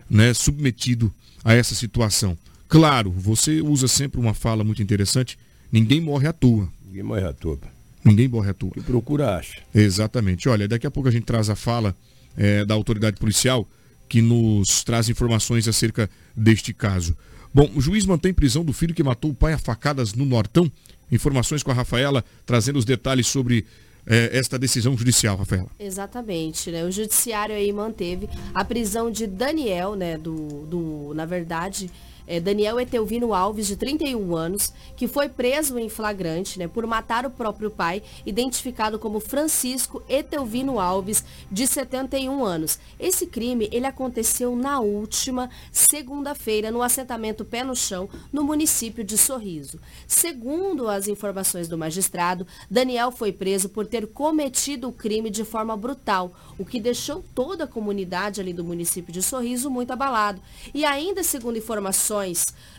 né, 0.09 0.33
submetido 0.33 1.12
a 1.45 1.55
essa 1.55 1.75
situação. 1.75 2.37
Claro, 2.68 3.11
você 3.11 3.61
usa 3.61 3.89
sempre 3.89 4.21
uma 4.21 4.33
fala 4.33 4.62
muito 4.62 4.83
interessante. 4.83 5.39
Ninguém 5.73 6.01
morre 6.01 6.29
à 6.29 6.33
toa. 6.33 6.68
Ninguém 6.87 7.03
morre 7.03 7.25
à 7.25 7.33
toa. 7.33 7.59
Ninguém 8.05 8.29
morre 8.29 8.51
à 8.51 8.55
toa. 8.55 8.71
Que 8.71 8.81
procura 8.81 9.37
acha. 9.37 9.61
Exatamente. 9.75 10.49
Olha, 10.49 10.68
daqui 10.68 10.87
a 10.87 10.91
pouco 10.91 11.09
a 11.09 11.12
gente 11.12 11.25
traz 11.25 11.51
a 11.51 11.57
fala 11.57 11.95
é, 12.37 12.64
da 12.64 12.75
autoridade 12.75 13.16
policial 13.18 13.68
que 14.11 14.21
nos 14.21 14.83
traz 14.83 15.09
informações 15.09 15.69
acerca 15.69 16.11
deste 16.37 16.75
caso. 16.75 17.17
Bom, 17.55 17.71
o 17.77 17.81
juiz 17.81 18.05
mantém 18.05 18.35
prisão 18.35 18.65
do 18.65 18.73
filho 18.73 18.93
que 18.93 19.05
matou 19.05 19.31
o 19.31 19.35
pai 19.35 19.53
a 19.53 19.59
facadas 19.59 20.15
no 20.15 20.25
Nortão. 20.25 20.71
Informações 21.13 21.63
com 21.63 21.71
a 21.71 21.75
Rafaela, 21.75 22.25
trazendo 22.45 22.77
os 22.77 22.85
detalhes 22.85 23.29
sobre 23.29 23.65
é, 24.05 24.37
esta 24.37 24.59
decisão 24.59 24.99
judicial, 24.99 25.37
Rafaela. 25.37 25.69
Exatamente, 25.79 26.73
né? 26.73 26.85
O 26.85 26.91
judiciário 26.91 27.55
aí 27.55 27.73
manteve 27.73 28.29
a 28.53 28.65
prisão 28.65 29.13
de 29.13 29.29
Daniel, 29.29 29.95
né? 29.95 30.19
Do, 30.19 30.67
do 30.67 31.13
na 31.15 31.25
verdade, 31.25 31.89
é, 32.31 32.39
Daniel 32.39 32.78
Etelvino 32.78 33.35
Alves, 33.35 33.66
de 33.66 33.74
31 33.74 34.37
anos, 34.37 34.72
que 34.97 35.09
foi 35.09 35.28
preso 35.28 35.76
em 35.81 35.89
flagrante 35.89 36.61
né, 36.61 36.68
por 36.68 36.87
matar 36.87 37.26
o 37.26 37.31
próprio 37.31 37.72
pai, 37.72 38.05
identificado 38.24 39.01
como 39.01 39.18
Francisco 39.18 40.01
Etelvino 40.09 40.78
Alves, 40.78 41.24
de 41.51 41.66
71 41.66 42.45
anos. 42.45 42.78
Esse 43.01 43.26
crime 43.26 43.68
ele 43.72 43.85
aconteceu 43.85 44.55
na 44.55 44.78
última 44.78 45.51
segunda-feira 45.72 46.70
no 46.70 46.83
assentamento 46.83 47.45
Pé 47.45 47.64
no 47.64 47.74
Chão, 47.74 48.09
no 48.33 48.45
município 48.45 49.03
de 49.03 49.18
Sorriso. 49.18 49.81
Segundo 50.07 50.89
as 50.89 51.09
informações 51.09 51.66
do 51.66 51.76
magistrado, 51.76 52.47
Daniel 52.70 53.11
foi 53.11 53.33
preso 53.33 53.68
por 53.68 53.89
ter 53.89 54.07
cometido 54.07 54.89
o 54.89 54.93
crime 54.93 55.31
de 55.31 55.43
forma 55.43 55.76
brutal, 55.76 56.33
o 56.57 56.64
que 56.64 56.78
deixou 56.78 57.24
toda 57.35 57.64
a 57.64 57.66
comunidade 57.66 58.41
ali 58.41 58.53
do 58.53 58.62
município 58.62 59.12
de 59.12 59.20
Sorriso 59.20 59.68
muito 59.68 59.93
abalado. 59.93 60.41
E 60.72 60.85
ainda 60.85 61.24
segundo 61.24 61.59
informações 61.59 62.20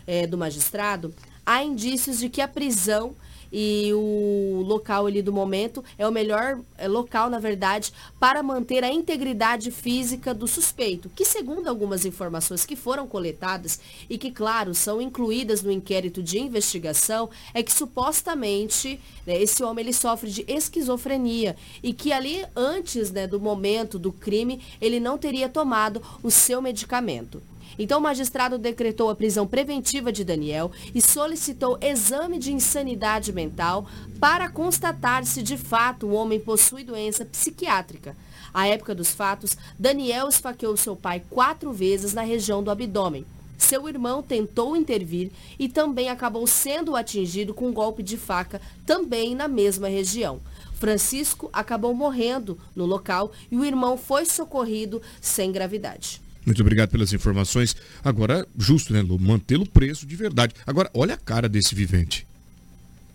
é, 0.06 0.26
do 0.26 0.38
magistrado, 0.38 1.14
há 1.44 1.62
indícios 1.62 2.18
de 2.18 2.28
que 2.28 2.40
a 2.40 2.48
prisão 2.48 3.14
e 3.52 3.92
o 3.92 4.62
local 4.66 5.06
ali 5.06 5.20
do 5.20 5.32
momento 5.32 5.84
é 5.98 6.08
o 6.08 6.10
melhor 6.10 6.58
é, 6.78 6.88
local, 6.88 7.28
na 7.28 7.38
verdade, 7.38 7.92
para 8.18 8.42
manter 8.42 8.82
a 8.82 8.90
integridade 8.90 9.70
física 9.70 10.32
do 10.32 10.48
suspeito, 10.48 11.10
que 11.14 11.24
segundo 11.24 11.68
algumas 11.68 12.06
informações 12.06 12.64
que 12.64 12.74
foram 12.74 13.06
coletadas 13.06 13.78
e 14.08 14.16
que, 14.16 14.30
claro, 14.30 14.74
são 14.74 15.02
incluídas 15.02 15.62
no 15.62 15.70
inquérito 15.70 16.22
de 16.22 16.38
investigação, 16.38 17.28
é 17.52 17.62
que 17.62 17.72
supostamente 17.72 18.98
né, 19.26 19.40
esse 19.40 19.62
homem 19.62 19.84
ele 19.84 19.92
sofre 19.92 20.30
de 20.30 20.44
esquizofrenia 20.48 21.54
e 21.82 21.92
que 21.92 22.12
ali 22.12 22.44
antes 22.56 23.10
né, 23.10 23.26
do 23.26 23.38
momento 23.38 23.98
do 23.98 24.12
crime 24.12 24.62
ele 24.80 24.98
não 24.98 25.18
teria 25.18 25.48
tomado 25.48 26.00
o 26.22 26.30
seu 26.30 26.62
medicamento. 26.62 27.42
Então, 27.78 27.98
o 27.98 28.02
magistrado 28.02 28.58
decretou 28.58 29.10
a 29.10 29.14
prisão 29.14 29.46
preventiva 29.46 30.12
de 30.12 30.24
Daniel 30.24 30.70
e 30.94 31.00
solicitou 31.00 31.78
exame 31.80 32.38
de 32.38 32.52
insanidade 32.52 33.32
mental 33.32 33.86
para 34.20 34.48
constatar 34.48 35.24
se 35.24 35.42
de 35.42 35.56
fato 35.56 36.06
o 36.06 36.12
homem 36.12 36.38
possui 36.38 36.84
doença 36.84 37.24
psiquiátrica. 37.24 38.16
À 38.52 38.66
época 38.66 38.94
dos 38.94 39.10
fatos, 39.10 39.56
Daniel 39.78 40.28
esfaqueou 40.28 40.76
seu 40.76 40.94
pai 40.94 41.22
quatro 41.30 41.72
vezes 41.72 42.12
na 42.12 42.22
região 42.22 42.62
do 42.62 42.70
abdômen. 42.70 43.24
Seu 43.56 43.88
irmão 43.88 44.22
tentou 44.22 44.76
intervir 44.76 45.30
e 45.58 45.68
também 45.68 46.08
acabou 46.08 46.46
sendo 46.46 46.96
atingido 46.96 47.54
com 47.54 47.68
um 47.68 47.72
golpe 47.72 48.02
de 48.02 48.16
faca, 48.16 48.60
também 48.84 49.34
na 49.34 49.48
mesma 49.48 49.88
região. 49.88 50.40
Francisco 50.74 51.48
acabou 51.52 51.94
morrendo 51.94 52.58
no 52.74 52.84
local 52.84 53.30
e 53.50 53.56
o 53.56 53.64
irmão 53.64 53.96
foi 53.96 54.24
socorrido 54.24 55.00
sem 55.20 55.52
gravidade. 55.52 56.21
Muito 56.44 56.60
obrigado 56.60 56.90
pelas 56.90 57.12
informações. 57.12 57.76
Agora, 58.04 58.46
justo, 58.56 58.92
né, 58.92 59.00
Lu? 59.00 59.18
Mantê-lo 59.18 59.66
preso 59.66 60.06
de 60.06 60.16
verdade. 60.16 60.54
Agora, 60.66 60.90
olha 60.92 61.14
a 61.14 61.18
cara 61.18 61.48
desse 61.48 61.74
vivente. 61.74 62.26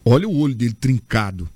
Olha 0.06 0.28
o 0.28 0.40
olho 0.40 0.56
dele 0.56 0.74
trincado. 0.74 1.50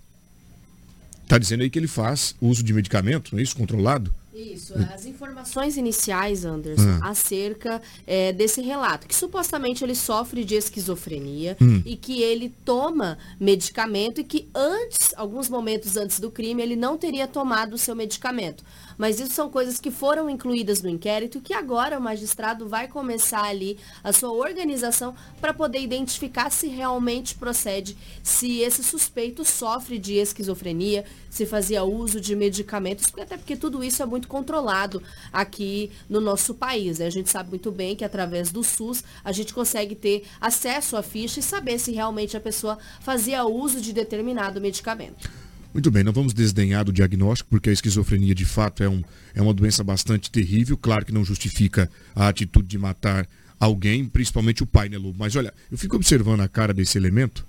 Tá 1.28 1.38
dizendo 1.38 1.64
aí 1.64 1.70
que 1.70 1.80
ele 1.80 1.88
faz 1.88 2.36
uso 2.42 2.62
de 2.62 2.74
medicamento, 2.74 3.32
não 3.32 3.40
é 3.40 3.44
isso? 3.44 3.56
Controlado? 3.56 4.14
Isso, 4.34 4.74
as 4.94 5.06
informações 5.06 5.78
iniciais, 5.78 6.46
Anderson, 6.46 7.00
ah. 7.02 7.10
acerca 7.10 7.82
é, 8.08 8.34
desse 8.34 8.62
relato, 8.62 9.08
que 9.08 9.16
supostamente 9.16 9.84
ele 9.84 9.94
sofre 9.94 10.44
de 10.44 10.56
esquizofrenia 10.56 11.56
hum. 11.62 11.82
e 11.86 11.96
que 11.96 12.22
ele 12.22 12.50
toma 12.66 13.18
medicamento 13.40 14.20
e 14.20 14.24
que 14.24 14.50
antes, 14.56 15.14
alguns 15.16 15.48
momentos 15.48 15.96
antes 15.96 16.20
do 16.20 16.32
crime, 16.32 16.62
ele 16.62 16.76
não 16.76 16.98
teria 16.98 17.28
tomado 17.28 17.74
o 17.74 17.78
seu 17.78 17.96
medicamento. 17.96 18.64
Mas 18.98 19.20
isso 19.20 19.34
são 19.34 19.50
coisas 19.50 19.80
que 19.80 19.92
foram 19.92 20.30
incluídas 20.30 20.82
no 20.82 20.90
inquérito 20.90 21.38
e 21.38 21.42
que 21.42 21.54
agora 21.54 21.98
o 21.98 22.02
magistrado 22.02 22.68
vai 22.68 22.88
começar 22.88 23.44
ali 23.44 23.78
a 24.04 24.12
sua 24.12 24.32
organização 24.32 25.16
para 25.40 25.54
poder 25.54 25.80
identificar 25.80 26.50
se 26.50 26.68
realmente 26.68 27.36
procede, 27.36 27.98
se 28.24 28.60
esse 28.60 28.84
suspeito 28.84 29.44
sofre 29.44 29.98
de 29.98 30.16
esquizofrenia, 30.16 31.06
se 31.30 31.46
fazia 31.46 31.84
uso 31.84 32.20
de 32.20 32.36
medicamentos, 32.36 33.08
até 33.20 33.38
porque 33.38 33.56
tudo 33.56 33.84
isso 33.84 34.04
é 34.04 34.06
muito 34.06 34.28
controlado 34.28 35.02
aqui 35.32 35.92
no 36.10 36.20
nosso 36.20 36.54
país. 36.54 37.00
Né? 37.00 37.06
A 37.06 37.12
gente 37.12 37.30
sabe 37.30 37.50
muito 37.50 37.72
bem 37.72 37.96
que 37.96 38.04
através 38.04 38.52
do 38.52 38.64
SUS 38.64 39.04
a 39.24 39.32
gente 39.32 39.54
consegue 39.54 39.96
ter 39.96 40.26
acesso 40.40 40.98
à 40.98 41.04
ficha 41.04 41.40
e 41.40 41.44
saber 41.44 41.80
se 41.80 41.92
realmente 41.92 42.36
a 42.36 42.42
pessoa 42.42 42.78
fazia 43.00 43.46
uso 43.46 43.80
de 43.82 43.94
determinado 43.94 44.60
medicamento. 44.60 45.30
Muito 45.74 45.90
bem, 45.90 46.04
não 46.04 46.12
vamos 46.12 46.34
desdenhar 46.34 46.84
do 46.84 46.92
diagnóstico, 46.92 47.50
porque 47.50 47.70
a 47.70 47.74
esquizofrenia 47.74 48.36
de 48.36 48.44
fato 48.44 48.84
é, 48.84 48.90
um, 48.90 49.02
é 49.34 49.42
uma 49.42 49.54
doença 49.54 49.84
bastante 49.84 50.30
terrível. 50.30 50.76
Claro 50.76 51.06
que 51.06 51.14
não 51.14 51.24
justifica 51.24 51.90
a 52.14 52.28
atitude 52.28 52.68
de 52.68 52.78
matar 52.78 53.26
alguém, 53.58 54.06
principalmente 54.06 54.64
o 54.64 54.66
pai, 54.66 54.90
né, 54.90 54.98
Lobo? 54.98 55.16
Mas 55.18 55.34
olha, 55.36 55.54
eu 55.72 55.78
fico 55.78 55.96
observando 55.96 56.42
a 56.42 56.48
cara 56.50 56.74
desse 56.74 56.98
elemento. 56.98 57.46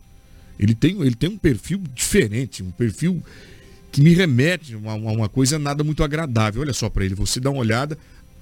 Ele 0.56 0.74
tem, 0.74 1.00
ele 1.00 1.16
tem 1.16 1.30
um 1.30 1.38
perfil 1.38 1.82
diferente, 1.94 2.62
um 2.62 2.70
perfil 2.70 3.20
que 3.90 4.00
me 4.00 4.14
remete 4.14 4.74
a 4.74 4.78
uma, 4.78 4.94
uma 4.94 5.28
coisa 5.28 5.58
nada 5.58 5.82
muito 5.82 6.04
agradável. 6.04 6.62
Olha 6.62 6.72
só 6.72 6.88
para 6.88 7.04
ele, 7.04 7.16
você 7.16 7.40
dá 7.40 7.50
uma 7.50 7.60
olhada, 7.60 7.98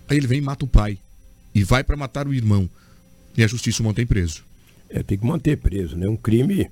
aí 0.09 0.19
ele 0.19 0.27
vem 0.27 0.39
e 0.39 0.43
mata 0.43 0.65
o 0.65 0.69
pai. 0.69 0.99
E 1.55 1.65
vai 1.65 1.83
para 1.83 1.97
matar 1.97 2.29
o 2.29 2.35
irmão. 2.35 2.69
E 3.35 3.43
a 3.43 3.47
justiça 3.47 3.83
o 3.83 3.87
mantém 3.87 4.07
preso. 4.07 4.45
É, 4.91 5.03
tem 5.03 5.17
que 5.17 5.25
manter 5.25 5.57
preso, 5.57 5.97
né? 5.97 6.07
Um 6.09 6.17
crime 6.17 6.69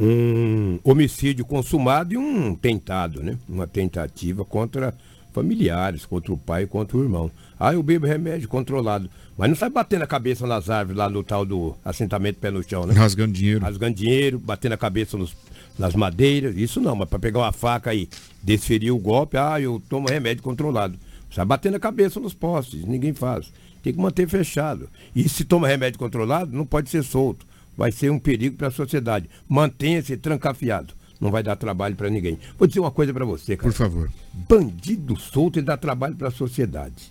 um 0.00 0.78
homicídio 0.82 1.44
consumado 1.44 2.14
e 2.14 2.16
um 2.16 2.54
tentado, 2.54 3.22
né? 3.22 3.36
Uma 3.46 3.66
tentativa 3.66 4.44
contra 4.46 4.94
familiares, 5.30 6.06
contra 6.06 6.32
o 6.32 6.38
pai 6.38 6.62
e 6.62 6.66
contra 6.66 6.96
o 6.96 7.02
irmão. 7.02 7.30
Ah, 7.58 7.74
eu 7.74 7.82
bebo 7.82 8.06
remédio 8.06 8.48
controlado. 8.48 9.10
Mas 9.36 9.50
não 9.50 9.56
sai 9.56 9.68
batendo 9.68 10.02
a 10.02 10.06
cabeça 10.06 10.46
nas 10.46 10.70
árvores 10.70 10.96
lá 10.96 11.08
no 11.10 11.22
tal 11.22 11.44
do 11.44 11.76
assentamento 11.84 12.38
pé 12.38 12.50
no 12.50 12.62
chão, 12.62 12.86
né? 12.86 12.94
Rasgando 12.94 13.32
dinheiro. 13.32 13.60
Rasgando 13.60 13.94
dinheiro, 13.94 14.38
batendo 14.38 14.72
a 14.72 14.78
cabeça 14.78 15.18
nos, 15.18 15.36
nas 15.78 15.94
madeiras. 15.94 16.56
Isso 16.56 16.80
não, 16.80 16.96
mas 16.96 17.08
para 17.08 17.18
pegar 17.18 17.40
uma 17.40 17.52
faca 17.52 17.94
e 17.94 18.08
desferir 18.42 18.90
o 18.90 18.98
golpe, 18.98 19.36
ah, 19.36 19.60
eu 19.60 19.82
tomo 19.86 20.08
remédio 20.08 20.42
controlado. 20.42 20.98
Sai 21.30 21.44
batendo 21.44 21.76
a 21.76 21.80
cabeça 21.80 22.18
nos 22.18 22.32
postes, 22.32 22.84
ninguém 22.86 23.12
faz. 23.12 23.52
Tem 23.82 23.92
que 23.92 24.00
manter 24.00 24.26
fechado. 24.26 24.88
E 25.14 25.28
se 25.28 25.44
toma 25.44 25.68
remédio 25.68 25.98
controlado, 25.98 26.56
não 26.56 26.64
pode 26.64 26.88
ser 26.88 27.04
solto 27.04 27.49
vai 27.80 27.90
ser 27.90 28.10
um 28.10 28.18
perigo 28.18 28.58
para 28.58 28.68
a 28.68 28.70
sociedade. 28.70 29.26
Mantenha-se 29.48 30.14
trancafiado. 30.14 30.92
Não 31.18 31.30
vai 31.30 31.42
dar 31.42 31.56
trabalho 31.56 31.96
para 31.96 32.10
ninguém. 32.10 32.38
Vou 32.58 32.68
dizer 32.68 32.78
uma 32.78 32.90
coisa 32.90 33.10
para 33.10 33.24
você, 33.24 33.56
cara. 33.56 33.70
Por 33.70 33.74
favor. 33.74 34.10
Bandido 34.34 35.18
solto 35.18 35.58
e 35.58 35.62
dá 35.62 35.78
trabalho 35.78 36.14
para 36.14 36.28
a 36.28 36.30
sociedade. 36.30 37.10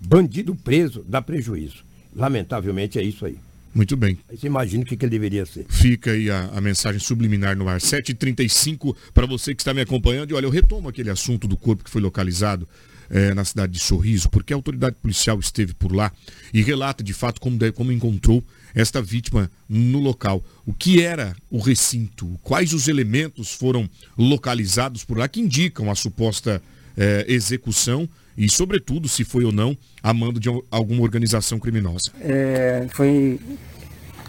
Bandido 0.00 0.56
preso 0.56 1.04
dá 1.08 1.22
prejuízo. 1.22 1.84
Lamentavelmente 2.16 2.98
é 2.98 3.02
isso 3.04 3.26
aí. 3.26 3.38
Muito 3.72 3.96
bem. 3.96 4.18
Aí 4.28 4.36
você 4.36 4.48
imagina 4.48 4.82
o 4.82 4.86
que, 4.86 4.96
que 4.96 5.04
ele 5.04 5.10
deveria 5.10 5.46
ser. 5.46 5.66
Fica 5.68 6.10
aí 6.10 6.28
a, 6.28 6.50
a 6.52 6.60
mensagem 6.60 6.98
subliminar 6.98 7.56
no 7.56 7.68
ar. 7.68 7.78
7h35 7.78 8.96
para 9.14 9.24
você 9.24 9.54
que 9.54 9.62
está 9.62 9.72
me 9.72 9.82
acompanhando. 9.82 10.32
E 10.32 10.34
olha, 10.34 10.46
eu 10.46 10.50
retomo 10.50 10.88
aquele 10.88 11.10
assunto 11.10 11.46
do 11.46 11.56
corpo 11.56 11.84
que 11.84 11.90
foi 11.90 12.02
localizado 12.02 12.68
é, 13.08 13.32
na 13.34 13.44
cidade 13.44 13.72
de 13.72 13.78
Sorriso, 13.78 14.28
porque 14.28 14.52
a 14.52 14.56
autoridade 14.56 14.96
policial 15.00 15.38
esteve 15.38 15.74
por 15.74 15.92
lá 15.92 16.10
e 16.52 16.60
relata 16.60 17.04
de 17.04 17.12
fato 17.12 17.40
como, 17.40 17.56
como 17.72 17.92
encontrou 17.92 18.42
esta 18.74 19.00
vítima 19.00 19.50
no 19.68 19.98
local. 19.98 20.42
O 20.66 20.72
que 20.72 21.02
era 21.02 21.34
o 21.50 21.58
recinto? 21.58 22.38
Quais 22.42 22.72
os 22.72 22.88
elementos 22.88 23.52
foram 23.52 23.88
localizados 24.16 25.04
por 25.04 25.18
lá 25.18 25.28
que 25.28 25.40
indicam 25.40 25.90
a 25.90 25.94
suposta 25.94 26.62
é, 26.96 27.24
execução 27.28 28.08
e, 28.36 28.48
sobretudo, 28.48 29.08
se 29.08 29.24
foi 29.24 29.44
ou 29.44 29.52
não 29.52 29.76
a 30.02 30.14
mando 30.14 30.38
de 30.38 30.48
alguma 30.70 31.02
organização 31.02 31.58
criminosa? 31.58 32.12
É, 32.20 32.86
foi 32.90 33.40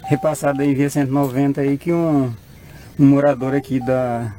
repassado 0.04 0.62
aí 0.62 0.74
via 0.74 0.90
190 0.90 1.60
aí 1.60 1.78
que 1.78 1.92
um, 1.92 2.32
um 2.98 3.06
morador 3.06 3.54
aqui 3.54 3.78
da, 3.78 4.34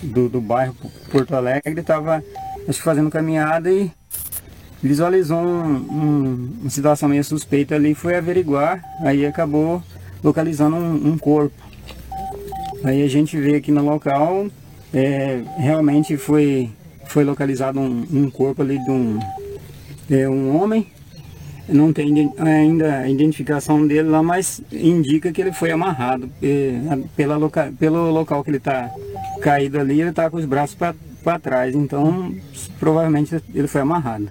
do, 0.00 0.28
do 0.28 0.40
bairro 0.40 0.76
Porto 1.10 1.34
Alegre 1.34 1.80
estava 1.80 2.22
fazendo 2.72 3.10
caminhada 3.10 3.70
e 3.70 3.90
visualizou 4.86 5.38
um, 5.38 5.76
um, 5.90 6.50
uma 6.60 6.70
situação 6.70 7.08
meio 7.08 7.24
suspeita 7.24 7.74
ali, 7.74 7.94
foi 7.94 8.16
averiguar, 8.16 8.82
aí 9.00 9.26
acabou 9.26 9.82
localizando 10.22 10.76
um, 10.76 11.12
um 11.12 11.18
corpo. 11.18 11.54
Aí 12.84 13.02
a 13.02 13.08
gente 13.08 13.38
vê 13.38 13.56
aqui 13.56 13.72
no 13.72 13.84
local, 13.84 14.46
é, 14.94 15.42
realmente 15.58 16.16
foi, 16.16 16.70
foi 17.06 17.24
localizado 17.24 17.80
um, 17.80 18.30
corpo 18.30 18.62
ali 18.62 18.78
de 18.78 18.90
um, 18.90 19.18
é, 20.10 20.28
um 20.28 20.56
homem, 20.56 20.86
não 21.68 21.92
tem 21.92 22.32
ainda 22.38 22.98
a 23.00 23.10
identificação 23.10 23.86
dele 23.86 24.08
lá, 24.08 24.22
mas 24.22 24.60
indica 24.70 25.32
que 25.32 25.40
ele 25.40 25.52
foi 25.52 25.72
amarrado. 25.72 26.30
É, 26.40 26.78
pela 27.16 27.36
loca, 27.36 27.72
pelo 27.78 28.10
local 28.10 28.44
que 28.44 28.50
ele 28.50 28.58
está 28.58 28.90
caído 29.40 29.80
ali, 29.80 30.00
ele 30.00 30.10
está 30.10 30.30
com 30.30 30.36
os 30.36 30.44
braços 30.44 30.76
para 30.76 31.38
trás, 31.40 31.74
então 31.74 32.32
provavelmente 32.78 33.42
ele 33.52 33.66
foi 33.66 33.80
amarrado. 33.80 34.28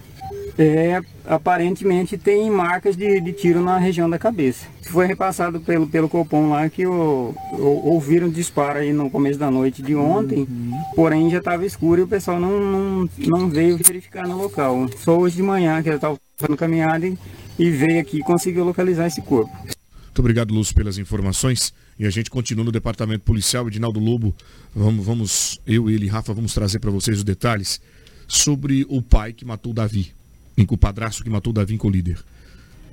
É, 0.57 1.01
aparentemente 1.25 2.17
tem 2.17 2.49
marcas 2.49 2.95
de, 2.95 3.19
de, 3.19 3.33
tiro 3.33 3.61
na 3.61 3.77
região 3.77 4.09
da 4.09 4.17
cabeça. 4.17 4.65
Foi 4.83 5.05
repassado 5.05 5.59
pelo, 5.59 5.85
pelo 5.85 6.07
Copom 6.07 6.49
lá 6.49 6.69
que 6.69 6.87
o, 6.87 7.35
o, 7.51 7.81
ouviram 7.89 8.29
disparo 8.29 8.79
aí 8.79 8.93
no 8.93 9.09
começo 9.09 9.37
da 9.37 9.51
noite 9.51 9.81
de 9.81 9.93
ontem, 9.95 10.47
uhum. 10.49 10.71
porém 10.95 11.29
já 11.29 11.39
estava 11.39 11.65
escuro 11.65 12.01
e 12.01 12.03
o 12.03 12.07
pessoal 12.07 12.39
não, 12.39 12.59
não, 12.59 13.09
não 13.27 13.49
veio 13.49 13.77
verificar 13.77 14.25
no 14.25 14.37
local. 14.37 14.87
Só 14.97 15.17
hoje 15.17 15.35
de 15.35 15.43
manhã 15.43 15.83
que 15.83 15.89
ele 15.89 15.97
estava 15.97 16.17
fazendo 16.37 16.57
caminhada 16.57 17.05
e, 17.05 17.17
e 17.59 17.69
veio 17.69 17.99
aqui 17.99 18.19
e 18.19 18.23
conseguiu 18.23 18.63
localizar 18.63 19.07
esse 19.07 19.21
corpo. 19.21 19.51
Muito 19.61 20.19
obrigado, 20.19 20.53
Lúcio, 20.53 20.73
pelas 20.73 20.97
informações. 20.97 21.73
E 21.99 22.05
a 22.05 22.09
gente 22.09 22.29
continua 22.29 22.63
no 22.63 22.71
departamento 22.71 23.25
policial. 23.25 23.67
Edinaldo 23.67 23.99
Lobo, 23.99 24.33
vamos, 24.73 25.05
vamos 25.05 25.61
eu, 25.67 25.89
ele 25.89 26.05
e 26.05 26.09
Rafa, 26.09 26.33
vamos 26.33 26.53
trazer 26.53 26.79
para 26.79 26.91
vocês 26.91 27.17
os 27.17 27.23
detalhes 27.25 27.81
sobre 28.25 28.85
o 28.87 29.01
pai 29.01 29.33
que 29.33 29.43
matou 29.43 29.73
Davi 29.73 30.13
em 30.57 30.65
que 30.65 30.73
o 30.73 30.77
padrasto 30.77 31.23
que 31.23 31.29
matou 31.29 31.51
Davi 31.51 31.77
líder. 31.85 32.23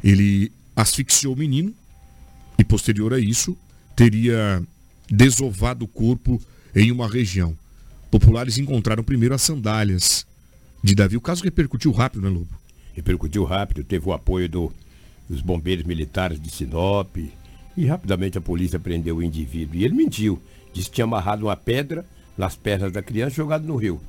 Ele 0.02 0.50
asfixiou 0.74 1.34
o 1.34 1.38
menino 1.38 1.72
e, 2.58 2.64
posterior 2.64 3.14
a 3.14 3.18
isso, 3.18 3.56
teria 3.94 4.62
desovado 5.08 5.84
o 5.84 5.88
corpo 5.88 6.40
em 6.74 6.90
uma 6.90 7.08
região. 7.08 7.56
Populares 8.10 8.58
encontraram 8.58 9.04
primeiro 9.04 9.34
as 9.34 9.42
sandálias 9.42 10.26
de 10.82 10.94
Davi. 10.94 11.16
O 11.16 11.20
caso 11.20 11.44
repercutiu 11.44 11.92
rápido, 11.92 12.22
né, 12.22 12.28
Lobo? 12.28 12.48
Repercutiu 12.94 13.44
rápido, 13.44 13.84
teve 13.84 14.06
o 14.08 14.12
apoio 14.12 14.48
do, 14.48 14.72
dos 15.28 15.40
bombeiros 15.40 15.84
militares 15.84 16.40
de 16.40 16.50
Sinop 16.50 17.16
e 17.76 17.86
rapidamente 17.86 18.36
a 18.36 18.40
polícia 18.40 18.78
prendeu 18.78 19.16
o 19.16 19.22
indivíduo. 19.22 19.76
E 19.76 19.84
ele 19.84 19.94
mentiu, 19.94 20.42
disse 20.72 20.88
que 20.88 20.96
tinha 20.96 21.04
amarrado 21.04 21.46
uma 21.46 21.56
pedra 21.56 22.04
nas 22.36 22.56
pernas 22.56 22.92
da 22.92 23.02
criança 23.02 23.32
e 23.32 23.36
jogado 23.36 23.66
no 23.66 23.76
rio. 23.76 24.00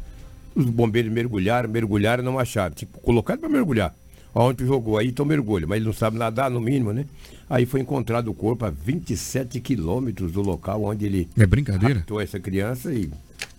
Os 0.55 0.65
bombeiros 0.65 1.11
mergulharam, 1.11 1.69
mergulharam 1.69 2.23
e 2.23 2.25
não 2.25 2.39
acharam. 2.39 2.73
Tipo, 2.75 2.99
colocaram 2.99 3.39
para 3.39 3.49
mergulhar. 3.49 3.95
Onde 4.35 4.65
jogou 4.65 4.97
aí, 4.97 5.09
então 5.09 5.25
mergulha. 5.25 5.67
Mas 5.67 5.77
ele 5.77 5.85
não 5.85 5.93
sabe 5.93 6.17
nadar, 6.17 6.49
no 6.49 6.59
mínimo, 6.59 6.91
né? 6.91 7.05
Aí 7.49 7.65
foi 7.65 7.81
encontrado 7.81 8.29
o 8.29 8.33
corpo 8.33 8.65
a 8.65 8.69
27 8.69 9.59
quilômetros 9.59 10.31
do 10.31 10.41
local 10.41 10.83
onde 10.83 11.05
ele. 11.05 11.29
É 11.37 11.45
brincadeira? 11.45 11.99
Matou 11.99 12.19
essa 12.19 12.39
criança 12.39 12.91
e 12.93 13.11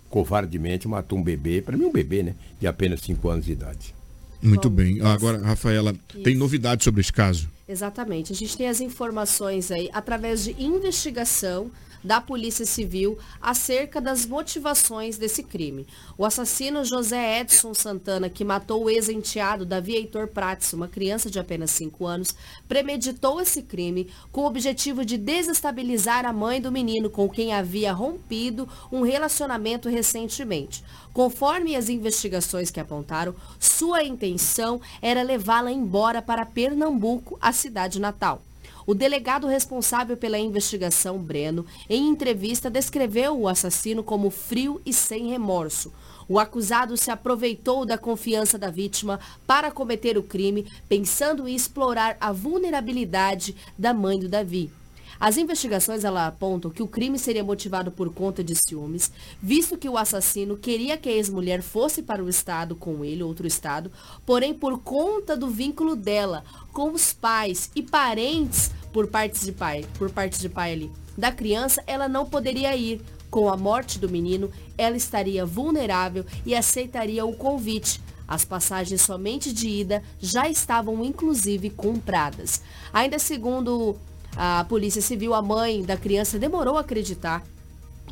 covardemente 0.09 0.87
matou 0.87 1.19
um 1.19 1.23
bebê, 1.23 1.61
para 1.61 1.77
mim 1.77 1.85
um 1.85 1.91
bebê, 1.91 2.23
né? 2.23 2.35
De 2.59 2.67
apenas 2.67 3.01
5 3.01 3.29
anos 3.29 3.45
de 3.45 3.53
idade. 3.53 3.95
Muito 4.41 4.69
Bom, 4.69 4.75
bem. 4.75 5.01
Agora, 5.01 5.39
Rafaela, 5.39 5.95
isso. 6.13 6.23
tem 6.23 6.35
novidade 6.35 6.83
sobre 6.83 7.01
esse 7.01 7.11
caso? 7.11 7.49
Exatamente. 7.67 8.31
A 8.31 8.35
gente 8.35 8.55
tem 8.55 8.67
as 8.67 8.79
informações 8.79 9.71
aí 9.71 9.89
através 9.93 10.43
de 10.43 10.55
investigação 10.61 11.71
da 12.05 12.21
Polícia 12.21 12.65
Civil 12.65 13.17
acerca 13.41 13.99
das 13.99 14.25
motivações 14.25 15.17
desse 15.17 15.41
crime. 15.41 15.87
O 16.17 16.23
assassino 16.23 16.85
José 16.85 17.41
Edson 17.41 17.73
Santana, 17.73 18.29
que 18.29 18.45
matou 18.45 18.83
o 18.83 18.89
ex-enteado 18.89 19.65
Davi 19.65 19.95
Heitor 19.95 20.27
Prates, 20.27 20.71
uma 20.71 20.87
criança 20.87 21.29
de 21.29 21.39
apenas 21.39 21.71
5 21.71 22.05
anos, 22.05 22.35
premeditou 22.67 23.41
esse 23.41 23.63
crime 23.63 24.07
com 24.31 24.41
o 24.41 24.47
objetivo 24.47 25.03
de 25.03 25.17
desestabilizar 25.17 26.25
a 26.25 26.31
mãe 26.31 26.61
do 26.61 26.71
menino 26.71 27.09
com 27.09 27.27
quem 27.27 27.53
havia 27.53 27.91
rompido 27.91 28.69
um 28.91 29.01
relacionamento 29.01 29.89
recentemente. 29.89 30.83
Conforme 31.11 31.75
as 31.75 31.89
investigações 31.89 32.69
que 32.69 32.79
apontaram, 32.79 33.33
sua 33.59 34.03
intenção 34.03 34.79
era 35.01 35.23
levá-la 35.23 35.71
embora 35.71 36.21
para 36.21 36.45
Pernambuco, 36.45 37.37
a 37.41 37.51
cidade 37.51 37.99
natal. 37.99 38.41
O 38.87 38.93
delegado 38.93 39.47
responsável 39.47 40.15
pela 40.15 40.37
investigação, 40.37 41.17
Breno, 41.17 41.65
em 41.89 42.07
entrevista 42.07 42.69
descreveu 42.69 43.39
o 43.39 43.47
assassino 43.47 44.03
como 44.03 44.29
frio 44.29 44.79
e 44.85 44.93
sem 44.93 45.29
remorso. 45.29 45.91
O 46.27 46.39
acusado 46.39 46.95
se 46.95 47.09
aproveitou 47.09 47.85
da 47.85 47.97
confiança 47.97 48.57
da 48.57 48.69
vítima 48.69 49.19
para 49.47 49.71
cometer 49.71 50.17
o 50.17 50.23
crime, 50.23 50.67
pensando 50.87 51.47
em 51.47 51.55
explorar 51.55 52.15
a 52.19 52.31
vulnerabilidade 52.31 53.55
da 53.77 53.93
mãe 53.93 54.19
do 54.19 54.29
Davi. 54.29 54.71
As 55.19 55.37
investigações 55.37 56.03
ela 56.03 56.27
apontam 56.27 56.71
que 56.71 56.83
o 56.83 56.87
crime 56.87 57.17
seria 57.17 57.43
motivado 57.43 57.91
por 57.91 58.13
conta 58.13 58.43
de 58.43 58.53
ciúmes, 58.55 59.11
visto 59.41 59.77
que 59.77 59.89
o 59.89 59.97
assassino 59.97 60.57
queria 60.57 60.97
que 60.97 61.09
a 61.09 61.11
ex-mulher 61.11 61.61
fosse 61.61 62.01
para 62.01 62.23
o 62.23 62.29
estado 62.29 62.75
com 62.75 63.03
ele, 63.03 63.23
outro 63.23 63.47
estado, 63.47 63.91
porém 64.25 64.53
por 64.53 64.79
conta 64.79 65.35
do 65.35 65.49
vínculo 65.49 65.95
dela 65.95 66.43
com 66.73 66.91
os 66.91 67.13
pais 67.13 67.69
e 67.75 67.81
parentes 67.81 68.71
por 68.91 69.07
partes 69.07 69.45
de 69.45 69.51
pai, 69.51 69.85
por 69.97 70.09
partes 70.09 70.39
de 70.39 70.49
pai 70.49 70.73
ali, 70.73 70.91
da 71.17 71.31
criança, 71.31 71.83
ela 71.87 72.07
não 72.07 72.25
poderia 72.25 72.75
ir. 72.75 73.01
Com 73.29 73.49
a 73.49 73.57
morte 73.57 73.99
do 73.99 74.07
menino, 74.07 74.49
ela 74.77 74.95
estaria 74.95 75.45
vulnerável 75.45 76.25
e 76.45 76.55
aceitaria 76.55 77.25
o 77.25 77.35
convite. 77.35 77.99
As 78.25 78.45
passagens 78.45 79.01
somente 79.01 79.51
de 79.51 79.67
ida 79.67 80.01
já 80.19 80.47
estavam 80.47 81.03
inclusive 81.03 81.69
compradas. 81.69 82.61
Ainda 82.93 83.19
segundo 83.19 83.97
a 84.35 84.65
Polícia 84.67 85.01
Civil, 85.01 85.33
a 85.33 85.41
mãe 85.41 85.81
da 85.83 85.95
criança 85.95 86.37
demorou 86.37 86.77
a 86.77 86.81
acreditar 86.81 87.43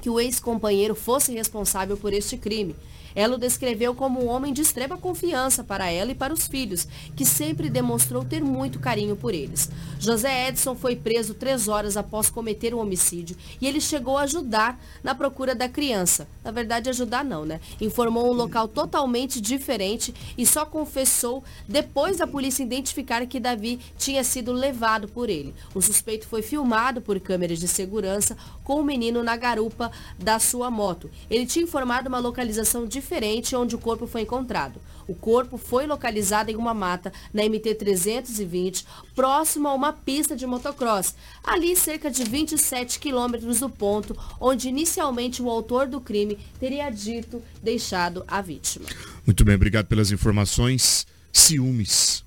que 0.02 0.10
o 0.10 0.20
ex-companheiro 0.20 0.96
fosse 0.96 1.34
responsável 1.34 1.98
por 1.98 2.14
este 2.14 2.38
crime. 2.38 2.76
Ela 3.16 3.36
o 3.36 3.38
descreveu 3.38 3.94
como 3.94 4.24
um 4.24 4.28
homem 4.28 4.54
de 4.54 4.62
extrema 4.62 4.98
confiança 4.98 5.64
para 5.64 5.90
ela 5.90 6.12
e 6.12 6.16
para 6.16 6.34
os 6.34 6.48
filhos, 6.48 6.88
que 7.16 7.26
sempre 7.26 7.70
demonstrou 7.70 8.24
ter 8.24 8.44
muito 8.44 8.80
carinho 8.80 9.16
por 9.16 9.34
eles. 9.34 9.70
José 10.00 10.48
Edson 10.48 10.76
foi 10.76 10.96
preso 10.96 11.34
três 11.34 11.68
horas 11.68 11.96
após 11.96 12.30
cometer 12.30 12.74
o 12.74 12.80
homicídio 12.80 13.38
e 13.62 13.68
ele 13.68 13.80
chegou 13.80 14.18
a 14.18 14.24
ajudar 14.24 14.80
na 15.04 15.14
procura 15.14 15.54
da 15.54 15.70
criança. 15.70 16.28
Na 16.44 16.52
verdade, 16.52 16.90
ajudar 16.90 17.24
não, 17.24 17.46
né? 17.46 17.60
Informou 17.80 18.30
um 18.30 18.34
local 18.34 18.68
totalmente 18.68 19.40
diferente 19.40 20.14
e 20.38 20.46
só 20.46 20.66
confessou 20.66 21.44
depois 21.68 22.18
da 22.18 22.28
polícia 22.28 22.64
identificar 22.64 23.26
que 23.28 23.40
Davi 23.40 23.80
tinha 23.98 24.24
sido 24.24 24.52
levado 24.52 25.08
por 25.08 25.30
ele. 25.30 25.54
O 25.74 25.82
suspeito 25.82 26.28
foi 26.28 26.42
filmado 26.42 27.02
por 27.02 27.20
câmeras 27.20 27.60
de 27.60 27.68
segurança 27.68 28.36
com 28.64 28.80
o 28.80 28.84
menino 28.84 29.24
na 29.24 29.38
garupa 29.38 29.92
da 30.18 30.40
sua 30.40 30.72
moto. 30.72 31.10
Ele 31.30 31.46
tinha 31.46 31.64
informado 31.64 32.10
uma 32.10 32.20
localização 32.20 32.86
diferente 32.86 33.03
diferente 33.04 33.54
onde 33.54 33.76
o 33.76 33.80
corpo 33.80 34.08
foi 34.08 34.22
encontrado. 34.22 34.80
O 35.06 35.14
corpo 35.14 35.58
foi 35.58 35.86
localizado 35.86 36.50
em 36.50 36.56
uma 36.56 36.74
mata 36.74 37.12
na 37.34 37.44
MT-320, 37.44 38.86
próximo 39.14 39.68
a 39.68 39.74
uma 39.74 39.92
pista 39.92 40.36
de 40.36 40.48
motocross, 40.48 41.14
ali 41.44 41.76
cerca 41.76 42.10
de 42.10 42.24
27 42.24 43.00
quilômetros 43.00 43.60
do 43.60 43.70
ponto 43.70 44.18
onde 44.40 44.70
inicialmente 44.70 45.42
o 45.42 45.50
autor 45.50 45.86
do 45.88 46.00
crime 46.00 46.38
teria 46.58 46.90
dito 46.90 47.44
deixado 47.62 48.24
a 48.26 48.42
vítima. 48.42 48.86
Muito 49.26 49.44
bem, 49.44 49.56
obrigado 49.56 49.88
pelas 49.88 50.12
informações. 50.12 51.06
Ciúmes. 51.34 52.24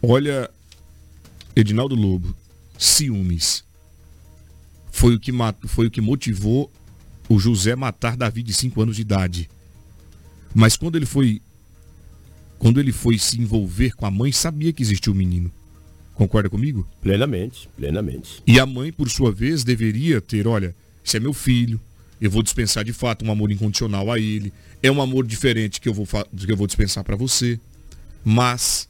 Olha, 0.00 0.48
Edinaldo 1.56 1.96
Lobo, 1.96 2.36
ciúmes. 2.78 3.64
Foi 4.92 5.14
o 5.14 5.20
que, 5.20 5.32
foi 5.66 5.86
o 5.86 5.90
que 5.90 6.00
motivou 6.00 6.70
o 7.28 7.38
José 7.38 7.74
matar 7.74 8.16
Davi 8.16 8.42
de 8.42 8.54
5 8.54 8.80
anos 8.80 8.96
de 8.96 9.02
idade. 9.02 9.50
Mas 10.54 10.76
quando 10.76 10.96
ele 10.96 11.06
foi 11.06 11.40
quando 12.58 12.80
ele 12.80 12.92
foi 12.92 13.18
se 13.18 13.40
envolver 13.40 13.94
com 13.94 14.04
a 14.04 14.10
mãe, 14.10 14.32
sabia 14.32 14.72
que 14.72 14.82
existia 14.82 15.12
o 15.12 15.14
um 15.14 15.18
menino. 15.18 15.50
Concorda 16.14 16.50
comigo? 16.50 16.86
Plenamente, 17.00 17.68
plenamente. 17.76 18.42
E 18.44 18.58
a 18.58 18.66
mãe, 18.66 18.92
por 18.92 19.08
sua 19.08 19.30
vez, 19.30 19.62
deveria 19.62 20.20
ter, 20.20 20.48
olha, 20.48 20.74
esse 21.04 21.16
é 21.16 21.20
meu 21.20 21.32
filho, 21.32 21.80
eu 22.20 22.28
vou 22.28 22.42
dispensar 22.42 22.84
de 22.84 22.92
fato 22.92 23.24
um 23.24 23.30
amor 23.30 23.52
incondicional 23.52 24.10
a 24.10 24.18
ele, 24.18 24.52
é 24.82 24.90
um 24.90 25.00
amor 25.00 25.24
diferente 25.24 25.80
que 25.80 25.88
eu 25.88 25.94
vou, 25.94 26.04
que 26.06 26.50
eu 26.50 26.56
vou 26.56 26.66
dispensar 26.66 27.04
para 27.04 27.14
você. 27.14 27.60
Mas 28.24 28.88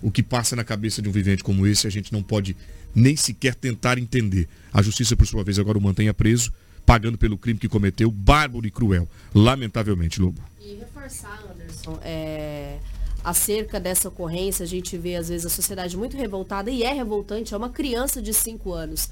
o 0.00 0.10
que 0.10 0.22
passa 0.22 0.54
na 0.54 0.62
cabeça 0.62 1.02
de 1.02 1.08
um 1.08 1.12
vivente 1.12 1.42
como 1.42 1.66
esse, 1.66 1.88
a 1.88 1.90
gente 1.90 2.12
não 2.12 2.22
pode 2.22 2.56
nem 2.94 3.16
sequer 3.16 3.56
tentar 3.56 3.98
entender. 3.98 4.48
A 4.72 4.80
justiça, 4.80 5.16
por 5.16 5.26
sua 5.26 5.42
vez, 5.42 5.58
agora 5.58 5.76
o 5.76 5.80
mantenha 5.80 6.14
preso, 6.14 6.52
pagando 6.92 7.16
pelo 7.16 7.38
crime 7.38 7.58
que 7.58 7.70
cometeu, 7.70 8.10
bárbaro 8.10 8.66
e 8.66 8.70
cruel. 8.70 9.08
Lamentavelmente, 9.34 10.20
Lobo. 10.20 10.42
E 10.60 10.74
reforçar, 10.74 11.42
Anderson, 11.50 11.98
é, 12.02 12.76
acerca 13.24 13.80
dessa 13.80 14.08
ocorrência, 14.08 14.62
a 14.62 14.66
gente 14.66 14.98
vê 14.98 15.16
às 15.16 15.30
vezes 15.30 15.46
a 15.46 15.48
sociedade 15.48 15.96
muito 15.96 16.18
revoltada 16.18 16.70
e 16.70 16.82
é 16.82 16.92
revoltante, 16.92 17.54
é 17.54 17.56
uma 17.56 17.70
criança 17.70 18.20
de 18.20 18.34
5 18.34 18.70
anos. 18.74 19.08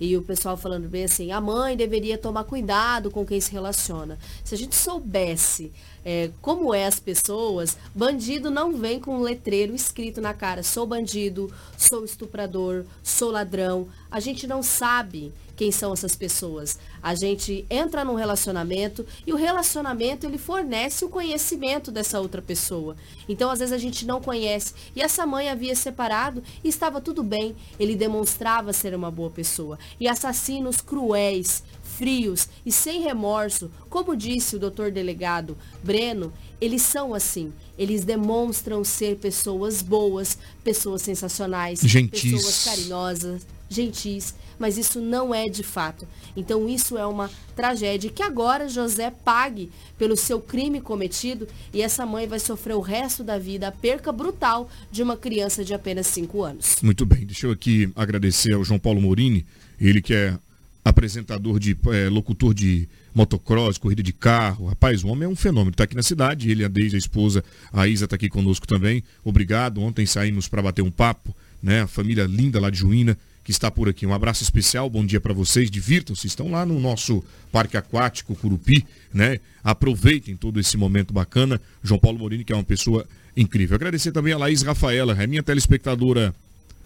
E 0.00 0.16
o 0.16 0.22
pessoal 0.22 0.56
falando 0.56 0.88
bem 0.88 1.02
assim, 1.02 1.32
a 1.32 1.40
mãe 1.40 1.76
deveria 1.76 2.16
tomar 2.16 2.44
cuidado 2.44 3.10
com 3.10 3.26
quem 3.26 3.40
se 3.40 3.50
relaciona. 3.50 4.16
Se 4.44 4.54
a 4.54 4.58
gente 4.58 4.76
soubesse 4.76 5.72
é, 6.04 6.30
como 6.40 6.72
é 6.72 6.86
as 6.86 7.00
pessoas, 7.00 7.76
bandido 7.92 8.48
não 8.48 8.76
vem 8.76 9.00
com 9.00 9.16
um 9.16 9.22
letreiro 9.22 9.74
escrito 9.74 10.20
na 10.20 10.34
cara, 10.34 10.62
sou 10.62 10.86
bandido, 10.86 11.52
sou 11.76 12.04
estuprador, 12.04 12.84
sou 13.02 13.32
ladrão. 13.32 13.88
A 14.08 14.20
gente 14.20 14.46
não 14.46 14.62
sabe 14.62 15.32
quem 15.56 15.70
são 15.70 15.92
essas 15.92 16.16
pessoas. 16.16 16.78
A 17.02 17.14
gente 17.14 17.64
entra 17.70 18.04
num 18.04 18.14
relacionamento 18.14 19.06
e 19.26 19.32
o 19.32 19.36
relacionamento 19.36 20.26
ele 20.26 20.38
fornece 20.38 21.04
o 21.04 21.08
conhecimento 21.08 21.90
dessa 21.90 22.20
outra 22.20 22.42
pessoa. 22.42 22.96
Então, 23.28 23.50
às 23.50 23.58
vezes 23.58 23.72
a 23.72 23.78
gente 23.78 24.06
não 24.06 24.20
conhece. 24.20 24.74
E 24.94 25.02
essa 25.02 25.26
mãe 25.26 25.48
havia 25.48 25.74
separado 25.74 26.42
e 26.62 26.68
estava 26.68 27.00
tudo 27.00 27.22
bem. 27.22 27.54
Ele 27.78 27.94
demonstrava 27.94 28.72
ser 28.72 28.94
uma 28.94 29.10
boa 29.10 29.30
pessoa. 29.30 29.78
E 29.98 30.08
assassinos 30.08 30.80
cruéis, 30.80 31.62
frios 31.96 32.48
e 32.66 32.72
sem 32.72 33.00
remorso, 33.00 33.70
como 33.88 34.16
disse 34.16 34.56
o 34.56 34.58
doutor 34.58 34.90
delegado 34.90 35.56
Breno, 35.82 36.32
eles 36.60 36.82
são 36.82 37.14
assim. 37.14 37.52
Eles 37.78 38.04
demonstram 38.04 38.82
ser 38.84 39.16
pessoas 39.16 39.82
boas, 39.82 40.38
pessoas 40.62 41.02
sensacionais, 41.02 41.80
gentis. 41.80 42.32
pessoas 42.32 42.64
carinhosas, 42.64 43.46
gentis, 43.68 44.34
mas 44.58 44.78
isso 44.78 45.00
não 45.00 45.34
é 45.34 45.44
de 45.48 45.62
fato. 45.62 46.06
Então 46.36 46.68
isso 46.68 46.96
é 46.96 47.06
uma 47.06 47.30
tragédia 47.54 48.10
que 48.10 48.22
agora 48.22 48.68
José 48.68 49.10
pague 49.10 49.70
pelo 49.98 50.16
seu 50.16 50.40
crime 50.40 50.80
cometido 50.80 51.46
e 51.72 51.82
essa 51.82 52.04
mãe 52.04 52.26
vai 52.26 52.38
sofrer 52.38 52.74
o 52.74 52.80
resto 52.80 53.22
da 53.22 53.38
vida 53.38 53.68
a 53.68 53.72
perca 53.72 54.10
brutal 54.12 54.68
de 54.90 55.02
uma 55.02 55.16
criança 55.16 55.64
de 55.64 55.72
apenas 55.72 56.06
5 56.08 56.42
anos. 56.42 56.76
Muito 56.82 57.06
bem, 57.06 57.24
deixa 57.24 57.46
eu 57.46 57.52
aqui 57.52 57.90
agradecer 57.94 58.52
ao 58.52 58.64
João 58.64 58.78
Paulo 58.78 59.00
Morini, 59.00 59.46
ele 59.80 60.02
que 60.02 60.14
é 60.14 60.36
apresentador 60.84 61.58
de 61.58 61.76
é, 61.86 62.08
locutor 62.08 62.52
de 62.52 62.86
motocross, 63.14 63.78
corrida 63.78 64.02
de 64.02 64.12
carro. 64.12 64.66
Rapaz, 64.66 65.02
o 65.02 65.08
homem 65.08 65.24
é 65.24 65.28
um 65.28 65.36
fenômeno. 65.36 65.70
Está 65.70 65.84
aqui 65.84 65.96
na 65.96 66.02
cidade, 66.02 66.50
ele, 66.50 66.64
a 66.64 66.68
Deise, 66.68 66.96
a 66.96 66.98
esposa, 66.98 67.42
a 67.72 67.88
Isa 67.88 68.04
está 68.04 68.16
aqui 68.16 68.28
conosco 68.28 68.66
também. 68.66 69.02
Obrigado. 69.24 69.80
Ontem 69.80 70.04
saímos 70.04 70.46
para 70.46 70.60
bater 70.60 70.82
um 70.82 70.90
papo, 70.90 71.34
né? 71.62 71.82
A 71.82 71.86
família 71.86 72.24
linda 72.24 72.60
lá 72.60 72.68
de 72.68 72.78
Juína 72.78 73.16
que 73.44 73.50
está 73.50 73.70
por 73.70 73.88
aqui. 73.88 74.06
Um 74.06 74.14
abraço 74.14 74.42
especial, 74.42 74.88
bom 74.88 75.04
dia 75.04 75.20
para 75.20 75.34
vocês. 75.34 75.70
Divirtam-se, 75.70 76.26
estão 76.26 76.50
lá 76.50 76.64
no 76.64 76.80
nosso 76.80 77.22
Parque 77.52 77.76
Aquático 77.76 78.34
Curupi, 78.34 78.84
né? 79.12 79.38
Aproveitem 79.62 80.34
todo 80.34 80.58
esse 80.58 80.78
momento 80.78 81.12
bacana. 81.12 81.60
João 81.82 82.00
Paulo 82.00 82.18
Morini, 82.18 82.42
que 82.42 82.52
é 82.54 82.56
uma 82.56 82.64
pessoa 82.64 83.06
incrível. 83.36 83.74
Agradecer 83.74 84.12
também 84.12 84.32
a 84.32 84.38
Laís 84.38 84.62
Rafaela, 84.62 85.14
é 85.22 85.26
minha 85.26 85.42
telespectadora 85.42 86.34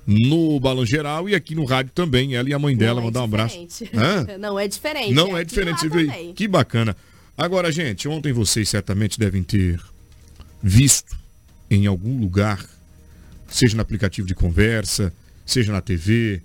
no 0.05 0.59
Balão 0.59 0.85
Geral 0.85 1.29
e 1.29 1.35
aqui 1.35 1.55
no 1.55 1.65
rádio 1.65 1.93
também. 1.95 2.35
Ela 2.35 2.49
e 2.49 2.55
a 2.55 2.59
mãe 2.59 2.77
dela, 2.77 3.01
é 3.01 3.05
mandar 3.05 3.21
um 3.21 3.25
abraço. 3.25 3.57
Não 4.41 4.59
é 4.59 4.67
diferente. 4.67 5.15
Não 5.15 5.39
é, 5.39 5.43
é 5.43 5.45
diferente, 5.45 5.81
você 5.81 5.89
vê. 5.89 6.33
Que 6.33 6.49
bacana. 6.49 6.97
Agora, 7.37 7.71
gente, 7.71 8.09
ontem 8.09 8.33
vocês 8.33 8.69
certamente 8.69 9.17
devem 9.17 9.45
ter 9.45 9.81
visto 10.61 11.17
em 11.71 11.87
algum 11.87 12.19
lugar, 12.19 12.65
seja 13.47 13.77
no 13.77 13.83
aplicativo 13.83 14.27
de 14.27 14.35
conversa, 14.35 15.13
seja 15.47 15.71
na 15.71 15.81
TV, 15.81 16.43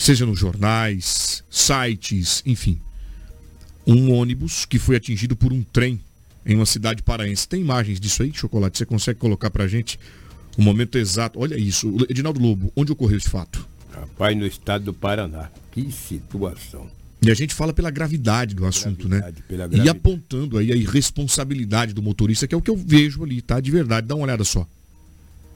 seja 0.00 0.24
nos 0.24 0.38
jornais, 0.38 1.44
sites, 1.50 2.42
enfim. 2.46 2.80
Um 3.86 4.12
ônibus 4.12 4.64
que 4.64 4.78
foi 4.78 4.96
atingido 4.96 5.36
por 5.36 5.52
um 5.52 5.62
trem 5.62 6.00
em 6.44 6.56
uma 6.56 6.66
cidade 6.66 7.02
paraense. 7.02 7.46
Tem 7.46 7.60
imagens 7.60 8.00
disso 8.00 8.22
aí, 8.22 8.32
Chocolate? 8.32 8.78
Você 8.78 8.86
consegue 8.86 9.18
colocar 9.18 9.50
pra 9.50 9.68
gente 9.68 10.00
o 10.56 10.62
momento 10.62 10.96
exato. 10.96 11.38
Olha 11.38 11.56
isso, 11.58 11.94
Edinaldo 12.08 12.40
Lobo, 12.40 12.72
onde 12.74 12.92
ocorreu 12.92 13.18
esse 13.18 13.28
fato? 13.28 13.66
Rapaz, 13.92 14.36
no 14.36 14.46
estado 14.46 14.84
do 14.84 14.94
Paraná. 14.94 15.50
Que 15.70 15.90
situação. 15.92 16.90
E 17.22 17.30
a 17.30 17.34
gente 17.34 17.54
fala 17.54 17.72
pela 17.74 17.90
gravidade 17.90 18.54
do 18.54 18.64
assunto, 18.64 19.06
né? 19.06 19.20
gravidade, 19.46 19.76
né? 19.76 19.84
E 19.84 19.88
apontando 19.90 20.56
aí 20.56 20.72
a 20.72 20.76
irresponsabilidade 20.76 21.92
do 21.92 22.00
motorista, 22.00 22.46
que 22.46 22.54
é 22.54 22.58
o 22.58 22.62
que 22.62 22.70
eu 22.70 22.76
vejo 22.76 23.22
ali, 23.22 23.42
tá? 23.42 23.60
De 23.60 23.70
verdade, 23.70 24.06
dá 24.06 24.14
uma 24.14 24.24
olhada 24.24 24.44
só. 24.44 24.66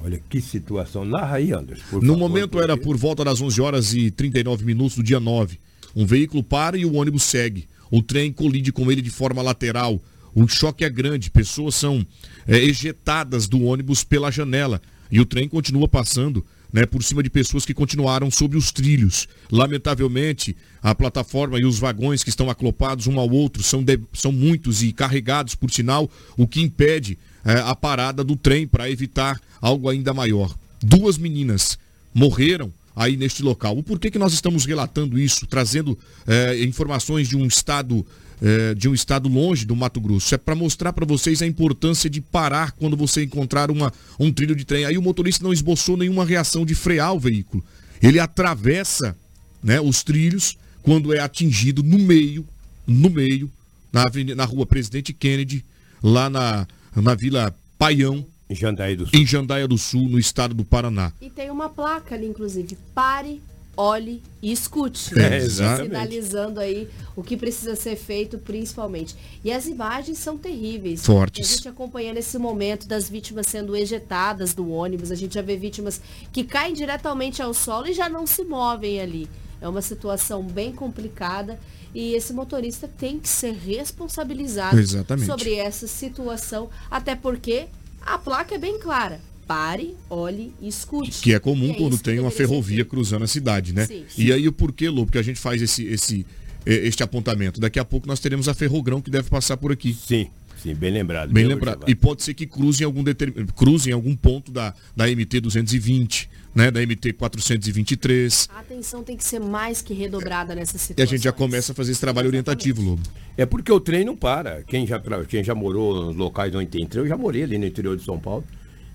Olha 0.05 0.20
que 0.28 0.38
situação. 0.38 1.02
Narra 1.02 1.36
aí, 1.36 1.50
Anderson. 1.50 1.96
no 1.96 2.00
favor, 2.00 2.16
momento 2.18 2.61
era 2.61 2.76
por 2.76 2.94
volta 2.94 3.24
das 3.24 3.40
11 3.40 3.61
horas 3.62 3.94
e 3.94 4.11
39 4.11 4.62
minutos 4.62 4.96
do 4.96 5.02
dia 5.02 5.18
9. 5.18 5.59
Um 5.96 6.05
veículo 6.05 6.42
para 6.42 6.76
e 6.76 6.84
o 6.84 6.94
ônibus 6.94 7.22
segue. 7.22 7.66
O 7.90 8.02
trem 8.02 8.30
colide 8.30 8.70
com 8.70 8.92
ele 8.92 9.00
de 9.00 9.09
forma 9.09 9.40
lateral. 9.40 9.98
O 10.34 10.46
choque 10.46 10.84
é 10.84 10.90
grande, 10.90 11.30
pessoas 11.30 11.74
são 11.74 12.05
é, 12.46 12.59
ejetadas 12.59 13.48
do 13.48 13.62
ônibus 13.62 14.05
pela 14.05 14.30
janela 14.30 14.82
e 15.11 15.20
o 15.20 15.24
trem 15.24 15.48
continua 15.48 15.88
passando 15.88 16.44
né, 16.72 16.84
por 16.84 17.05
cima 17.05 17.22
de 17.22 17.30
pessoas 17.30 17.64
que 17.64 17.72
continuaram 17.72 18.30
sob 18.30 18.57
os 18.57 18.72
trilhos. 18.72 19.28
Lamentavelmente, 19.50 20.57
a 20.82 20.92
plataforma 20.94 21.59
e 21.59 21.64
os 21.64 21.78
vagões 21.78 22.24
que 22.24 22.30
estão 22.30 22.50
aclopados 22.50 23.07
um 23.07 23.18
ao 23.18 23.30
outro 23.30 23.62
são, 23.62 23.82
de, 23.82 23.98
são 24.12 24.32
muitos 24.32 24.82
e 24.82 24.92
carregados, 24.92 25.55
por 25.55 25.70
sinal, 25.70 26.11
o 26.36 26.48
que 26.48 26.61
impede 26.61 27.16
é, 27.45 27.61
a 27.61 27.74
parada 27.74 28.24
do 28.24 28.36
trem 28.36 28.66
para 28.66 28.90
evitar 28.90 29.40
algo 29.61 29.88
ainda 29.88 30.14
maior. 30.14 30.55
Duas 30.82 31.18
meninas 31.18 31.78
morreram 32.12 32.72
aí 32.95 33.16
neste 33.16 33.42
local. 33.42 33.76
O 33.76 33.82
porquê 33.82 34.11
que 34.11 34.18
nós 34.18 34.32
estamos 34.32 34.64
relatando 34.64 35.18
isso, 35.18 35.47
trazendo 35.47 35.99
é, 36.26 36.62
informações 36.62 37.28
de 37.28 37.36
um 37.36 37.47
estado 37.47 38.07
é, 38.42 38.74
de 38.74 38.88
um 38.88 38.95
estado 38.95 39.28
longe 39.28 39.64
do 39.64 39.74
Mato 39.76 40.01
Grosso. 40.01 40.34
É 40.34 40.38
para 40.38 40.55
mostrar 40.55 40.92
para 40.92 41.07
vocês 41.07 41.40
a 41.40 41.47
importância 41.47 42.11
de 42.11 42.20
parar 42.20 42.72
quando 42.72 42.97
você 42.97 43.24
encontrar 43.24 43.70
uma, 43.70 43.92
um 44.18 44.32
trilho 44.32 44.55
de 44.55 44.64
trem. 44.64 44.84
Aí 44.84 44.99
o 44.99 45.03
motorista 45.03 45.45
não 45.45 45.53
esboçou 45.53 45.97
nenhuma 45.97 46.24
reação 46.24 46.66
de 46.66 46.74
frear 46.74 47.14
o 47.14 47.20
veículo. 47.20 47.64
Ele 48.03 48.18
atravessa 48.18 49.16
né, 49.62 49.80
os 49.80 50.03
trilhos 50.03 50.59
quando 50.82 51.14
é 51.14 51.20
atingido 51.20 51.82
no 51.82 51.99
meio, 51.99 52.47
no 52.86 53.09
meio, 53.09 53.51
na, 53.92 54.03
avenida, 54.03 54.34
na 54.34 54.45
rua 54.45 54.66
Presidente 54.66 55.12
Kennedy, 55.12 55.64
lá 56.03 56.28
na, 56.28 56.66
na 57.03 57.14
Vila 57.14 57.55
Paião, 57.78 58.24
em 58.49 58.55
Jandaia 58.55 58.97
do 58.97 59.07
Sul. 59.07 59.20
Em 59.20 59.26
Jandaia 59.26 59.68
do 59.68 59.78
Sul, 59.78 60.09
no 60.09 60.18
estado 60.18 60.55
do 60.55 60.64
Paraná. 60.64 61.12
E 61.20 61.30
tem 61.30 61.51
uma 61.51 61.68
placa 61.68 62.14
ali, 62.14 62.26
inclusive, 62.26 62.76
pare 62.95 63.40
olhe 63.76 64.22
e 64.42 64.53
escute. 64.53 65.18
É, 65.18 65.36
exatamente. 65.38 65.90
Sinalizando 65.90 66.61
aí 66.61 66.88
o 67.16 67.22
que 67.22 67.36
precisa 67.36 67.74
ser 67.76 67.97
feito, 67.97 68.38
principalmente. 68.38 69.14
E 69.45 69.53
as 69.53 69.66
imagens 69.66 70.18
são 70.18 70.38
terríveis. 70.38 71.05
Fortes. 71.05 71.49
A 71.49 71.57
gente 71.57 71.68
acompanhando 71.68 72.18
esse 72.18 72.38
momento 72.38 72.86
das 72.86 73.09
vítimas 73.09 73.47
sendo 73.47 73.76
ejetadas 73.76 74.55
do 74.55 74.70
ônibus, 74.70 75.11
a 75.11 75.14
gente 75.14 75.34
já 75.34 75.42
vê 75.42 75.57
vítimas 75.57 76.01
que 76.32 76.45
caem 76.45 76.74
diretamente 76.74 77.42
ao 77.42 77.53
solo 77.55 77.88
e 77.88 77.95
já 77.95 78.09
não 78.09 78.26
se 78.26 78.45
movem 78.45 79.01
ali. 79.01 79.28
É 79.64 79.68
uma 79.68 79.80
situação 79.80 80.42
bem 80.42 80.72
complicada 80.72 81.58
e 81.94 82.14
esse 82.14 82.34
motorista 82.34 82.86
tem 82.86 83.18
que 83.18 83.28
ser 83.28 83.54
responsabilizado 83.54 84.78
Exatamente. 84.78 85.26
sobre 85.26 85.54
essa 85.54 85.86
situação, 85.86 86.68
até 86.90 87.16
porque 87.16 87.66
a 88.02 88.18
placa 88.18 88.54
é 88.54 88.58
bem 88.58 88.78
clara 88.78 89.20
pare, 89.46 89.94
olhe 90.08 90.54
e 90.60 90.68
escute. 90.68 91.22
Que 91.22 91.34
é 91.34 91.38
comum 91.38 91.70
é 91.70 91.74
quando 91.74 91.98
tem 91.98 92.18
uma 92.18 92.30
ferrovia 92.30 92.82
cruzando 92.82 93.24
a 93.24 93.26
cidade, 93.26 93.74
né? 93.74 93.86
Sim, 93.86 94.04
sim. 94.08 94.22
E 94.22 94.32
aí 94.32 94.48
o 94.48 94.52
porquê, 94.52 94.88
Lobo, 94.88 95.12
que 95.12 95.18
a 95.18 95.22
gente 95.22 95.38
faz 95.38 95.60
esse, 95.60 95.84
esse, 95.84 96.26
este 96.64 97.02
apontamento? 97.02 97.60
Daqui 97.60 97.78
a 97.78 97.84
pouco 97.84 98.06
nós 98.06 98.20
teremos 98.20 98.48
a 98.48 98.54
Ferrogrão 98.54 99.02
que 99.02 99.10
deve 99.10 99.28
passar 99.28 99.58
por 99.58 99.70
aqui. 99.70 99.92
Sim. 99.92 100.30
Sim, 100.64 100.74
bem 100.74 100.90
lembrado. 100.90 101.30
Bem 101.30 101.44
lembrado. 101.44 101.84
E 101.86 101.94
pode 101.94 102.22
ser 102.22 102.32
que 102.32 102.46
cruze 102.46 102.82
em 102.82 102.86
algum, 102.86 103.04
determin... 103.04 103.44
cruze 103.54 103.90
em 103.90 103.92
algum 103.92 104.16
ponto 104.16 104.50
da, 104.50 104.72
da 104.96 105.06
MT 105.06 105.40
220, 105.42 106.30
né? 106.54 106.70
Da 106.70 106.80
MT 106.80 107.12
423. 107.12 108.48
A 108.50 108.60
atenção 108.60 109.02
tem 109.04 109.14
que 109.14 109.24
ser 109.24 109.40
mais 109.40 109.82
que 109.82 109.92
redobrada 109.92 110.54
nessa 110.54 110.78
situação. 110.78 110.96
E 110.96 111.02
a 111.02 111.04
gente 111.04 111.22
já 111.22 111.32
começa 111.32 111.72
a 111.72 111.74
fazer 111.74 111.92
esse 111.92 112.00
trabalho 112.00 112.28
Exatamente. 112.28 112.48
orientativo, 112.48 112.80
Lobo. 112.80 113.02
É 113.36 113.44
porque 113.44 113.70
o 113.70 113.78
trem 113.78 114.06
não 114.06 114.16
para. 114.16 114.62
Quem 114.62 114.86
já, 114.86 114.98
quem 115.28 115.44
já 115.44 115.54
morou 115.54 116.06
nos 116.06 116.16
locais 116.16 116.54
onde 116.54 116.70
tem 116.70 116.86
trem, 116.86 117.02
eu 117.04 117.08
já 117.10 117.16
morei 117.18 117.42
ali 117.42 117.58
no 117.58 117.66
interior 117.66 117.94
de 117.94 118.02
São 118.02 118.18
Paulo. 118.18 118.42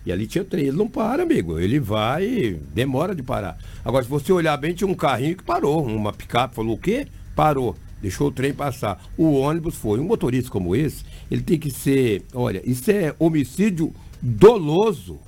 E 0.03 0.11
ali 0.11 0.25
tinha 0.25 0.43
trem. 0.43 0.65
Ele 0.65 0.77
não 0.77 0.87
para, 0.87 1.21
amigo. 1.21 1.59
Ele 1.59 1.79
vai, 1.79 2.59
demora 2.73 3.13
de 3.13 3.21
parar. 3.21 3.59
Agora, 3.85 4.03
se 4.03 4.09
você 4.09 4.33
olhar 4.33 4.57
bem, 4.57 4.73
tinha 4.73 4.87
um 4.87 4.95
carrinho 4.95 5.37
que 5.37 5.43
parou. 5.43 5.85
Uma 5.85 6.11
picape 6.11 6.55
falou 6.55 6.73
o 6.73 6.79
quê? 6.79 7.05
Parou. 7.35 7.75
Deixou 8.01 8.27
o 8.27 8.31
trem 8.31 8.53
passar. 8.53 9.03
O 9.17 9.33
ônibus 9.33 9.75
foi. 9.75 9.99
Um 9.99 10.05
motorista 10.05 10.49
como 10.49 10.75
esse, 10.75 11.03
ele 11.29 11.41
tem 11.41 11.57
que 11.57 11.71
ser. 11.71 12.23
Olha, 12.33 12.61
isso 12.65 12.89
é 12.91 13.13
homicídio 13.19 13.93
doloso. 14.21 15.19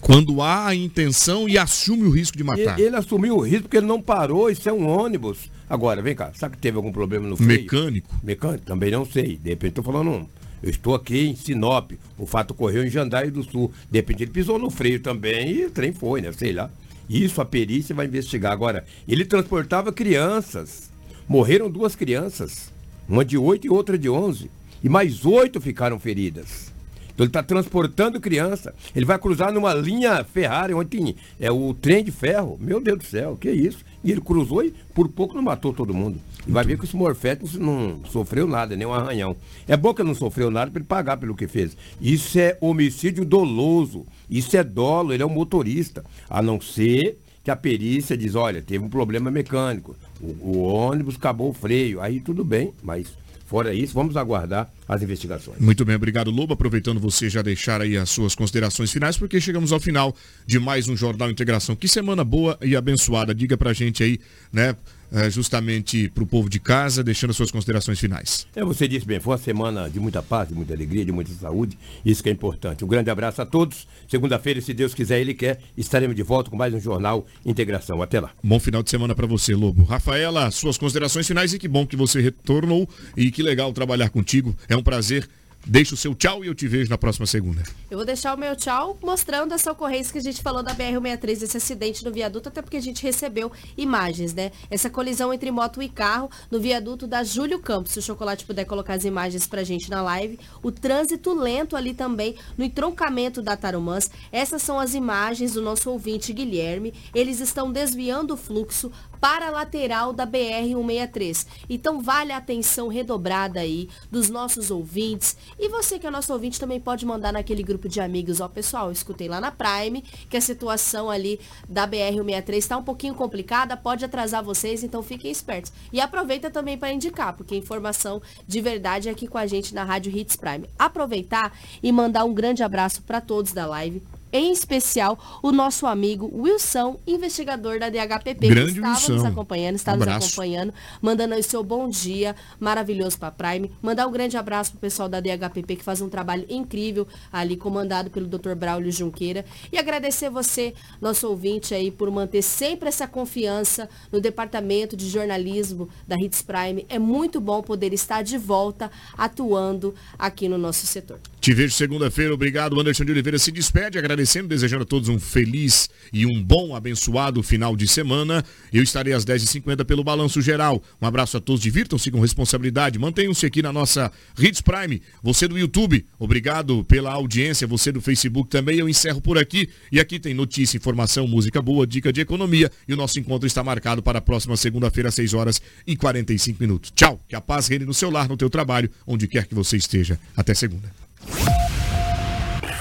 Quando 0.00 0.40
há 0.40 0.68
a 0.68 0.74
intenção 0.74 1.48
e 1.48 1.58
assume 1.58 2.04
o 2.04 2.10
risco 2.10 2.36
de 2.36 2.44
matar. 2.44 2.78
Ele, 2.78 2.88
ele, 2.88 2.96
assumiu 2.96 3.36
o 3.36 3.40
risco 3.40 3.62
porque 3.62 3.78
ele 3.78 3.86
não 3.86 4.00
parou, 4.00 4.48
isso 4.48 4.68
é 4.68 4.72
um 4.72 4.86
ônibus. 4.86 5.50
Agora, 5.68 6.00
vem 6.00 6.14
cá, 6.14 6.32
sabe 6.34 6.56
que 6.56 6.62
teve 6.62 6.76
algum 6.76 6.92
problema 6.92 7.26
no 7.26 7.36
freio? 7.36 7.62
Mecânico? 7.62 8.14
Mecânico, 8.22 8.64
também 8.64 8.90
não 8.90 9.04
sei. 9.04 9.36
De 9.36 9.50
repente 9.50 9.70
estou 9.70 9.84
falando 9.84 10.10
um 10.10 10.26
Eu 10.62 10.70
estou 10.70 10.94
aqui 10.94 11.26
em 11.26 11.34
Sinop. 11.34 11.92
O 12.16 12.26
fato 12.26 12.52
ocorreu 12.52 12.84
em 12.84 12.90
Jandaia 12.90 13.30
do 13.30 13.42
Sul. 13.42 13.72
De 13.90 13.98
repente 13.98 14.22
ele 14.22 14.30
pisou 14.30 14.58
no 14.58 14.70
freio 14.70 15.00
também 15.00 15.50
e 15.50 15.66
o 15.66 15.70
trem 15.70 15.92
foi, 15.92 16.20
né? 16.20 16.30
Sei 16.32 16.52
lá. 16.52 16.70
Isso 17.08 17.40
a 17.40 17.44
perícia 17.44 17.94
vai 17.94 18.06
investigar. 18.06 18.52
Agora, 18.52 18.84
ele 19.06 19.24
transportava 19.24 19.92
crianças. 19.92 20.87
Morreram 21.28 21.70
duas 21.70 21.94
crianças. 21.94 22.72
Uma 23.06 23.22
de 23.22 23.36
8 23.36 23.66
e 23.66 23.70
outra 23.70 23.98
de 23.98 24.08
11. 24.08 24.50
E 24.82 24.88
mais 24.88 25.26
oito 25.26 25.60
ficaram 25.60 25.98
feridas. 25.98 26.72
Então 27.12 27.24
ele 27.24 27.28
está 27.28 27.42
transportando 27.42 28.18
criança. 28.18 28.74
Ele 28.96 29.04
vai 29.04 29.18
cruzar 29.18 29.52
numa 29.52 29.74
linha 29.74 30.24
Ferrari, 30.24 30.72
onde 30.72 30.88
tem 30.88 31.16
é, 31.38 31.50
o 31.50 31.74
trem 31.74 32.02
de 32.02 32.10
ferro. 32.10 32.56
Meu 32.58 32.80
Deus 32.80 32.98
do 32.98 33.04
céu, 33.04 33.36
que 33.38 33.50
isso? 33.50 33.84
E 34.02 34.10
ele 34.10 34.22
cruzou 34.22 34.64
e 34.64 34.72
por 34.94 35.08
pouco 35.08 35.34
não 35.34 35.42
matou 35.42 35.74
todo 35.74 35.92
mundo. 35.92 36.18
E 36.46 36.50
vai 36.50 36.64
ver 36.64 36.78
que 36.78 36.86
esse 36.86 36.96
Morfete 36.96 37.58
não 37.58 38.00
sofreu 38.10 38.46
nada, 38.46 38.74
nem 38.74 38.86
um 38.86 38.94
arranhão. 38.94 39.36
É 39.66 39.76
bom 39.76 39.92
que 39.92 40.02
não 40.02 40.14
sofreu 40.14 40.50
nada 40.50 40.70
para 40.70 40.80
ele 40.80 40.88
pagar 40.88 41.18
pelo 41.18 41.34
que 41.34 41.46
fez. 41.46 41.76
Isso 42.00 42.38
é 42.38 42.56
homicídio 42.58 43.24
doloso. 43.24 44.06
Isso 44.30 44.56
é 44.56 44.64
dolo, 44.64 45.12
ele 45.12 45.22
é 45.22 45.26
um 45.26 45.30
motorista. 45.30 46.04
A 46.30 46.40
não 46.40 46.58
ser 46.58 47.18
que 47.48 47.50
a 47.50 47.56
perícia 47.56 48.16
diz, 48.16 48.34
olha, 48.34 48.62
teve 48.62 48.84
um 48.84 48.90
problema 48.90 49.30
mecânico. 49.30 49.96
O, 50.20 50.26
o 50.26 50.58
ônibus 50.62 51.16
acabou 51.16 51.50
o 51.50 51.54
freio. 51.54 52.00
Aí 52.00 52.20
tudo 52.20 52.44
bem, 52.44 52.72
mas 52.82 53.08
Fora 53.48 53.72
isso, 53.72 53.94
vamos 53.94 54.14
aguardar 54.14 54.70
as 54.86 55.02
investigações. 55.02 55.58
Muito 55.58 55.82
bem, 55.82 55.96
obrigado 55.96 56.30
Lobo. 56.30 56.52
Aproveitando 56.52 57.00
você 57.00 57.30
já 57.30 57.40
deixar 57.40 57.80
aí 57.80 57.96
as 57.96 58.10
suas 58.10 58.34
considerações 58.34 58.92
finais, 58.92 59.16
porque 59.16 59.40
chegamos 59.40 59.72
ao 59.72 59.80
final 59.80 60.14
de 60.44 60.58
mais 60.58 60.86
um 60.86 60.94
Jornal 60.94 61.30
Integração. 61.30 61.74
Que 61.74 61.88
semana 61.88 62.22
boa 62.22 62.58
e 62.60 62.76
abençoada. 62.76 63.34
Diga 63.34 63.56
pra 63.56 63.72
gente 63.72 64.02
aí, 64.02 64.20
né? 64.52 64.76
É, 65.12 65.30
justamente 65.30 66.08
para 66.08 66.22
o 66.22 66.26
povo 66.26 66.48
de 66.48 66.58
casa, 66.58 67.02
deixando 67.02 67.32
suas 67.32 67.50
considerações 67.50 67.98
finais. 67.98 68.46
É, 68.54 68.64
você 68.64 68.86
disse 68.86 69.06
bem, 69.06 69.20
foi 69.20 69.32
uma 69.32 69.38
semana 69.38 69.88
de 69.88 69.98
muita 69.98 70.22
paz, 70.22 70.48
de 70.48 70.54
muita 70.54 70.74
alegria, 70.74 71.04
de 71.04 71.12
muita 71.12 71.32
saúde, 71.32 71.78
isso 72.04 72.22
que 72.22 72.28
é 72.28 72.32
importante. 72.32 72.84
Um 72.84 72.88
grande 72.88 73.10
abraço 73.10 73.42
a 73.42 73.46
todos. 73.46 73.86
Segunda-feira, 74.08 74.60
se 74.60 74.72
Deus 74.72 74.94
quiser, 74.94 75.20
Ele 75.20 75.34
quer, 75.34 75.60
estaremos 75.76 76.16
de 76.16 76.22
volta 76.22 76.50
com 76.50 76.56
mais 76.56 76.72
um 76.72 76.80
Jornal 76.80 77.26
Integração. 77.44 78.02
Até 78.02 78.20
lá. 78.20 78.30
Bom 78.42 78.58
final 78.60 78.82
de 78.82 78.90
semana 78.90 79.14
para 79.14 79.26
você, 79.26 79.54
Lobo. 79.54 79.84
Rafaela, 79.84 80.50
suas 80.50 80.78
considerações 80.78 81.26
finais 81.26 81.52
e 81.52 81.58
que 81.58 81.68
bom 81.68 81.86
que 81.86 81.96
você 81.96 82.20
retornou 82.20 82.88
e 83.16 83.30
que 83.30 83.42
legal 83.42 83.72
trabalhar 83.72 84.10
contigo. 84.10 84.56
É 84.68 84.76
um 84.76 84.82
prazer 84.82 85.28
Deixa 85.66 85.94
o 85.94 85.98
seu 85.98 86.14
tchau 86.14 86.44
e 86.44 86.48
eu 86.48 86.54
te 86.54 86.66
vejo 86.66 86.88
na 86.88 86.96
próxima 86.96 87.26
segunda. 87.26 87.62
Eu 87.90 87.98
vou 87.98 88.06
deixar 88.06 88.34
o 88.34 88.38
meu 88.38 88.56
tchau 88.56 88.98
mostrando 89.02 89.52
essa 89.52 89.70
ocorrência 89.70 90.12
que 90.12 90.18
a 90.18 90.22
gente 90.22 90.42
falou 90.42 90.62
da 90.62 90.74
BR-163, 90.74 91.42
esse 91.42 91.56
acidente 91.56 92.04
no 92.04 92.10
viaduto, 92.10 92.48
até 92.48 92.62
porque 92.62 92.76
a 92.76 92.80
gente 92.80 93.02
recebeu 93.02 93.52
imagens, 93.76 94.32
né? 94.32 94.50
Essa 94.70 94.88
colisão 94.88 95.32
entre 95.32 95.50
moto 95.50 95.82
e 95.82 95.88
carro 95.88 96.30
no 96.50 96.58
viaduto 96.58 97.06
da 97.06 97.22
Júlio 97.22 97.58
Campos. 97.58 97.92
Se 97.92 97.98
o 97.98 98.02
Chocolate 98.02 98.44
puder 98.44 98.64
colocar 98.64 98.94
as 98.94 99.04
imagens 99.04 99.46
pra 99.46 99.62
gente 99.62 99.90
na 99.90 100.00
live. 100.00 100.38
O 100.62 100.72
trânsito 100.72 101.34
lento 101.34 101.76
ali 101.76 101.92
também 101.92 102.34
no 102.56 102.64
entroncamento 102.64 103.42
da 103.42 103.56
Tarumãs. 103.56 104.10
Essas 104.32 104.62
são 104.62 104.78
as 104.80 104.94
imagens 104.94 105.52
do 105.52 105.62
nosso 105.62 105.90
ouvinte 105.90 106.32
Guilherme. 106.32 106.94
Eles 107.14 107.40
estão 107.40 107.70
desviando 107.70 108.34
o 108.34 108.36
fluxo 108.36 108.90
para 109.20 109.48
a 109.48 109.50
lateral 109.50 110.12
da 110.12 110.26
BR-163. 110.26 111.46
Então 111.68 112.00
vale 112.00 112.32
a 112.32 112.36
atenção 112.36 112.88
redobrada 112.88 113.60
aí 113.60 113.88
dos 114.10 114.28
nossos 114.28 114.70
ouvintes. 114.70 115.36
E 115.58 115.68
você 115.68 115.98
que 115.98 116.06
é 116.06 116.10
nosso 116.10 116.32
ouvinte 116.32 116.60
também 116.60 116.80
pode 116.80 117.04
mandar 117.06 117.32
naquele 117.32 117.62
grupo 117.62 117.88
de 117.88 118.00
amigos, 118.00 118.40
ó 118.40 118.48
pessoal, 118.48 118.90
escutei 118.90 119.28
lá 119.28 119.40
na 119.40 119.50
Prime 119.50 120.02
que 120.28 120.36
a 120.36 120.40
situação 120.40 121.10
ali 121.10 121.40
da 121.68 121.86
BR-163 121.86 122.56
está 122.56 122.76
um 122.76 122.82
pouquinho 122.82 123.14
complicada, 123.14 123.76
pode 123.76 124.04
atrasar 124.04 124.42
vocês, 124.42 124.82
então 124.82 125.02
fiquem 125.02 125.30
espertos. 125.30 125.72
E 125.92 126.00
aproveita 126.00 126.50
também 126.50 126.76
para 126.76 126.92
indicar, 126.92 127.34
porque 127.34 127.56
informação 127.56 128.20
de 128.46 128.60
verdade 128.60 129.08
é 129.08 129.12
aqui 129.12 129.26
com 129.26 129.38
a 129.38 129.46
gente 129.46 129.74
na 129.74 129.84
Rádio 129.84 130.16
Hits 130.16 130.36
Prime. 130.36 130.68
Aproveitar 130.78 131.56
e 131.82 131.90
mandar 131.92 132.24
um 132.24 132.34
grande 132.34 132.62
abraço 132.62 133.02
para 133.02 133.20
todos 133.20 133.52
da 133.52 133.66
live 133.66 134.02
em 134.32 134.52
especial 134.52 135.18
o 135.42 135.52
nosso 135.52 135.86
amigo 135.86 136.30
Wilson, 136.34 136.98
investigador 137.06 137.78
da 137.78 137.88
DHPP, 137.88 138.48
Grande 138.48 138.72
que 138.72 138.78
estava 138.78 138.94
Wilson. 138.94 139.12
nos 139.14 139.24
acompanhando, 139.24 139.74
está 139.76 139.94
Um 139.94 139.96
nos 139.96 140.08
acompanhando, 140.08 140.74
mandando 141.00 141.34
aí 141.34 141.40
o 141.40 141.44
seu 141.44 141.62
bom 141.62 141.88
dia 141.88 142.34
maravilhoso 142.60 143.18
para 143.18 143.30
Prime. 143.30 143.70
Mandar 143.82 144.06
um 144.06 144.12
grande 144.12 144.36
abraço 144.36 144.72
pro 144.72 144.80
pessoal 144.80 145.08
da 145.08 145.20
DHPP 145.20 145.76
que 145.76 145.84
faz 145.84 146.00
um 146.00 146.08
trabalho 146.08 146.44
incrível 146.48 147.06
ali, 147.32 147.56
comandado 147.56 148.10
pelo 148.10 148.26
Dr. 148.26 148.54
Braulio 148.54 148.92
Junqueira. 148.92 149.44
E 149.72 149.78
agradecer 149.78 150.30
você, 150.30 150.74
nosso 151.00 151.28
ouvinte 151.28 151.74
aí, 151.74 151.90
por 151.90 152.10
manter 152.10 152.42
sempre 152.42 152.88
essa 152.88 153.06
confiança 153.06 153.88
no 154.12 154.20
departamento 154.20 154.96
de 154.96 155.08
jornalismo 155.08 155.88
da 156.06 156.16
Hits 156.16 156.42
Prime. 156.42 156.84
É 156.88 156.98
muito 156.98 157.40
bom 157.40 157.62
poder 157.62 157.92
estar 157.92 158.22
de 158.22 158.36
volta 158.38 158.90
atuando 159.16 159.94
aqui 160.18 160.48
no 160.48 160.58
nosso 160.58 160.86
setor. 160.86 161.18
Te 161.40 161.54
vejo 161.54 161.74
segunda-feira. 161.74 162.34
Obrigado. 162.34 162.78
Anderson 162.78 163.04
de 163.04 163.12
Oliveira 163.12 163.38
se 163.38 163.52
despede, 163.52 163.96
agradecendo, 164.18 164.48
desejando 164.48 164.82
a 164.82 164.86
todos 164.86 165.08
um 165.08 165.18
feliz 165.18 165.88
e 166.12 166.26
um 166.26 166.42
bom, 166.42 166.74
abençoado 166.74 167.42
final 167.42 167.76
de 167.76 167.86
semana. 167.86 168.44
Eu 168.72 168.82
estarei 168.82 169.12
às 169.12 169.24
10h50 169.24 169.84
pelo 169.84 170.02
Balanço 170.02 170.42
Geral. 170.42 170.82
Um 171.00 171.06
abraço 171.06 171.36
a 171.36 171.40
todos, 171.40 171.62
divirtam-se 171.62 172.10
com 172.10 172.20
responsabilidade. 172.20 172.98
Mantenham-se 172.98 173.46
aqui 173.46 173.62
na 173.62 173.72
nossa 173.72 174.10
Hits 174.38 174.60
Prime. 174.60 175.00
Você 175.22 175.46
do 175.46 175.56
YouTube, 175.56 176.04
obrigado 176.18 176.84
pela 176.84 177.12
audiência. 177.12 177.66
Você 177.66 177.92
do 177.92 178.00
Facebook 178.00 178.50
também. 178.50 178.78
Eu 178.78 178.88
encerro 178.88 179.20
por 179.20 179.38
aqui. 179.38 179.68
E 179.92 180.00
aqui 180.00 180.18
tem 180.18 180.34
notícia, 180.34 180.76
informação, 180.76 181.28
música 181.28 181.62
boa, 181.62 181.86
dica 181.86 182.12
de 182.12 182.20
economia. 182.20 182.70
E 182.88 182.92
o 182.92 182.96
nosso 182.96 183.20
encontro 183.20 183.46
está 183.46 183.62
marcado 183.62 184.02
para 184.02 184.18
a 184.18 184.22
próxima 184.22 184.56
segunda-feira, 184.56 185.10
às 185.10 185.14
6 185.14 185.34
horas 185.34 185.62
e 185.86 185.96
45 185.96 186.60
minutos. 186.60 186.92
Tchau. 186.94 187.20
Que 187.28 187.36
a 187.36 187.40
paz 187.40 187.68
reine 187.68 187.84
no 187.84 187.94
seu 187.94 188.10
lar, 188.10 188.28
no 188.28 188.36
teu 188.36 188.50
trabalho, 188.50 188.90
onde 189.06 189.28
quer 189.28 189.46
que 189.46 189.54
você 189.54 189.76
esteja. 189.76 190.18
Até 190.36 190.54
segunda. 190.54 190.90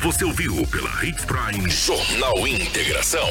Você 0.04 0.24
ouviu 0.24 0.66
pela 0.68 1.04
Hits 1.04 1.26
Prime 1.26 1.70
Jornal 1.70 2.48
Integração. 2.48 3.28